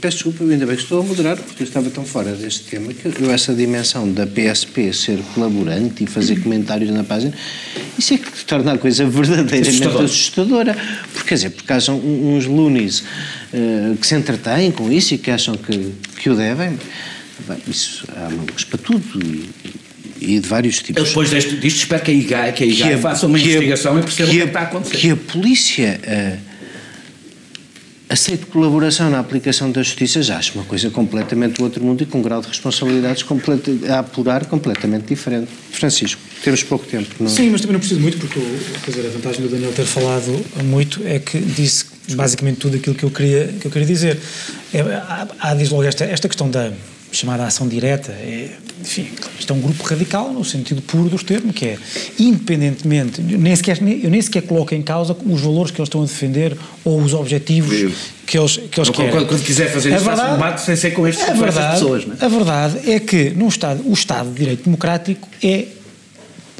peço 0.00 0.16
desculpa, 0.16 0.44
ainda 0.44 0.64
bem 0.64 0.76
que 0.76 0.82
estou 0.82 1.00
a 1.00 1.04
moderar, 1.04 1.36
porque 1.36 1.62
eu 1.62 1.66
estava 1.66 1.90
tão 1.90 2.04
fora 2.06 2.32
deste 2.32 2.64
tema 2.64 2.92
que 2.94 3.06
eu, 3.22 3.30
essa 3.30 3.52
dimensão 3.52 4.10
da 4.10 4.26
PSP 4.26 4.92
ser 4.94 5.18
colaborante 5.34 6.04
e 6.04 6.06
fazer 6.06 6.40
comentários 6.40 6.90
na 6.90 7.04
página, 7.04 7.34
isso 7.98 8.14
é 8.14 8.18
que 8.18 8.44
torna 8.46 8.72
a 8.72 8.78
coisa 8.78 9.04
verdadeiramente 9.06 9.68
Assustador. 9.68 10.04
assustadora. 10.04 10.76
Porque, 11.12 11.28
quer 11.28 11.34
dizer, 11.34 11.50
porque 11.50 11.72
acham 11.72 11.98
uns 11.98 12.46
lunis 12.46 13.00
uh, 13.00 13.96
que 14.00 14.06
se 14.06 14.14
entretêm 14.14 14.70
com 14.70 14.90
isso 14.90 15.14
e 15.14 15.18
que 15.18 15.30
acham 15.30 15.54
que, 15.54 15.92
que 16.18 16.30
o 16.30 16.34
devem. 16.34 16.78
Bem, 17.46 17.58
isso 17.68 18.06
há 18.16 18.30
malucos 18.30 18.64
para 18.64 18.78
tudo. 18.78 19.04
E, 19.22 19.50
e 20.20 20.38
de 20.38 20.48
vários 20.48 20.78
tipos. 20.80 21.02
Eu 21.02 21.08
depois 21.08 21.30
deste, 21.30 21.56
disto 21.56 21.78
espero 21.78 22.02
que 22.02 22.10
a 22.10 22.14
IGA, 22.14 22.52
que 22.52 22.64
a 22.64 22.66
que 22.66 22.82
a, 22.82 22.98
faça 22.98 23.26
uma 23.26 23.38
investigação 23.38 23.96
a, 23.96 24.00
e 24.00 24.02
perceba 24.02 24.28
o 24.28 24.32
que, 24.32 24.38
é 24.38 24.42
que 24.42 24.48
está 24.48 24.60
a 24.60 24.62
acontecer. 24.64 24.96
Que 24.96 25.10
a 25.10 25.16
polícia 25.16 26.00
uh, 26.04 26.49
aceito 28.10 28.48
colaboração 28.48 29.08
na 29.08 29.20
aplicação 29.20 29.70
da 29.70 29.82
justiça, 29.84 30.20
já 30.20 30.36
acho 30.36 30.54
uma 30.56 30.64
coisa 30.64 30.90
completamente 30.90 31.58
do 31.58 31.62
outro 31.62 31.82
mundo 31.82 32.02
e 32.02 32.06
com 32.06 32.18
um 32.18 32.22
grau 32.22 32.40
de 32.40 32.48
responsabilidades 32.48 33.24
a 33.88 34.00
apurar 34.00 34.44
completamente 34.46 35.06
diferente. 35.06 35.48
Francisco, 35.70 36.20
temos 36.42 36.64
pouco 36.64 36.84
tempo. 36.84 37.08
Não... 37.20 37.28
É? 37.28 37.30
Sim, 37.30 37.50
mas 37.50 37.60
também 37.60 37.74
não 37.74 37.80
preciso 37.80 38.00
muito, 38.00 38.18
porque 38.18 38.40
quer 38.84 38.90
dizer, 38.90 39.06
a 39.06 39.10
vantagem 39.10 39.42
do 39.42 39.48
Daniel 39.48 39.72
ter 39.72 39.86
falado 39.86 40.44
muito 40.64 41.00
é 41.06 41.20
que 41.20 41.38
disse 41.38 41.84
basicamente 42.14 42.58
tudo 42.58 42.76
aquilo 42.76 42.96
que 42.96 43.04
eu 43.04 43.10
queria, 43.10 43.46
que 43.60 43.66
eu 43.66 43.70
queria 43.70 43.86
dizer. 43.86 44.18
É, 44.74 44.80
há, 44.80 45.28
há, 45.38 45.54
diz 45.54 45.70
logo, 45.70 45.84
esta, 45.84 46.04
esta 46.04 46.26
questão 46.26 46.50
da 46.50 46.72
chamada 47.12 47.44
ação 47.44 47.66
direta, 47.66 48.12
é, 48.12 48.50
enfim, 48.80 49.08
isto 49.38 49.52
é 49.52 49.56
um 49.56 49.60
grupo 49.60 49.82
radical 49.82 50.32
no 50.32 50.44
sentido 50.44 50.80
puro 50.82 51.08
dos 51.08 51.22
termos, 51.22 51.54
que 51.54 51.66
é, 51.66 51.78
independentemente, 52.18 53.20
nem 53.20 53.54
sequer, 53.56 53.78
eu 53.82 54.10
nem 54.10 54.22
sequer 54.22 54.42
coloco 54.42 54.74
em 54.74 54.82
causa 54.82 55.16
os 55.26 55.40
valores 55.40 55.70
que 55.70 55.80
eles 55.80 55.88
estão 55.88 56.02
a 56.02 56.06
defender 56.06 56.56
ou 56.84 57.00
os 57.00 57.12
objetivos 57.12 57.74
que 58.26 58.38
eles, 58.38 58.56
que 58.56 58.80
eles 58.80 58.90
querem. 58.90 59.10
Quando, 59.10 59.26
quando 59.26 59.42
quiser 59.42 59.72
fazer 59.72 59.94
isso, 59.94 60.04
faça 60.04 60.28
um 60.28 60.32
debate 60.32 60.60
sem 60.60 60.76
ser 60.76 60.92
com 60.92 61.06
estes 61.06 61.28
a 61.28 61.32
verdade, 61.32 61.72
pessoas. 61.74 62.06
Não 62.06 62.14
é? 62.14 62.24
A 62.24 62.28
verdade 62.28 62.90
é 62.90 63.00
que 63.00 63.30
no 63.30 63.48
Estado, 63.48 63.82
o 63.84 63.92
Estado 63.92 64.30
de 64.30 64.36
Direito 64.36 64.64
Democrático 64.64 65.28
é, 65.42 65.66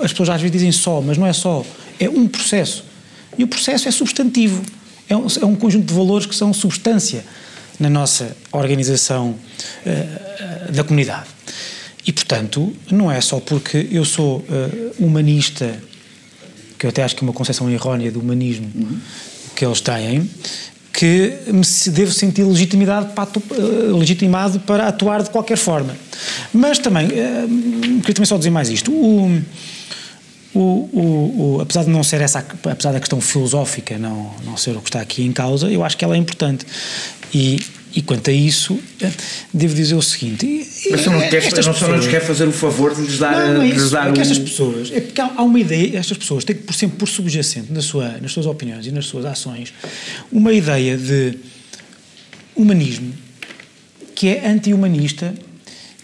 as 0.02 0.10
pessoas 0.10 0.30
às 0.30 0.40
vezes 0.40 0.52
dizem 0.52 0.72
só, 0.72 1.00
mas 1.00 1.16
não 1.16 1.26
é 1.26 1.32
só, 1.32 1.64
é 1.98 2.08
um 2.08 2.26
processo. 2.26 2.84
E 3.38 3.44
o 3.44 3.46
processo 3.46 3.88
é 3.88 3.90
substantivo, 3.90 4.62
é 5.08 5.16
um, 5.16 5.26
é 5.40 5.44
um 5.44 5.54
conjunto 5.54 5.86
de 5.86 5.94
valores 5.94 6.26
que 6.26 6.34
são 6.34 6.52
substância 6.52 7.24
na 7.78 7.88
nossa 7.88 8.36
organização 8.52 9.30
uh, 9.86 10.29
da 10.72 10.84
comunidade. 10.84 11.28
E, 12.06 12.12
portanto, 12.12 12.72
não 12.90 13.10
é 13.10 13.20
só 13.20 13.40
porque 13.40 13.88
eu 13.90 14.04
sou 14.04 14.38
uh, 14.38 14.94
humanista, 14.98 15.78
que 16.78 16.86
eu 16.86 16.90
até 16.90 17.02
acho 17.02 17.14
que 17.14 17.22
é 17.22 17.26
uma 17.26 17.32
concepção 17.32 17.70
errónea 17.70 18.10
do 18.10 18.20
humanismo 18.20 18.70
uhum. 18.74 18.98
que 19.54 19.64
eles 19.64 19.80
têm, 19.80 20.28
que 20.92 21.38
me 21.46 21.62
devo 21.92 22.12
sentir 22.12 22.42
legitimidade 22.42 23.12
para 23.12 23.28
uh, 23.28 23.96
legitimado 23.96 24.60
para 24.60 24.88
atuar 24.88 25.22
de 25.22 25.30
qualquer 25.30 25.58
forma. 25.58 25.94
Mas 26.52 26.78
também, 26.78 27.06
uh, 27.06 27.10
queria 28.00 28.14
também 28.14 28.26
só 28.26 28.38
dizer 28.38 28.50
mais 28.50 28.70
isto. 28.70 28.90
O, 28.90 29.42
o, 30.52 30.58
o, 30.58 31.56
o, 31.56 31.60
apesar 31.60 31.84
de 31.84 31.90
não 31.90 32.02
ser 32.02 32.20
essa, 32.22 32.40
apesar 32.40 32.92
da 32.92 32.98
questão 32.98 33.20
filosófica 33.20 33.96
não, 33.98 34.30
não 34.44 34.56
ser 34.56 34.76
o 34.76 34.80
que 34.80 34.88
está 34.88 35.00
aqui 35.00 35.22
em 35.22 35.32
causa, 35.32 35.70
eu 35.70 35.84
acho 35.84 35.96
que 35.96 36.04
ela 36.04 36.14
é 36.14 36.18
importante. 36.18 36.66
E, 37.32 37.60
e 37.94 38.02
quanto 38.02 38.30
a 38.30 38.32
isso, 38.32 38.78
devo 39.52 39.74
dizer 39.74 39.94
o 39.94 40.02
seguinte. 40.02 40.46
Mas 40.90 41.04
não, 41.06 41.20
queres, 41.20 41.46
estas 41.46 41.66
não 41.66 41.72
pessoas, 41.72 41.90
não 41.90 41.98
nos 41.98 42.06
quer 42.06 42.20
fazer 42.20 42.46
o 42.46 42.52
favor 42.52 42.94
de 42.94 43.02
lhes 43.02 43.18
dar, 43.18 43.48
não, 43.48 43.54
não 43.54 43.62
é 43.62 43.68
isso, 43.68 43.90
dar 43.90 44.10
é 44.10 44.12
que 44.12 44.20
estas 44.20 44.38
pessoas, 44.38 44.90
é 44.92 45.00
porque 45.00 45.20
há, 45.20 45.42
uma 45.42 45.58
ideia, 45.58 45.98
estas 45.98 46.16
pessoas 46.16 46.44
têm 46.44 46.56
por 46.56 46.74
sempre 46.74 46.98
por 46.98 47.08
subjacente 47.08 47.72
na 47.72 47.82
sua, 47.82 48.18
nas 48.18 48.32
suas 48.32 48.46
opiniões 48.46 48.86
e 48.86 48.92
nas 48.92 49.06
suas 49.06 49.24
ações 49.24 49.72
uma 50.30 50.52
ideia 50.52 50.96
de 50.96 51.36
humanismo 52.54 53.12
que 54.14 54.28
é 54.28 54.46
anti-humanista 54.46 55.34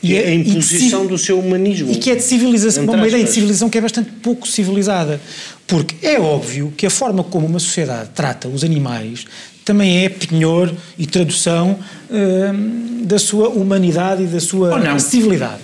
e 0.02 0.14
é 0.14 0.28
a 0.28 0.34
imposição 0.34 1.02
de, 1.02 1.08
do 1.08 1.18
seu 1.18 1.38
humanismo. 1.38 1.90
E 1.90 1.96
que 1.96 2.10
é 2.10 2.14
de 2.14 2.22
civilização, 2.22 2.84
uma 2.84 3.08
ideia 3.08 3.24
de 3.24 3.30
civilização 3.30 3.68
que 3.68 3.78
é 3.78 3.80
bastante 3.80 4.10
pouco 4.22 4.46
civilizada. 4.46 5.20
Porque 5.66 6.06
é 6.06 6.20
óbvio 6.20 6.72
que 6.76 6.86
a 6.86 6.90
forma 6.90 7.24
como 7.24 7.46
uma 7.46 7.58
sociedade 7.58 8.10
trata 8.14 8.48
os 8.48 8.62
animais 8.62 9.26
também 9.64 10.04
é 10.04 10.08
penhor 10.08 10.72
e 10.96 11.06
tradução 11.06 11.76
hum, 12.08 13.02
da 13.04 13.18
sua 13.18 13.48
humanidade 13.48 14.22
e 14.22 14.26
da 14.26 14.38
sua 14.38 14.98
civilidade. 15.00 15.60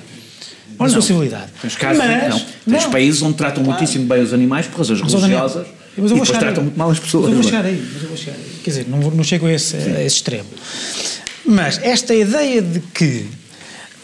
Ou 0.76 0.86
da 0.86 0.92
sua 0.92 1.02
civilidade. 1.02 1.52
Tens 1.60 1.76
casos, 1.76 1.98
mas, 1.98 2.28
não. 2.28 2.38
Tens 2.38 2.84
não. 2.84 2.90
países 2.90 3.22
onde 3.22 3.34
tratam 3.34 3.62
claro. 3.62 3.78
muitíssimo 3.78 4.06
bem 4.06 4.20
os 4.20 4.34
animais 4.34 4.66
por 4.66 4.78
razões 4.78 5.00
mas 5.00 5.12
religiosas 5.12 5.66
mas 5.96 6.10
e 6.10 6.14
depois 6.14 6.30
tratam 6.30 6.64
muito 6.64 6.78
mal 6.78 6.90
as 6.90 6.98
pessoas. 6.98 7.26
Mas 7.26 7.36
eu 7.36 7.42
vou 7.42 7.50
chegar 7.50 7.64
aí, 7.64 7.90
mas 7.92 8.02
eu 8.02 8.08
vou 8.08 8.16
chegar 8.16 8.36
aí. 8.36 8.60
Quer 8.64 8.70
dizer, 8.70 8.86
não, 8.88 8.98
não 8.98 9.24
chego 9.24 9.46
a 9.46 9.52
esse, 9.52 9.76
a 9.76 10.02
esse 10.02 10.16
extremo. 10.16 10.48
Mas 11.44 11.78
esta 11.82 12.14
ideia 12.14 12.62
de 12.62 12.80
que 12.80 13.26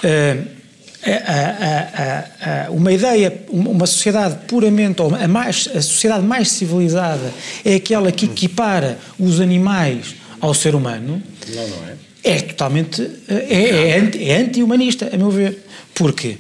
uh, 0.05 0.58
a, 1.05 2.67
a, 2.67 2.71
uma 2.71 2.93
ideia, 2.93 3.45
uma 3.49 3.87
sociedade 3.87 4.47
puramente, 4.47 5.01
ou 5.01 5.15
a, 5.15 5.29
mais, 5.29 5.69
a 5.75 5.81
sociedade 5.81 6.25
mais 6.25 6.51
civilizada 6.51 7.33
é 7.65 7.77
aquela 7.77 8.11
que 8.11 8.27
equipara 8.27 8.99
os 9.19 9.41
animais 9.41 10.17
ao 10.41 10.53
ser 10.55 10.75
humano. 10.75 11.23
Não, 11.49 11.69
não 11.69 11.89
é. 11.89 11.95
É 12.25 12.41
totalmente. 12.41 13.09
É, 13.29 13.35
é, 13.35 14.29
é 14.29 14.37
anti-humanista, 14.39 15.11
a 15.13 15.17
meu 15.17 15.31
ver. 15.31 15.65
Porque 15.95 16.37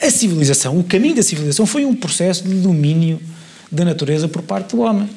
a 0.00 0.10
civilização, 0.10 0.78
o 0.78 0.84
caminho 0.84 1.16
da 1.16 1.22
civilização 1.22 1.66
foi 1.66 1.84
um 1.84 1.94
processo 1.94 2.44
de 2.44 2.54
domínio 2.54 3.20
da 3.70 3.84
natureza 3.84 4.26
por 4.26 4.42
parte 4.42 4.74
do 4.74 4.82
homem. 4.82 5.08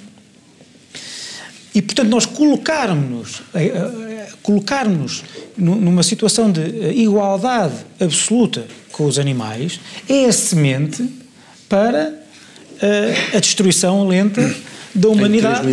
E, 1.74 1.82
portanto, 1.82 2.10
nós 2.10 2.26
colocarmos-nos 2.26 3.41
eh, 4.44 4.50
eh, 4.50 4.50
colocarmos 4.52 5.24
numa 5.58 6.04
situação 6.04 6.52
de 6.52 6.62
eh, 6.62 6.94
igualdade 6.94 7.76
absoluta 8.00 8.66
com 8.91 9.06
os 9.06 9.18
animais 9.18 9.80
é 10.08 10.26
a 10.26 10.32
semente 10.32 11.08
para 11.70 12.22
a 13.34 13.39
destruição 13.39 14.06
lenta 14.08 14.54
da 14.94 15.08
humanidade 15.08 15.66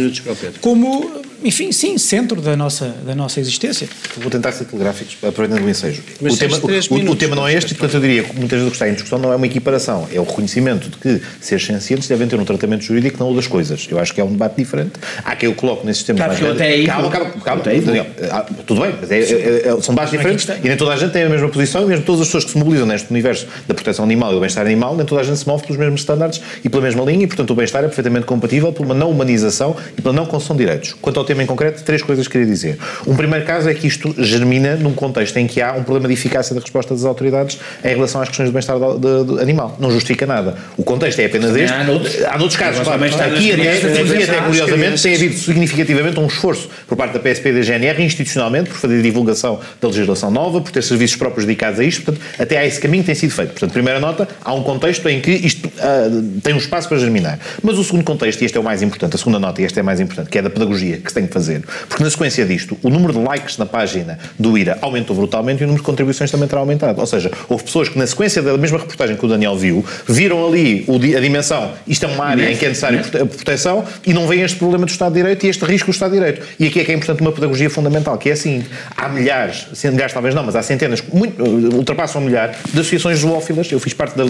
como 0.61 1.11
enfim, 1.43 1.73
sim, 1.73 1.97
centro 1.99 2.41
da 2.41 2.57
nossa, 2.57 2.95
da 3.05 3.15
nossa 3.15 3.41
existência. 3.41 3.89
Vou 4.19 4.31
tentar 4.31 4.53
ser 4.53 4.65
telegráficos, 4.65 5.17
aproveitando 5.23 5.65
o 5.65 5.69
ensejo. 5.69 6.03
o 6.21 6.37
tema, 6.37 6.57
o, 6.57 7.11
o, 7.11 7.17
tema 7.17 7.37
não 7.37 7.49
é 7.49 7.55
este, 7.55 7.73
e 7.73 7.75
portanto 7.75 7.95
eu 7.95 8.01
diria 8.01 8.25
que 8.25 8.37
muitas 8.37 8.59
vezes 8.59 8.67
o 8.67 8.71
que 8.71 8.77
está 8.77 8.89
em 8.89 8.93
discussão 8.93 9.19
não 9.19 9.33
é 9.33 9.37
uma 9.37 9.47
equiparação, 9.47 10.07
é 10.13 10.21
o 10.21 10.25
reconhecimento 10.25 10.89
de 10.91 10.97
que 10.97 11.23
seres 11.41 11.65
sencientes 11.65 12.09
devem 12.09 12.29
ter 12.29 12.39
um 12.39 12.45
tratamento 12.45 12.85
jurídico 12.85 13.19
não 13.19 13.33
o 13.33 13.35
das 13.35 13.47
coisas. 13.47 13.87
Eu 13.91 13.99
acho 13.99 14.15
que 14.15 14.21
é 14.21 14.25
um 14.25 14.33
debate 14.33 14.57
diferente. 14.57 14.93
Há 15.25 15.37
quem 15.37 15.49
eu 15.49 15.55
coloque 15.55 15.87
nesse 15.87 15.99
sistema 15.99 16.27
mais 16.27 16.39
grande. 16.39 16.63
Aí, 16.63 16.87
calma, 16.87 17.11
calma, 17.11 17.31
calma, 17.31 17.63
calma 17.63 17.81
Daniel. 17.81 18.07
Ah, 18.31 18.47
tudo 18.67 18.81
bem, 18.81 18.95
mas 19.01 19.11
é, 19.11 19.19
é, 19.21 19.69
é, 19.69 19.81
são 19.81 19.95
bases 19.95 20.11
diferentes 20.11 20.47
e 20.63 20.69
nem 20.69 20.77
toda 20.77 20.93
a 20.93 20.97
gente 20.97 21.13
tem 21.13 21.23
a 21.23 21.29
mesma 21.29 21.49
posição 21.49 21.85
e 21.85 21.87
mesmo 21.87 22.05
todas 22.05 22.23
as 22.23 22.29
pessoas 22.29 22.45
que 22.45 22.51
se 22.51 22.59
mobilizam 22.59 22.87
neste 22.87 23.11
universo 23.11 23.47
da 23.67 23.75
proteção 23.75 24.05
animal 24.05 24.31
e 24.33 24.35
do 24.35 24.41
bem-estar 24.41 24.65
animal, 24.65 24.97
nem 24.97 25.07
toda 25.07 25.21
a 25.21 25.25
gente 25.25 25.39
se 25.39 25.49
move 25.49 25.63
pelos 25.63 25.79
mesmos 25.79 26.01
estándares 26.01 26.41
e 26.65 26.69
pela 26.69 26.83
mesma 26.83 27.05
linha 27.05 27.25
e, 27.25 27.27
portanto, 27.27 27.51
o 27.51 27.55
bem-estar 27.55 27.83
é 27.83 27.87
perfeitamente 27.87 28.27
compatível 28.27 28.73
por 28.73 28.85
uma 28.85 28.95
não 28.95 29.11
humanização 29.11 29.77
e 29.97 30.03
pela 30.03 30.15
não 30.15 30.27
concessão 30.27 30.57
de 30.57 30.65
direitos. 30.65 30.95
Quanto 31.01 31.19
ao 31.19 31.25
tema 31.31 31.45
em 31.45 31.47
concreto, 31.47 31.85
três 31.85 32.03
coisas 32.03 32.27
que 32.27 32.33
queria 32.33 32.47
dizer. 32.47 32.77
Um 33.07 33.15
primeiro 33.15 33.47
caso 33.47 33.69
é 33.69 33.75
que 33.75 33.87
isto 33.87 34.13
germina 34.19 34.75
num 34.75 34.93
contexto 34.93 35.37
em 35.37 35.47
que 35.47 35.63
há 35.63 35.73
um 35.73 35.85
problema 35.85 36.09
de 36.09 36.15
eficácia 36.15 36.53
da 36.57 36.61
resposta 36.61 36.93
das 36.93 37.05
autoridades 37.05 37.57
em 37.85 37.95
relação 37.95 38.21
às 38.21 38.29
questões 38.29 38.49
do 38.49 38.53
bem-estar 38.53 38.77
animal. 39.41 39.77
Não 39.79 39.93
justifica 39.93 40.27
nada. 40.27 40.57
O 40.77 40.83
contexto 40.83 41.21
é 41.21 41.27
apenas 41.27 41.55
este. 41.55 41.73
Há 41.73 41.85
noutros, 41.85 42.25
há 42.25 42.37
noutros 42.37 42.57
casos, 42.57 42.83
claro. 42.83 43.05
Aqui 43.05 43.53
até, 43.53 43.73
aqui 43.73 44.23
até 44.25 44.41
curiosamente, 44.41 45.03
tem 45.03 45.15
havido 45.15 45.35
significativamente 45.37 46.19
um 46.19 46.27
esforço 46.27 46.69
por 46.89 46.97
parte 46.97 47.13
da 47.13 47.21
PSP 47.21 47.51
e 47.51 47.53
da 47.53 47.63
GNR, 47.63 48.03
institucionalmente, 48.03 48.71
por 48.71 48.79
fazer 48.79 49.01
divulgação 49.01 49.61
da 49.81 49.87
legislação 49.87 50.33
nova, 50.33 50.61
por 50.61 50.73
ter 50.73 50.83
serviços 50.83 51.17
próprios 51.17 51.47
dedicados 51.47 51.79
a 51.79 51.85
isto. 51.85 52.03
Portanto, 52.03 52.25
até 52.39 52.59
há 52.59 52.67
esse 52.67 52.81
caminho 52.81 53.05
que 53.05 53.07
tem 53.07 53.15
sido 53.15 53.31
feito. 53.31 53.51
Portanto, 53.51 53.73
primeira 53.73 54.01
nota, 54.01 54.29
há 54.45 54.53
um 54.53 54.65
contexto 54.65 55.09
em 55.09 55.21
que 55.21 55.31
isto 55.31 55.67
uh, 55.67 56.41
tem 56.43 56.55
um 56.55 56.59
espaço 56.59 56.89
para 56.89 56.99
germinar. 56.99 57.39
Mas 57.63 57.79
o 57.79 57.85
segundo 57.85 58.03
contexto, 58.03 58.43
e 58.43 58.47
este 58.47 58.57
é 58.57 58.61
o 58.61 58.65
mais 58.65 58.83
importante, 58.83 59.15
a 59.15 59.19
segunda 59.19 59.39
nota, 59.39 59.63
e 59.63 59.65
este 59.65 59.79
é 59.79 59.83
a 59.83 59.85
mais 59.85 60.01
importante, 60.01 60.29
que 60.29 60.39
é 60.39 60.43
da 60.43 60.51
pedagogia 60.51 60.97
que 60.97 61.09
se 61.09 61.15
tem 61.21 61.27
que 61.27 61.33
fazer. 61.33 61.63
Porque 61.89 62.03
na 62.03 62.11
sequência 62.11 62.45
disto, 62.45 62.77
o 62.83 62.91
número 62.91 63.13
de 63.13 63.19
likes 63.19 63.59
na 63.59 63.67
página 63.67 64.19
do 64.39 64.57
IRA 64.57 64.79
aumentou 64.81 65.15
brutalmente 65.15 65.63
e 65.63 65.65
o 65.65 65.67
número 65.67 65.83
de 65.83 65.87
contribuições 65.87 66.31
também 66.31 66.49
terá 66.49 66.61
aumentado. 66.61 67.01
Ou 67.01 67.07
seja, 67.07 67.31
houve 67.49 67.65
pessoas 67.65 67.89
que 67.89 67.99
na 67.99 68.07
sequência 68.07 68.43
da 68.43 68.57
mesma 68.57 68.79
reportagem 68.79 69.17
que 69.17 69.25
o 69.25 69.29
Daniel 69.29 69.57
viu, 69.57 69.85
viram 70.07 70.47
ali 70.47 70.87
a 71.17 71.21
dimensão, 71.21 71.73
isto 71.87 72.05
é 72.05 72.09
uma 72.09 72.25
área 72.25 72.51
em 72.51 72.57
que 72.57 72.65
é 72.65 72.69
necessário 72.69 73.01
proteção 73.05 73.85
e 74.07 74.13
não 74.13 74.27
veem 74.27 74.43
este 74.43 74.57
problema 74.57 74.87
do 74.87 74.91
Estado 74.91 75.13
de 75.13 75.21
Direito 75.21 75.47
e 75.47 75.49
este 75.49 75.65
risco 75.65 75.91
do 75.91 75.93
Estado 75.93 76.13
de 76.13 76.19
Direito. 76.19 76.47
E 76.59 76.67
aqui 76.67 76.81
é 76.81 76.85
que 76.85 76.93
é 76.93 76.95
importante 76.95 77.21
uma 77.21 77.33
pedagogia 77.33 77.69
fundamental, 77.69 78.17
que 78.19 78.31
é 78.31 78.33
assim, 78.33 78.65
há 78.97 79.09
milhares, 79.09 79.67
milhares 79.85 80.13
talvez 80.13 80.35
não, 80.35 80.43
mas 80.43 80.57
há 80.57 80.63
centenas, 80.63 81.03
muito, 81.13 81.43
ultrapassam 81.43 82.23
um 82.23 82.25
milhar, 82.25 82.55
de 82.73 82.81
associações 82.81 83.19
zoófilas. 83.19 83.71
Eu 83.71 83.81
fiz 83.81 83.93
parte 83.93 84.17
da, 84.17 84.25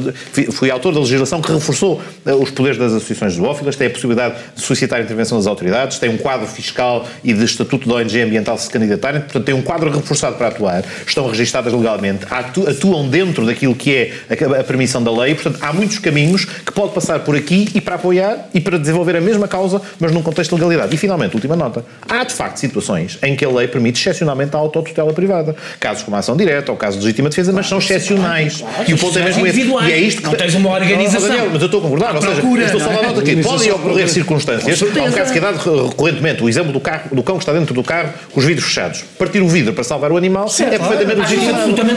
fui 0.50 0.70
autor 0.70 0.92
da 0.92 1.00
legislação 1.00 1.40
que 1.40 1.52
reforçou 1.52 2.00
eh, 2.26 2.34
os 2.34 2.50
poderes 2.50 2.78
das 2.78 2.92
associações 2.92 3.34
zoófilas, 3.34 3.76
tem 3.76 3.86
a 3.86 3.90
possibilidade 3.90 4.34
de 4.54 4.62
solicitar 4.62 5.00
a 5.00 5.02
intervenção 5.02 5.38
das 5.38 5.46
autoridades, 5.46 5.98
tem 5.98 6.10
um 6.10 6.18
quadro 6.18 6.46
fiscal 6.46 6.79
e 7.22 7.32
de 7.32 7.44
estatuto 7.44 7.88
da 7.88 7.96
ONG 7.96 8.22
ambiental 8.22 8.56
se 8.58 8.70
candidatarem, 8.70 9.20
portanto 9.20 9.44
têm 9.44 9.54
um 9.54 9.62
quadro 9.62 9.90
reforçado 9.90 10.36
para 10.36 10.48
atuar, 10.48 10.84
estão 11.06 11.28
registadas 11.28 11.72
legalmente, 11.72 12.26
atuam 12.30 13.08
dentro 13.08 13.44
daquilo 13.44 13.74
que 13.74 13.94
é 13.94 14.12
a, 14.58 14.64
permissão 14.64 15.02
da 15.02 15.10
lei, 15.10 15.34
portanto 15.34 15.58
há 15.62 15.72
muitos 15.72 15.98
caminhos 15.98 16.44
que 16.44 16.72
pode 16.72 16.92
passar 16.92 17.20
por 17.20 17.36
aqui 17.36 17.68
e 17.74 17.80
para 17.80 17.96
apoiar 17.96 18.48
e 18.54 18.60
para 18.60 18.78
desenvolver 18.78 19.16
a 19.16 19.20
mesma 19.20 19.46
causa, 19.46 19.80
mas 19.98 20.12
num 20.12 20.22
contexto 20.22 20.54
de 20.54 20.62
legalidade. 20.62 20.94
E 20.94 20.98
finalmente, 20.98 21.34
última 21.34 21.56
nota, 21.56 21.84
há 22.08 22.24
de 22.24 22.32
facto 22.32 22.56
situações 22.56 23.18
em 23.22 23.36
que 23.36 23.44
a 23.44 23.50
lei 23.50 23.68
permite 23.68 24.00
excepcionalmente 24.00 24.54
a 24.56 24.58
autotutela 24.58 25.12
privada. 25.12 25.54
Casos 25.78 26.02
como 26.02 26.16
a 26.16 26.20
ação 26.20 26.36
direta 26.36 26.70
ou 26.70 26.78
casos 26.78 27.00
de 27.00 27.06
legítima 27.06 27.28
defesa, 27.28 27.52
mas 27.52 27.66
são 27.66 27.78
excepcionais. 27.78 28.64
E 28.86 28.94
o 28.94 28.98
ponto 28.98 29.18
é 29.18 29.22
mesmo 29.22 29.46
esse. 29.46 29.60
E 29.60 29.92
é 29.92 29.98
isto 29.98 30.22
que... 30.22 30.28
Não 30.28 30.34
tens 30.34 30.54
uma 30.54 30.70
organização. 30.70 31.28
Não, 31.28 31.50
mas 31.50 31.60
eu 31.60 31.66
estou 31.66 31.80
a 31.80 31.82
concordar, 31.82 32.14
ou 32.16 32.22
seja, 32.22 32.42
estou 32.64 32.80
só 32.80 32.90
a 32.90 33.02
nota 33.02 33.20
aqui. 33.20 33.36
Podem 33.42 33.72
ocorrer 33.72 34.08
circunstâncias, 34.08 34.82
há 34.82 35.02
um 35.02 35.12
caso 35.12 35.32
que 35.32 35.38
é 35.38 35.40
dado 35.40 35.88
recorrentemente, 35.88 36.42
o 36.42 36.48
exemplo 36.48 36.69
do, 36.72 36.80
carro, 36.80 37.14
do 37.14 37.22
cão 37.22 37.36
que 37.36 37.42
está 37.42 37.52
dentro 37.52 37.74
do 37.74 37.82
carro 37.82 38.12
com 38.32 38.40
os 38.40 38.46
vidros 38.46 38.66
fechados. 38.66 39.04
Partir 39.18 39.40
o 39.40 39.48
vidro 39.48 39.72
para 39.72 39.84
salvar 39.84 40.12
o 40.12 40.16
animal 40.16 40.48
certo, 40.48 40.74
é 40.74 40.78
perfeitamente 40.78 41.20
legítimo. 41.20 41.50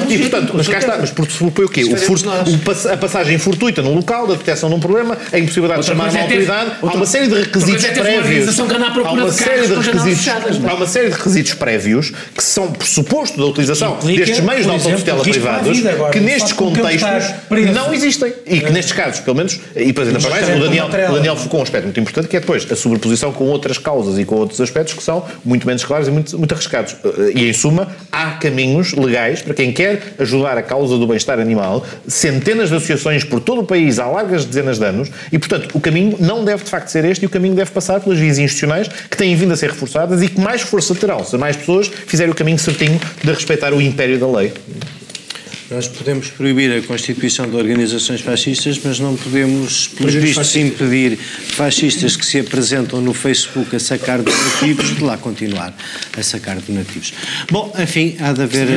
E, 0.09 0.17
portanto, 0.19 0.53
mas 0.55 0.67
cá 0.67 0.77
está, 0.77 0.97
mas 0.97 1.11
por 1.11 1.29
supõe 1.29 1.65
o 1.65 1.69
quê? 1.69 1.83
O 1.83 1.97
fur, 1.97 2.17
o, 2.19 2.89
a 2.91 2.97
passagem 2.97 3.37
fortuita 3.37 3.81
num 3.81 3.95
local, 3.95 4.27
da 4.27 4.35
detecção 4.35 4.69
de 4.69 4.75
um 4.75 4.79
problema, 4.79 5.17
a 5.31 5.39
impossibilidade 5.39 5.81
de 5.81 5.87
chamar 5.87 6.09
uma 6.09 6.17
é 6.17 6.21
autoridade, 6.21 6.71
há 6.81 6.85
uma 6.85 7.05
série 7.05 7.27
de 7.27 7.35
requisitos 7.35 7.85
prévios. 7.85 8.59
Há 8.59 9.11
uma 9.11 9.31
série 9.31 9.67
de 9.67 9.73
requisitos, 9.75 10.27
há 10.27 10.73
uma 10.73 10.87
série 10.87 11.09
de 11.09 11.15
requisitos 11.15 11.53
prévios 11.53 12.13
que 12.35 12.43
são 12.43 12.71
pressuposto 12.71 13.37
da 13.37 13.45
utilização 13.45 13.97
destes 14.03 14.39
meios 14.39 14.65
de 14.65 14.71
autotutela 14.71 15.23
privados 15.23 15.79
que 16.11 16.19
nestes 16.19 16.53
contextos 16.53 17.33
não 17.73 17.93
existem. 17.93 18.33
E 18.45 18.59
que 18.59 18.71
nestes 18.71 18.93
casos, 18.93 19.19
pelo 19.19 19.37
menos, 19.37 19.59
e 19.75 19.85
depois 19.85 20.07
ainda 20.07 20.19
para 20.19 20.29
mais, 20.29 20.49
o 20.49 20.59
Daniel, 20.59 20.87
o 20.87 21.13
Daniel 21.13 21.35
focou 21.35 21.59
um 21.59 21.63
aspecto 21.63 21.85
muito 21.85 21.99
importante 21.99 22.27
que 22.27 22.37
é 22.37 22.39
depois 22.39 22.69
a 22.71 22.75
sobreposição 22.75 23.31
com 23.31 23.45
outras 23.45 23.77
causas 23.77 24.19
e 24.19 24.25
com 24.25 24.35
outros 24.53 24.61
aspectos 24.61 24.93
que 24.93 25.03
são 25.03 25.25
muito 25.43 25.65
menos 25.65 25.83
claros 25.83 26.07
e 26.07 26.11
muito, 26.11 26.37
muito 26.37 26.53
arriscados. 26.53 26.95
E 27.35 27.49
em 27.49 27.53
suma, 27.53 27.87
há 28.11 28.31
caminhos 28.31 28.93
legais 28.93 29.41
para 29.41 29.53
quem 29.53 29.71
quer 29.71 30.15
ajudar 30.19 30.57
a 30.57 30.63
causa 30.63 30.97
do 30.97 31.07
bem-estar 31.07 31.39
animal, 31.39 31.85
centenas 32.07 32.69
de 32.69 32.75
associações 32.75 33.23
por 33.23 33.39
todo 33.39 33.61
o 33.61 33.63
país 33.65 33.99
há 33.99 34.07
largas 34.07 34.45
dezenas 34.45 34.77
de 34.77 34.85
anos, 34.85 35.09
e 35.31 35.39
portanto 35.39 35.69
o 35.73 35.79
caminho 35.79 36.15
não 36.19 36.45
deve 36.45 36.63
de 36.63 36.69
facto 36.69 36.89
ser 36.89 37.05
este, 37.05 37.23
e 37.23 37.25
o 37.25 37.29
caminho 37.29 37.55
deve 37.55 37.71
passar 37.71 37.99
pelas 37.99 38.19
vias 38.19 38.37
institucionais 38.37 38.87
que 38.87 39.17
têm 39.17 39.35
vindo 39.35 39.53
a 39.53 39.57
ser 39.57 39.69
reforçadas 39.69 40.21
e 40.21 40.29
que 40.29 40.39
mais 40.39 40.61
força 40.61 40.93
terão 40.95 41.23
se 41.23 41.37
mais 41.37 41.55
pessoas 41.55 41.87
fizerem 41.87 42.31
o 42.31 42.35
caminho 42.35 42.59
certinho 42.59 42.99
de 43.23 43.31
respeitar 43.31 43.73
o 43.73 43.81
império 43.81 44.19
da 44.19 44.27
lei. 44.27 44.53
Nós 45.73 45.87
podemos 45.87 46.29
proibir 46.29 46.71
a 46.71 46.81
constituição 46.83 47.49
de 47.49 47.55
organizações 47.55 48.21
fascistas, 48.21 48.79
mas 48.83 48.99
não 48.99 49.15
podemos, 49.15 49.87
pelos 49.87 50.13
vistos, 50.13 50.55
impedir 50.55 51.17
fascistas 51.17 52.15
que 52.15 52.23
se 52.23 52.39
apresentam 52.39 53.01
no 53.01 53.11
Facebook 53.11 53.75
a 53.75 53.79
sacar 53.79 54.21
donativos 54.21 54.95
de 54.95 55.03
lá 55.03 55.17
continuar 55.17 55.73
a 56.15 56.21
sacar 56.21 56.57
donativos. 56.57 57.11
Bom, 57.49 57.73
enfim, 57.79 58.15
há 58.19 58.33
de 58.33 58.43
haver, 58.43 58.67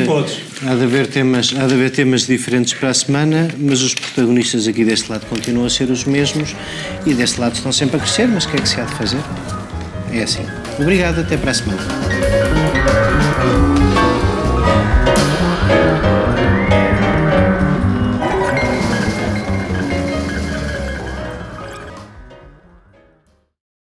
há 0.63 0.75
de 0.75 0.85
haver, 0.85 1.07
temas, 1.09 1.55
há 1.55 1.67
de 1.67 1.75
haver 1.75 1.91
temas 1.91 2.27
diferentes 2.27 2.73
para 2.73 2.89
a 2.89 2.95
semana, 2.95 3.51
mas 3.59 3.83
os 3.83 3.93
protagonistas 3.93 4.67
aqui 4.67 4.83
deste 4.83 5.11
lado 5.11 5.27
continuam 5.27 5.67
a 5.67 5.71
ser 5.71 5.91
os 5.91 6.05
mesmos 6.05 6.57
e 7.05 7.13
deste 7.13 7.39
lado 7.39 7.57
estão 7.57 7.73
sempre 7.73 7.99
a 7.99 8.01
crescer, 8.01 8.27
mas 8.27 8.47
o 8.47 8.49
que 8.49 8.57
é 8.57 8.61
que 8.61 8.69
se 8.71 8.81
há 8.81 8.85
de 8.85 8.95
fazer? 8.95 9.21
É 10.15 10.23
assim. 10.23 10.47
Obrigado, 10.79 11.21
até 11.21 11.37
para 11.37 11.51
a 11.51 11.55
semana. 11.55 12.36